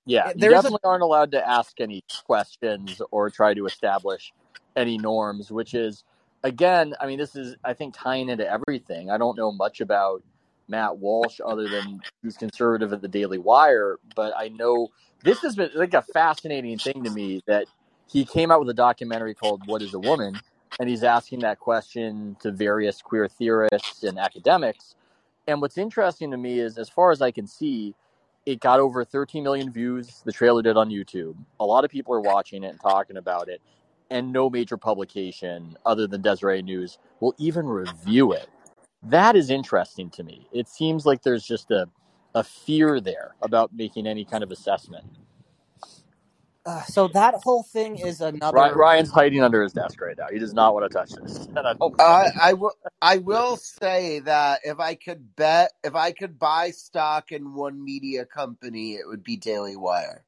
Yeah, 0.05 0.29
you 0.29 0.35
There's 0.37 0.53
a- 0.53 0.55
definitely 0.55 0.79
aren't 0.83 1.03
allowed 1.03 1.31
to 1.31 1.47
ask 1.47 1.79
any 1.81 2.03
questions 2.25 3.01
or 3.11 3.29
try 3.29 3.53
to 3.53 3.65
establish 3.65 4.33
any 4.75 4.97
norms, 4.97 5.51
which 5.51 5.73
is, 5.73 6.03
again, 6.43 6.93
I 7.01 7.07
mean, 7.07 7.17
this 7.17 7.35
is, 7.35 7.55
I 7.63 7.73
think, 7.73 7.93
tying 7.97 8.29
into 8.29 8.49
everything. 8.49 9.09
I 9.09 9.17
don't 9.17 9.37
know 9.37 9.51
much 9.51 9.81
about 9.81 10.23
Matt 10.69 10.97
Walsh 10.97 11.39
other 11.45 11.67
than 11.67 12.01
he's 12.23 12.37
conservative 12.37 12.93
at 12.93 13.01
the 13.01 13.07
Daily 13.07 13.37
Wire, 13.37 13.99
but 14.15 14.33
I 14.35 14.49
know 14.49 14.89
this 15.23 15.41
has 15.41 15.55
been 15.55 15.71
like 15.75 15.93
a 15.93 16.01
fascinating 16.01 16.77
thing 16.77 17.03
to 17.03 17.09
me 17.09 17.41
that 17.47 17.65
he 18.09 18.23
came 18.23 18.51
out 18.51 18.59
with 18.59 18.69
a 18.69 18.73
documentary 18.73 19.33
called 19.33 19.61
What 19.65 19.81
is 19.81 19.93
a 19.93 19.99
Woman? 19.99 20.39
And 20.79 20.87
he's 20.87 21.03
asking 21.03 21.39
that 21.39 21.59
question 21.59 22.37
to 22.41 22.51
various 22.51 23.01
queer 23.01 23.27
theorists 23.27 24.03
and 24.03 24.19
academics. 24.19 24.95
And 25.47 25.61
what's 25.61 25.77
interesting 25.77 26.31
to 26.31 26.37
me 26.37 26.59
is, 26.59 26.77
as 26.77 26.89
far 26.89 27.11
as 27.11 27.21
I 27.21 27.31
can 27.31 27.47
see, 27.47 27.95
it 28.45 28.59
got 28.59 28.79
over 28.79 29.05
13 29.05 29.43
million 29.43 29.71
views. 29.71 30.21
The 30.25 30.31
trailer 30.31 30.61
did 30.61 30.77
on 30.77 30.89
YouTube. 30.89 31.35
A 31.59 31.65
lot 31.65 31.85
of 31.85 31.91
people 31.91 32.13
are 32.13 32.21
watching 32.21 32.63
it 32.63 32.69
and 32.69 32.81
talking 32.81 33.17
about 33.17 33.49
it, 33.49 33.61
and 34.11 34.31
no 34.31 34.49
major 34.49 34.77
publication 34.77 35.77
other 35.85 36.07
than 36.07 36.21
Deseret 36.21 36.63
News 36.65 36.97
will 37.19 37.35
even 37.37 37.65
review 37.67 38.33
it. 38.33 38.49
That 39.03 39.35
is 39.35 39.49
interesting 39.49 40.09
to 40.11 40.23
me. 40.23 40.47
It 40.51 40.67
seems 40.67 41.05
like 41.05 41.23
there's 41.23 41.45
just 41.45 41.71
a 41.71 41.87
a 42.35 42.43
fear 42.43 43.01
there 43.01 43.35
about 43.41 43.73
making 43.73 44.05
any 44.05 44.23
kind 44.23 44.43
of 44.43 44.51
assessment. 44.51 45.03
Uh, 46.67 46.83
so 46.83 47.07
that 47.09 47.35
whole 47.35 47.63
thing 47.63 47.97
is 47.97 48.21
another. 48.21 48.57
Ry- 48.57 48.71
Ryan's 48.71 49.11
hiding 49.11 49.41
under 49.41 49.63
his 49.63 49.73
desk 49.73 50.01
right 50.01 50.17
now. 50.17 50.27
He 50.31 50.39
does 50.39 50.53
not 50.53 50.73
want 50.75 50.91
to 50.91 50.97
touch 50.97 51.11
this. 51.13 51.47
And 51.55 51.59
I 51.67 51.73
don't 51.73 52.01
I 52.01 52.29
I 52.41 52.53
will 52.53 52.73
I 53.01 53.17
will 53.19 53.57
say 53.57 54.19
that 54.21 54.61
if 54.65 54.79
I 54.79 54.95
could 54.95 55.35
bet 55.37 55.71
if 55.83 55.95
I 55.95 56.11
could 56.11 56.37
buy 56.39 56.71
stock 56.71 57.31
in 57.31 57.55
one 57.55 57.83
media 57.83 58.25
company, 58.25 58.95
it 58.95 59.07
would 59.07 59.23
be 59.23 59.37
Daily 59.37 59.77
Wire. 59.77 60.25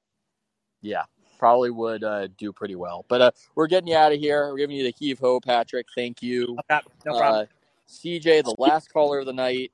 yeah, 0.81 1.03
probably 1.39 1.71
would 1.71 2.03
uh, 2.05 2.29
do 2.37 2.53
pretty 2.53 2.75
well. 2.75 3.05
But 3.09 3.21
uh, 3.21 3.31
we're 3.55 3.67
getting 3.67 3.89
you 3.89 3.97
out 3.97 4.13
of 4.13 4.19
here. 4.19 4.49
We're 4.49 4.59
giving 4.59 4.77
you 4.77 4.83
the 4.83 4.95
heave 4.97 5.19
ho, 5.19 5.41
Patrick. 5.41 5.87
Thank 5.95 6.23
you. 6.23 6.57
No 7.05 7.17
problem. 7.17 7.43
Uh, 7.43 7.45
CJ, 7.89 8.43
the 8.45 8.55
last 8.57 8.93
caller 8.93 9.19
of 9.19 9.27
the 9.27 9.33
night. 9.33 9.71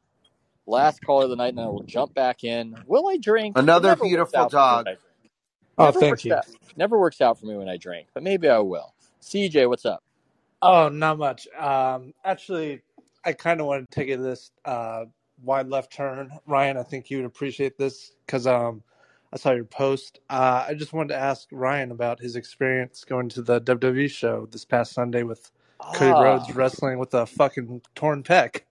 Last 0.68 1.03
caller 1.05 1.26
of 1.26 1.30
the 1.30 1.36
night, 1.36 1.49
and 1.49 1.59
then 1.59 1.68
we'll 1.68 1.84
jump 1.84 2.16
back 2.16 2.43
in. 2.43 2.76
Will 2.88 3.07
I 3.07 3.18
drink? 3.18 3.55
Another 3.57 3.95
beautiful 3.95 4.39
out 4.39 4.51
for 4.51 4.57
me 4.57 4.76
when 4.78 4.86
dog. 4.86 4.88
I 4.88 4.91
drink. 4.91 4.99
Oh, 5.78 5.86
Never 5.86 6.00
thank 6.00 6.12
works 6.12 6.26
you. 6.26 6.34
out- 6.36 6.48
never 6.78 6.98
works 7.00 7.22
out 7.22 7.38
for 7.40 7.46
me 7.46 7.56
when 7.58 7.70
I 7.70 7.78
drink, 7.78 8.08
but 8.14 8.24
maybe 8.24 8.48
I 8.50 8.60
will. 8.60 8.94
CJ, 9.22 9.68
what's 9.68 9.86
up? 9.86 10.04
Oh, 10.62 10.90
not 10.90 11.18
much. 11.18 11.48
Um, 11.58 12.14
actually, 12.24 12.82
I 13.24 13.34
kind 13.34 13.60
of 13.60 13.68
want 13.68 13.90
to 13.90 13.96
take 13.96 14.10
it 14.10 14.18
this 14.22 14.52
uh, 14.64 15.06
wide 15.44 15.68
left 15.68 15.92
turn. 15.92 16.32
Ryan, 16.48 16.78
I 16.78 16.84
think 16.84 17.10
you 17.10 17.18
would 17.18 17.26
appreciate 17.26 17.78
this 17.78 18.14
because 18.26 18.48
um, 18.48 18.84
I 19.34 19.38
saw 19.38 19.52
your 19.52 19.66
post. 19.66 20.20
Uh, 20.30 20.66
I 20.68 20.74
just 20.76 20.94
wanted 20.94 21.10
to 21.10 21.20
ask 21.20 21.48
Ryan 21.52 21.92
about 21.92 22.20
his 22.20 22.36
experience 22.36 23.04
going 23.04 23.30
to 23.30 23.42
the 23.42 23.60
WWE 23.62 24.10
show 24.10 24.48
this 24.52 24.64
past 24.66 24.94
Sunday 24.94 25.24
with 25.24 25.52
Cody 25.96 26.12
Ah, 26.12 26.22
Rhodes 26.22 26.54
wrestling 26.56 27.00
with 27.00 27.14
a 27.14 27.26
fucking 27.26 27.82
torn 27.96 28.24
pec. 28.24 28.62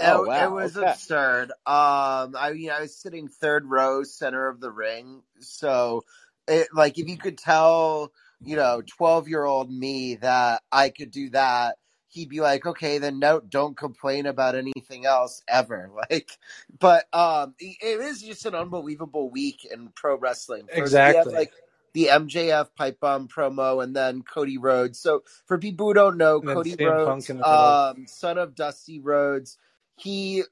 Oh, 0.00 0.24
it, 0.24 0.28
wow, 0.28 0.44
it 0.46 0.50
was 0.52 0.76
okay. 0.76 0.90
absurd. 0.90 1.50
Um, 1.66 2.34
I 2.36 2.52
mean, 2.54 2.70
I 2.70 2.80
was 2.80 2.94
sitting 2.94 3.28
third 3.28 3.66
row, 3.66 4.02
center 4.02 4.48
of 4.48 4.60
the 4.60 4.70
ring, 4.70 5.22
so 5.38 6.04
it 6.48 6.68
like 6.74 6.98
if 6.98 7.08
you 7.08 7.18
could 7.18 7.38
tell, 7.38 8.12
you 8.42 8.56
know, 8.56 8.82
twelve 8.82 9.28
year 9.28 9.44
old 9.44 9.70
me 9.70 10.16
that 10.16 10.62
I 10.70 10.90
could 10.90 11.10
do 11.10 11.30
that, 11.30 11.76
he'd 12.08 12.28
be 12.28 12.40
like, 12.40 12.66
okay, 12.66 12.98
then 12.98 13.18
no, 13.18 13.40
don't 13.40 13.76
complain 13.76 14.26
about 14.26 14.54
anything 14.54 15.06
else 15.06 15.42
ever. 15.48 15.90
Like, 16.10 16.38
but 16.78 17.06
um, 17.12 17.54
it 17.58 18.00
is 18.00 18.22
just 18.22 18.44
an 18.44 18.54
unbelievable 18.54 19.30
week 19.30 19.66
in 19.70 19.90
pro 19.94 20.16
wrestling. 20.18 20.66
First, 20.66 20.78
Exactly. 20.78 21.34
like 21.34 21.52
the 21.94 22.06
MJF 22.06 22.68
pipe 22.76 22.98
bomb 23.00 23.28
promo, 23.28 23.82
and 23.82 23.94
then 23.94 24.22
Cody 24.22 24.58
Rhodes. 24.58 24.98
So 24.98 25.22
for 25.46 25.58
people 25.58 25.86
who 25.88 25.94
don't 25.94 26.16
know, 26.16 26.40
Cody 26.40 26.74
Rhodes, 26.78 27.30
in 27.30 27.38
the 27.38 27.42
middle. 27.42 27.56
um, 27.56 28.06
son 28.06 28.38
of 28.38 28.54
Dusty 28.54 29.00
Rhodes, 29.00 29.58
he. 29.96 30.42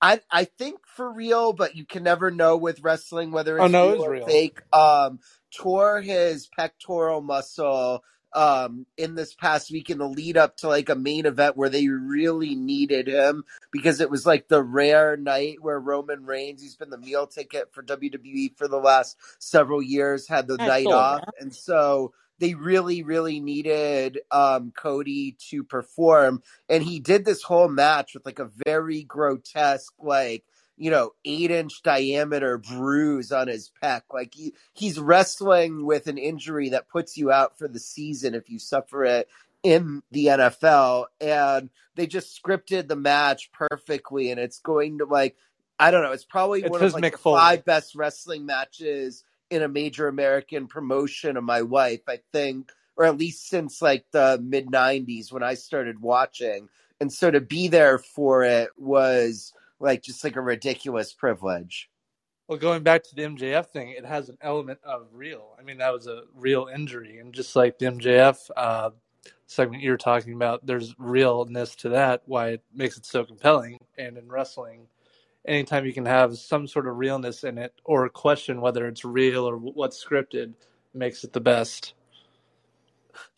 I 0.00 0.20
I 0.30 0.44
think 0.44 0.80
for 0.86 1.12
real, 1.12 1.52
but 1.52 1.76
you 1.76 1.84
can 1.84 2.02
never 2.02 2.30
know 2.30 2.56
with 2.56 2.80
wrestling 2.82 3.32
whether 3.32 3.58
it's 3.58 3.64
Oh, 3.64 3.68
no, 3.68 3.92
real 3.92 4.04
or 4.04 4.10
real. 4.12 4.26
fake. 4.26 4.60
Um, 4.72 5.20
tore 5.56 6.00
his 6.00 6.46
pectoral 6.46 7.20
muscle 7.20 8.04
um 8.34 8.84
in 8.98 9.14
this 9.14 9.32
past 9.32 9.70
week 9.70 9.88
in 9.88 9.96
the 9.96 10.06
lead 10.06 10.36
up 10.36 10.54
to 10.58 10.68
like 10.68 10.90
a 10.90 10.94
main 10.94 11.24
event 11.24 11.56
where 11.56 11.70
they 11.70 11.88
really 11.88 12.54
needed 12.54 13.08
him 13.08 13.42
because 13.70 14.02
it 14.02 14.10
was 14.10 14.26
like 14.26 14.48
the 14.48 14.62
rare 14.62 15.16
night 15.16 15.56
where 15.62 15.80
Roman 15.80 16.26
Reigns, 16.26 16.62
who's 16.62 16.76
been 16.76 16.90
the 16.90 16.98
meal 16.98 17.26
ticket 17.26 17.72
for 17.72 17.82
WWE 17.82 18.56
for 18.58 18.68
the 18.68 18.76
last 18.76 19.16
several 19.38 19.80
years, 19.80 20.28
had 20.28 20.46
the 20.46 20.58
night 20.58 20.90
off. 20.92 21.22
And 21.40 21.54
so 21.54 22.12
they 22.38 22.54
really, 22.54 23.02
really 23.02 23.40
needed 23.40 24.20
um 24.30 24.72
Cody 24.76 25.36
to 25.50 25.64
perform. 25.64 26.42
And 26.68 26.82
he 26.82 27.00
did 27.00 27.24
this 27.24 27.42
whole 27.42 27.68
match 27.68 28.14
with 28.14 28.26
like 28.26 28.38
a 28.38 28.50
very 28.66 29.02
grotesque, 29.02 29.94
like 30.00 30.44
you 30.78 30.90
know, 30.90 31.12
eight 31.24 31.50
inch 31.50 31.82
diameter 31.82 32.56
bruise 32.56 33.32
on 33.32 33.48
his 33.48 33.70
pec. 33.82 34.02
Like 34.12 34.32
he, 34.34 34.54
he's 34.74 34.98
wrestling 34.98 35.84
with 35.84 36.06
an 36.06 36.18
injury 36.18 36.70
that 36.70 36.88
puts 36.88 37.16
you 37.16 37.32
out 37.32 37.58
for 37.58 37.66
the 37.68 37.80
season 37.80 38.34
if 38.34 38.48
you 38.48 38.58
suffer 38.58 39.04
it 39.04 39.28
in 39.62 40.02
the 40.12 40.26
NFL. 40.26 41.06
And 41.20 41.70
they 41.96 42.06
just 42.06 42.40
scripted 42.40 42.86
the 42.86 42.96
match 42.96 43.50
perfectly. 43.52 44.30
And 44.30 44.38
it's 44.38 44.60
going 44.60 44.98
to 44.98 45.04
like, 45.04 45.36
I 45.80 45.90
don't 45.90 46.02
know, 46.02 46.12
it's 46.12 46.24
probably 46.24 46.60
It's 46.62 46.70
one 46.70 46.82
of 46.82 46.94
like 46.94 47.02
Mick 47.02 47.12
the 47.12 47.18
Foley. 47.18 47.38
five 47.40 47.64
best 47.64 47.96
wrestling 47.96 48.46
matches 48.46 49.24
in 49.50 49.62
a 49.62 49.68
major 49.68 50.08
American 50.08 50.66
promotion 50.66 51.36
of 51.36 51.44
my 51.44 51.62
wife, 51.62 52.02
I 52.08 52.20
think, 52.32 52.70
or 52.96 53.04
at 53.04 53.18
least 53.18 53.48
since 53.48 53.80
like 53.80 54.04
the 54.10 54.40
mid 54.42 54.66
90s 54.66 55.32
when 55.32 55.42
I 55.42 55.54
started 55.54 56.00
watching. 56.00 56.68
And 57.00 57.12
so 57.12 57.30
to 57.30 57.40
be 57.40 57.68
there 57.68 57.98
for 57.98 58.42
it 58.42 58.70
was 58.76 59.52
like 59.80 60.02
just 60.02 60.24
like 60.24 60.36
a 60.36 60.40
ridiculous 60.40 61.12
privilege. 61.12 61.88
Well, 62.48 62.58
going 62.58 62.82
back 62.82 63.02
to 63.04 63.14
the 63.14 63.22
MJF 63.22 63.66
thing, 63.66 63.90
it 63.90 64.06
has 64.06 64.30
an 64.30 64.38
element 64.40 64.80
of 64.82 65.06
real. 65.12 65.54
I 65.58 65.62
mean, 65.62 65.78
that 65.78 65.92
was 65.92 66.06
a 66.06 66.22
real 66.34 66.68
injury, 66.74 67.18
and 67.18 67.34
just 67.34 67.54
like 67.54 67.78
the 67.78 67.86
MJF 67.86 68.38
uh, 68.56 68.90
segment 69.46 69.82
you 69.82 69.90
were 69.90 69.98
talking 69.98 70.32
about, 70.32 70.64
there's 70.64 70.94
realness 70.98 71.74
to 71.76 71.90
that. 71.90 72.22
Why 72.24 72.48
it 72.52 72.62
makes 72.74 72.96
it 72.96 73.04
so 73.04 73.24
compelling. 73.24 73.78
And 73.98 74.16
in 74.16 74.28
wrestling, 74.28 74.86
anytime 75.48 75.86
you 75.86 75.94
can 75.94 76.06
have 76.06 76.38
some 76.38 76.68
sort 76.68 76.88
of 76.88 76.96
realness 76.98 77.44
in 77.44 77.58
it, 77.58 77.74
or 77.84 78.08
question 78.10 78.60
whether 78.62 78.88
it's 78.88 79.04
real 79.04 79.48
or 79.48 79.56
what's 79.58 80.04
scripted, 80.04 80.54
makes 80.94 81.24
it 81.24 81.34
the 81.34 81.40
best. 81.42 81.94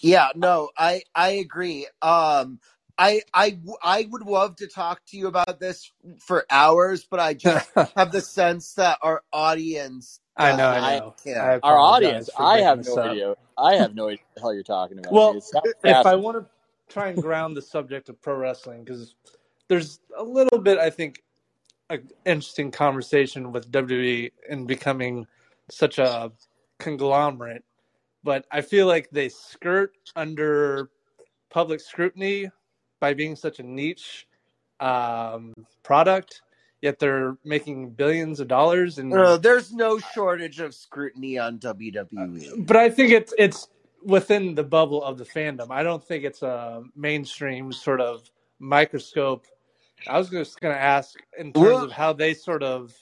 Yeah, 0.01 0.29
no, 0.37 0.71
I 0.79 1.03
I 1.15 1.31
agree. 1.31 1.89
Um 2.03 2.61
I 2.99 3.23
I 3.35 3.59
I 3.83 4.09
would 4.11 4.23
love 4.23 4.57
to 4.59 4.69
talk 4.69 5.03
to 5.09 5.19
you 5.19 5.29
about 5.29 5.61
this 5.61 5.93
for 6.21 6.47
hours, 6.51 7.07
but 7.11 7.21
I 7.21 7.35
just 7.35 7.71
have 7.97 8.13
the 8.13 8.23
sense 8.23 8.75
that 8.75 8.99
our 9.03 9.23
audience 9.33 10.21
I 10.37 10.53
know, 10.53 10.69
doesn't 10.69 10.75
I 10.75 10.81
I- 10.97 11.01
know. 11.01 11.15
care. 11.25 11.57
I 11.61 11.61
Our 11.63 11.79
audience, 11.79 12.31
I 12.39 12.61
have 12.63 12.85
no 12.85 13.01
up. 13.05 13.07
idea. 13.07 13.37
I 13.59 13.77
have 13.77 13.95
no 13.95 14.09
idea 14.09 14.19
what 14.21 14.35
the 14.37 14.41
hell 14.43 14.55
you're 14.55 14.63
talking 14.65 14.99
about. 15.01 15.15
Well, 15.15 15.37
It 15.65 15.77
if 15.85 16.07
I 16.07 16.17
want 16.17 16.39
to 16.39 16.47
try 16.93 17.09
and 17.11 17.21
ground 17.21 17.57
the 17.57 17.63
subject 17.63 18.09
of 18.11 18.21
pro 18.23 18.37
wrestling, 18.37 18.85
because 18.85 19.15
there's 19.69 20.01
a 20.17 20.25
little 20.25 20.61
bit, 20.61 20.79
I 20.79 20.91
think, 20.91 21.23
an 21.91 22.09
interesting 22.25 22.71
conversation 22.71 23.53
with 23.53 23.71
WWE 23.71 24.33
and 24.49 24.67
becoming 24.67 25.27
such 25.71 25.99
a 25.99 26.33
conglomerate, 26.79 27.65
but 28.25 28.47
I 28.51 28.61
feel 28.63 28.87
like 28.87 29.11
they 29.11 29.29
skirt 29.29 29.93
under 30.17 30.91
public 31.51 31.81
scrutiny 31.81 32.51
by 33.01 33.15
being 33.15 33.37
such 33.37 33.59
a 33.59 33.63
niche 33.63 34.27
um, 34.79 35.53
product. 35.83 36.43
Yet 36.81 36.99
they're 36.99 37.37
making 37.45 37.91
billions 37.91 38.41
of 38.41 38.49
dollars, 38.49 38.97
and 38.99 39.13
Uh, 39.13 39.37
there's 39.37 39.71
no 39.71 39.99
shortage 39.99 40.61
of 40.61 40.75
scrutiny 40.75 41.37
on 41.37 41.59
WWE. 41.59 42.67
but 42.67 42.77
I 42.77 42.89
think 42.89 43.13
it's 43.13 43.35
it's 43.37 43.69
within 44.03 44.55
the 44.55 44.65
bubble 44.65 45.05
of 45.05 45.19
the 45.19 45.25
fandom. 45.27 45.71
I 45.71 45.83
don't 45.83 46.03
think 46.03 46.25
it's 46.25 46.41
a 46.41 46.83
mainstream 46.97 47.71
sort 47.71 48.01
of 48.01 48.31
microscope. 48.59 49.47
I 50.09 50.19
was 50.19 50.31
just 50.31 50.61
going 50.61 50.75
to 50.75 50.81
ask 50.81 51.15
in 51.39 51.53
terms 51.53 51.67
Well- 51.67 51.85
of 51.85 51.93
how 51.93 52.13
they 52.13 52.35
sort 52.35 52.63
of 52.63 52.95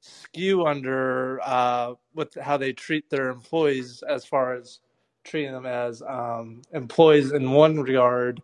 skew 0.00 0.66
under 0.66 1.40
uh, 1.42 1.94
with 2.14 2.34
how 2.34 2.56
they 2.56 2.72
treat 2.72 3.10
their 3.10 3.28
employees 3.28 4.02
as 4.08 4.24
far 4.24 4.54
as 4.54 4.80
treating 5.24 5.52
them 5.52 5.66
as 5.66 6.02
um, 6.02 6.62
employees 6.72 7.32
in 7.32 7.50
one 7.52 7.80
regard, 7.80 8.40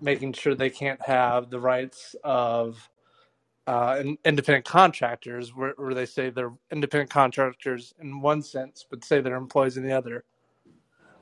making 0.00 0.32
sure 0.32 0.54
they 0.54 0.70
can't 0.70 1.00
have 1.02 1.50
the 1.50 1.60
rights 1.60 2.16
of 2.24 2.88
uh, 3.66 4.02
independent 4.24 4.64
contractors, 4.64 5.54
where, 5.54 5.74
where 5.76 5.94
they 5.94 6.06
say 6.06 6.30
they're 6.30 6.54
independent 6.72 7.10
contractors 7.10 7.94
in 8.00 8.20
one 8.20 8.42
sense, 8.42 8.86
but 8.88 9.04
say 9.04 9.20
they're 9.20 9.36
employees 9.36 9.76
in 9.76 9.84
the 9.84 9.92
other. 9.92 10.24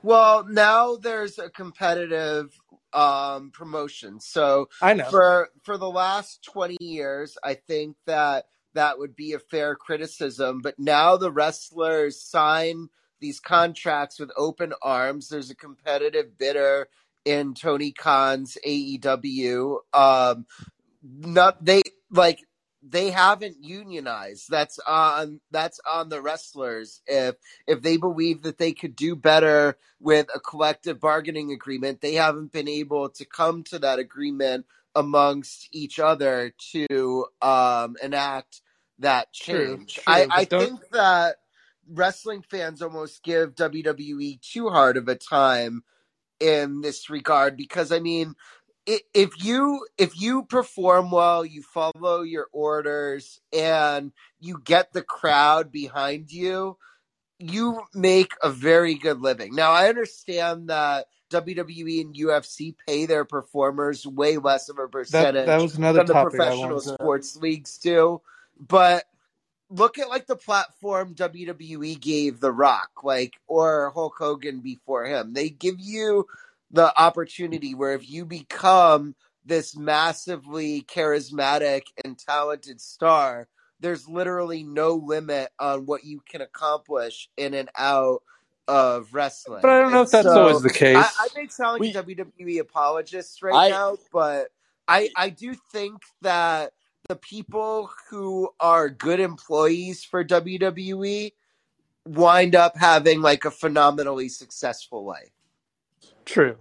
Well, 0.01 0.45
now 0.47 0.95
there's 0.95 1.37
a 1.39 1.49
competitive 1.49 2.57
um, 2.93 3.51
promotion. 3.51 4.19
So 4.19 4.69
I 4.81 4.93
know. 4.93 5.09
for 5.09 5.49
for 5.63 5.77
the 5.77 5.89
last 5.89 6.43
20 6.43 6.77
years, 6.79 7.37
I 7.43 7.55
think 7.55 7.95
that 8.05 8.45
that 8.73 8.99
would 8.99 9.15
be 9.15 9.33
a 9.33 9.39
fair 9.39 9.75
criticism, 9.75 10.61
but 10.61 10.77
now 10.77 11.17
the 11.17 11.31
wrestlers 11.31 12.21
sign 12.21 12.89
these 13.19 13.39
contracts 13.39 14.19
with 14.19 14.31
open 14.37 14.73
arms. 14.81 15.29
There's 15.29 15.49
a 15.49 15.55
competitive 15.55 16.37
bidder 16.37 16.87
in 17.25 17.53
Tony 17.53 17.91
Khan's 17.91 18.57
AEW. 18.65 19.77
Um, 19.93 20.45
not 21.03 21.63
they 21.63 21.81
like 22.11 22.39
they 22.81 23.09
haven't 23.09 23.57
unionized. 23.61 24.49
That's 24.49 24.79
on 24.79 25.41
that's 25.51 25.79
on 25.85 26.09
the 26.09 26.21
wrestlers. 26.21 27.01
If 27.05 27.35
if 27.67 27.81
they 27.81 27.97
believe 27.97 28.43
that 28.43 28.57
they 28.57 28.73
could 28.73 28.95
do 28.95 29.15
better 29.15 29.77
with 29.99 30.27
a 30.33 30.39
collective 30.39 30.99
bargaining 30.99 31.51
agreement, 31.51 32.01
they 32.01 32.13
haven't 32.13 32.51
been 32.51 32.69
able 32.69 33.09
to 33.09 33.25
come 33.25 33.63
to 33.65 33.79
that 33.79 33.99
agreement 33.99 34.65
amongst 34.95 35.67
each 35.71 35.99
other 35.99 36.53
to 36.71 37.25
um, 37.41 37.95
enact 38.01 38.61
that 38.99 39.31
change. 39.33 39.95
True, 39.95 40.03
true, 40.03 40.13
I, 40.13 40.27
I 40.31 40.45
think 40.45 40.79
that 40.91 41.37
wrestling 41.89 42.43
fans 42.49 42.81
almost 42.81 43.23
give 43.23 43.55
WWE 43.55 44.41
too 44.41 44.69
hard 44.69 44.97
of 44.97 45.07
a 45.07 45.15
time 45.15 45.83
in 46.39 46.81
this 46.81 47.09
regard 47.09 47.57
because 47.57 47.91
I 47.91 47.99
mean 47.99 48.35
if 49.13 49.43
you 49.43 49.85
if 49.97 50.19
you 50.19 50.43
perform 50.43 51.11
well, 51.11 51.45
you 51.45 51.61
follow 51.61 52.21
your 52.21 52.47
orders 52.51 53.39
and 53.53 54.11
you 54.39 54.61
get 54.63 54.93
the 54.93 55.01
crowd 55.01 55.71
behind 55.71 56.31
you, 56.31 56.77
you 57.37 57.81
make 57.93 58.33
a 58.41 58.49
very 58.49 58.95
good 58.95 59.21
living. 59.21 59.53
Now 59.53 59.71
I 59.71 59.89
understand 59.89 60.69
that 60.69 61.07
WWE 61.29 62.01
and 62.01 62.15
UFC 62.15 62.75
pay 62.87 63.05
their 63.05 63.25
performers 63.25 64.05
way 64.05 64.37
less 64.37 64.69
of 64.69 64.79
a 64.79 64.87
percentage 64.87 65.45
that 65.45 65.61
was 65.61 65.77
another 65.77 66.03
than 66.03 66.07
the 66.07 66.23
professional 66.23 66.79
sports 66.79 67.35
leagues 67.35 67.77
do. 67.77 68.21
But 68.59 69.05
look 69.69 69.99
at 69.99 70.09
like 70.09 70.25
the 70.25 70.35
platform 70.35 71.13
WWE 71.13 71.99
gave 71.99 72.39
The 72.39 72.51
Rock, 72.51 73.03
like 73.03 73.39
or 73.47 73.91
Hulk 73.93 74.15
Hogan 74.17 74.61
before 74.61 75.05
him. 75.05 75.33
They 75.33 75.49
give 75.49 75.79
you 75.79 76.27
the 76.71 76.93
opportunity 77.01 77.73
where 77.75 77.93
if 77.93 78.09
you 78.09 78.25
become 78.25 79.15
this 79.45 79.75
massively 79.75 80.83
charismatic 80.83 81.83
and 82.03 82.17
talented 82.17 82.79
star, 82.79 83.47
there's 83.79 84.07
literally 84.07 84.63
no 84.63 84.93
limit 84.93 85.49
on 85.59 85.85
what 85.85 86.03
you 86.03 86.21
can 86.29 86.41
accomplish 86.41 87.29
in 87.37 87.53
and 87.53 87.69
out 87.77 88.21
of 88.67 89.13
wrestling. 89.13 89.61
But 89.63 89.71
I 89.71 89.79
don't 89.81 89.91
know 89.91 89.99
And 89.99 90.05
if 90.05 90.11
that's 90.11 90.27
so- 90.27 90.41
always 90.47 90.61
the 90.61 90.69
case. 90.69 90.95
I, 90.97 91.09
I 91.19 91.27
may 91.35 91.47
sound 91.47 91.73
like 91.73 91.81
We- 91.81 91.89
a 91.95 92.03
WWE 92.03 92.59
apologist 92.59 93.41
right 93.41 93.55
I- 93.55 93.69
now, 93.69 93.97
but 94.11 94.49
I 94.87 95.09
I 95.15 95.29
do 95.29 95.55
think 95.71 96.01
that 96.21 96.73
the 97.07 97.15
people 97.15 97.89
who 98.09 98.49
are 98.59 98.89
good 98.89 99.19
employees 99.19 100.03
for 100.03 100.23
WWE 100.23 101.31
wind 102.05 102.55
up 102.55 102.77
having 102.77 103.21
like 103.21 103.45
a 103.45 103.51
phenomenally 103.51 104.29
successful 104.29 105.03
life. 105.05 105.31
True. 106.29 106.57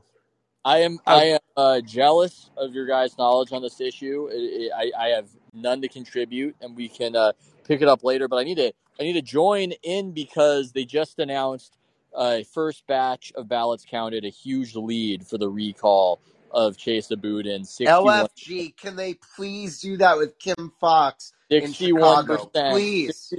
I 0.65 0.79
am 0.79 0.99
I- 1.07 1.15
I 1.17 1.25
am 1.25 1.41
uh, 1.57 1.81
jealous 1.83 2.51
of 2.57 2.75
your 2.75 2.87
guys' 2.87 3.19
knowledge 3.19 3.53
on 3.53 3.63
this 3.63 3.81
issue. 3.83 4.29
It, 4.33 4.37
it, 4.37 4.73
I, 4.75 4.93
I 4.99 5.09
have 5.09 5.29
none 5.53 5.83
to 5.83 5.89
contribute, 5.89 6.57
and 6.63 6.75
we 6.75 6.89
can 6.89 7.15
uh, 7.15 7.33
pick 7.65 7.83
it 7.83 7.89
up 7.89 8.03
later. 8.03 8.29
But 8.29 8.37
I 8.37 8.45
need 8.45 8.57
to 8.57 8.73
I 8.99 9.03
need 9.03 9.15
to 9.15 9.23
join 9.23 9.73
in 9.83 10.13
because 10.13 10.73
they 10.73 10.87
just 10.87 11.19
announced 11.19 11.77
a 12.17 12.45
first 12.45 12.87
batch 12.87 13.31
of 13.37 13.49
ballots 13.49 13.85
counted 13.89 14.25
a 14.25 14.31
huge 14.31 14.75
lead 14.75 15.27
for 15.27 15.37
the 15.37 15.51
recall 15.51 16.21
of 16.51 16.79
Chesa 16.79 17.21
Boudin. 17.21 17.65
61 17.65 18.27
LFG, 18.27 18.77
can 18.79 18.97
they 18.97 19.15
please 19.37 19.81
do 19.81 19.99
that 19.99 20.17
with 20.17 20.39
Kim 20.39 20.73
Foxx 20.81 21.33
in 21.59 21.73
61 21.73 22.25
Chicago? 22.25 22.53
percent, 22.53 22.73
Please. 22.73 23.35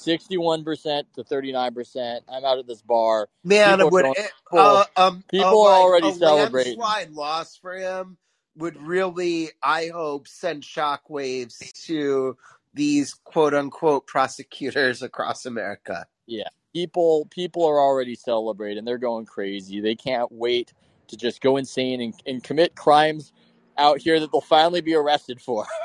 Sixty-one 0.00 0.64
percent 0.64 1.06
to 1.14 1.24
thirty-nine 1.24 1.74
percent. 1.74 2.24
I'm 2.28 2.44
out 2.44 2.58
at 2.58 2.66
this 2.66 2.82
bar. 2.82 3.28
Man, 3.44 3.78
People 3.78 3.90
would 3.90 4.04
it, 4.06 4.32
uh, 4.52 4.84
um, 4.96 5.24
people 5.30 5.62
uh, 5.62 5.70
are 5.70 5.80
already 5.80 6.08
a 6.08 6.14
celebrating. 6.14 6.78
landslide 6.78 7.12
loss 7.12 7.56
for 7.56 7.74
him 7.74 8.16
would 8.56 8.80
really, 8.82 9.50
I 9.62 9.88
hope, 9.88 10.26
send 10.28 10.62
shockwaves 10.62 11.72
to 11.86 12.36
these 12.74 13.14
quote 13.14 13.54
unquote 13.54 14.06
prosecutors 14.06 15.02
across 15.02 15.46
America. 15.46 16.06
Yeah. 16.26 16.48
People 16.72 17.26
people 17.30 17.66
are 17.66 17.80
already 17.80 18.14
celebrating 18.14 18.84
they're 18.84 18.98
going 18.98 19.26
crazy 19.26 19.80
they 19.80 19.96
can't 19.96 20.30
wait 20.30 20.72
to 21.08 21.16
just 21.16 21.40
go 21.40 21.56
insane 21.56 22.00
and, 22.00 22.14
and 22.26 22.44
commit 22.44 22.76
crimes 22.76 23.32
out 23.80 24.00
here 24.00 24.20
that 24.20 24.30
they'll 24.30 24.40
finally 24.40 24.80
be 24.80 24.94
arrested 24.94 25.40
for. 25.40 25.66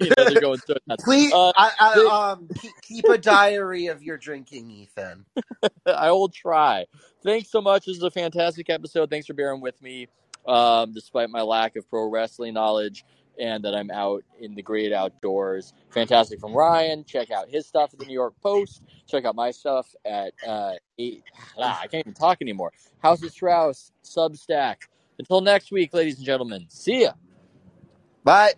You 0.00 0.10
know 0.16 0.24
they're 0.24 0.40
going. 0.40 0.60
Please, 1.00 1.32
Uh, 1.32 1.50
I, 1.56 1.70
I, 1.80 2.32
um, 2.32 2.48
keep, 2.60 2.72
keep 2.82 3.04
a 3.06 3.16
diary 3.16 3.86
of 3.86 4.02
your 4.02 4.18
drinking, 4.18 4.70
Ethan. 4.70 5.24
i 5.86 6.10
will 6.10 6.28
try. 6.28 6.84
Thanks 7.22 7.50
so 7.50 7.60
much. 7.60 7.86
This 7.86 7.96
is 7.96 8.02
a 8.02 8.10
fantastic 8.10 8.68
episode. 8.70 9.10
Thanks 9.10 9.26
for 9.26 9.32
bearing 9.32 9.60
with 9.60 9.80
me 9.82 10.08
um, 10.46 10.92
despite 10.92 11.30
my 11.30 11.42
lack 11.42 11.76
of 11.76 11.88
pro 11.88 12.08
wrestling 12.08 12.54
knowledge 12.54 13.04
and 13.38 13.64
that 13.64 13.74
i'm 13.74 13.90
out 13.90 14.24
in 14.40 14.54
the 14.54 14.62
great 14.62 14.92
outdoors. 14.92 15.72
Fantastic 15.90 16.40
from 16.40 16.52
ryan. 16.52 17.04
Check 17.04 17.30
out 17.30 17.48
his 17.48 17.66
stuff 17.66 17.92
at 17.92 17.98
the 17.98 18.06
new 18.06 18.14
york 18.14 18.34
post. 18.42 18.82
Check 19.06 19.24
out 19.24 19.36
my 19.36 19.50
stuff 19.50 19.86
at 20.04 20.32
uh, 20.46 20.72
eight, 20.98 21.22
ah, 21.58 21.78
i 21.80 21.86
can't 21.86 22.06
even 22.06 22.14
talk 22.14 22.38
anymore. 22.40 22.72
House 23.00 23.22
of 23.22 23.30
strauss 23.30 23.92
substack 24.04 24.76
until 25.18 25.40
next 25.40 25.70
week 25.72 25.92
ladies 25.94 26.16
and 26.16 26.26
gentlemen 26.26 26.66
see 26.68 27.02
ya 27.02 27.12
Bye. 28.24 28.52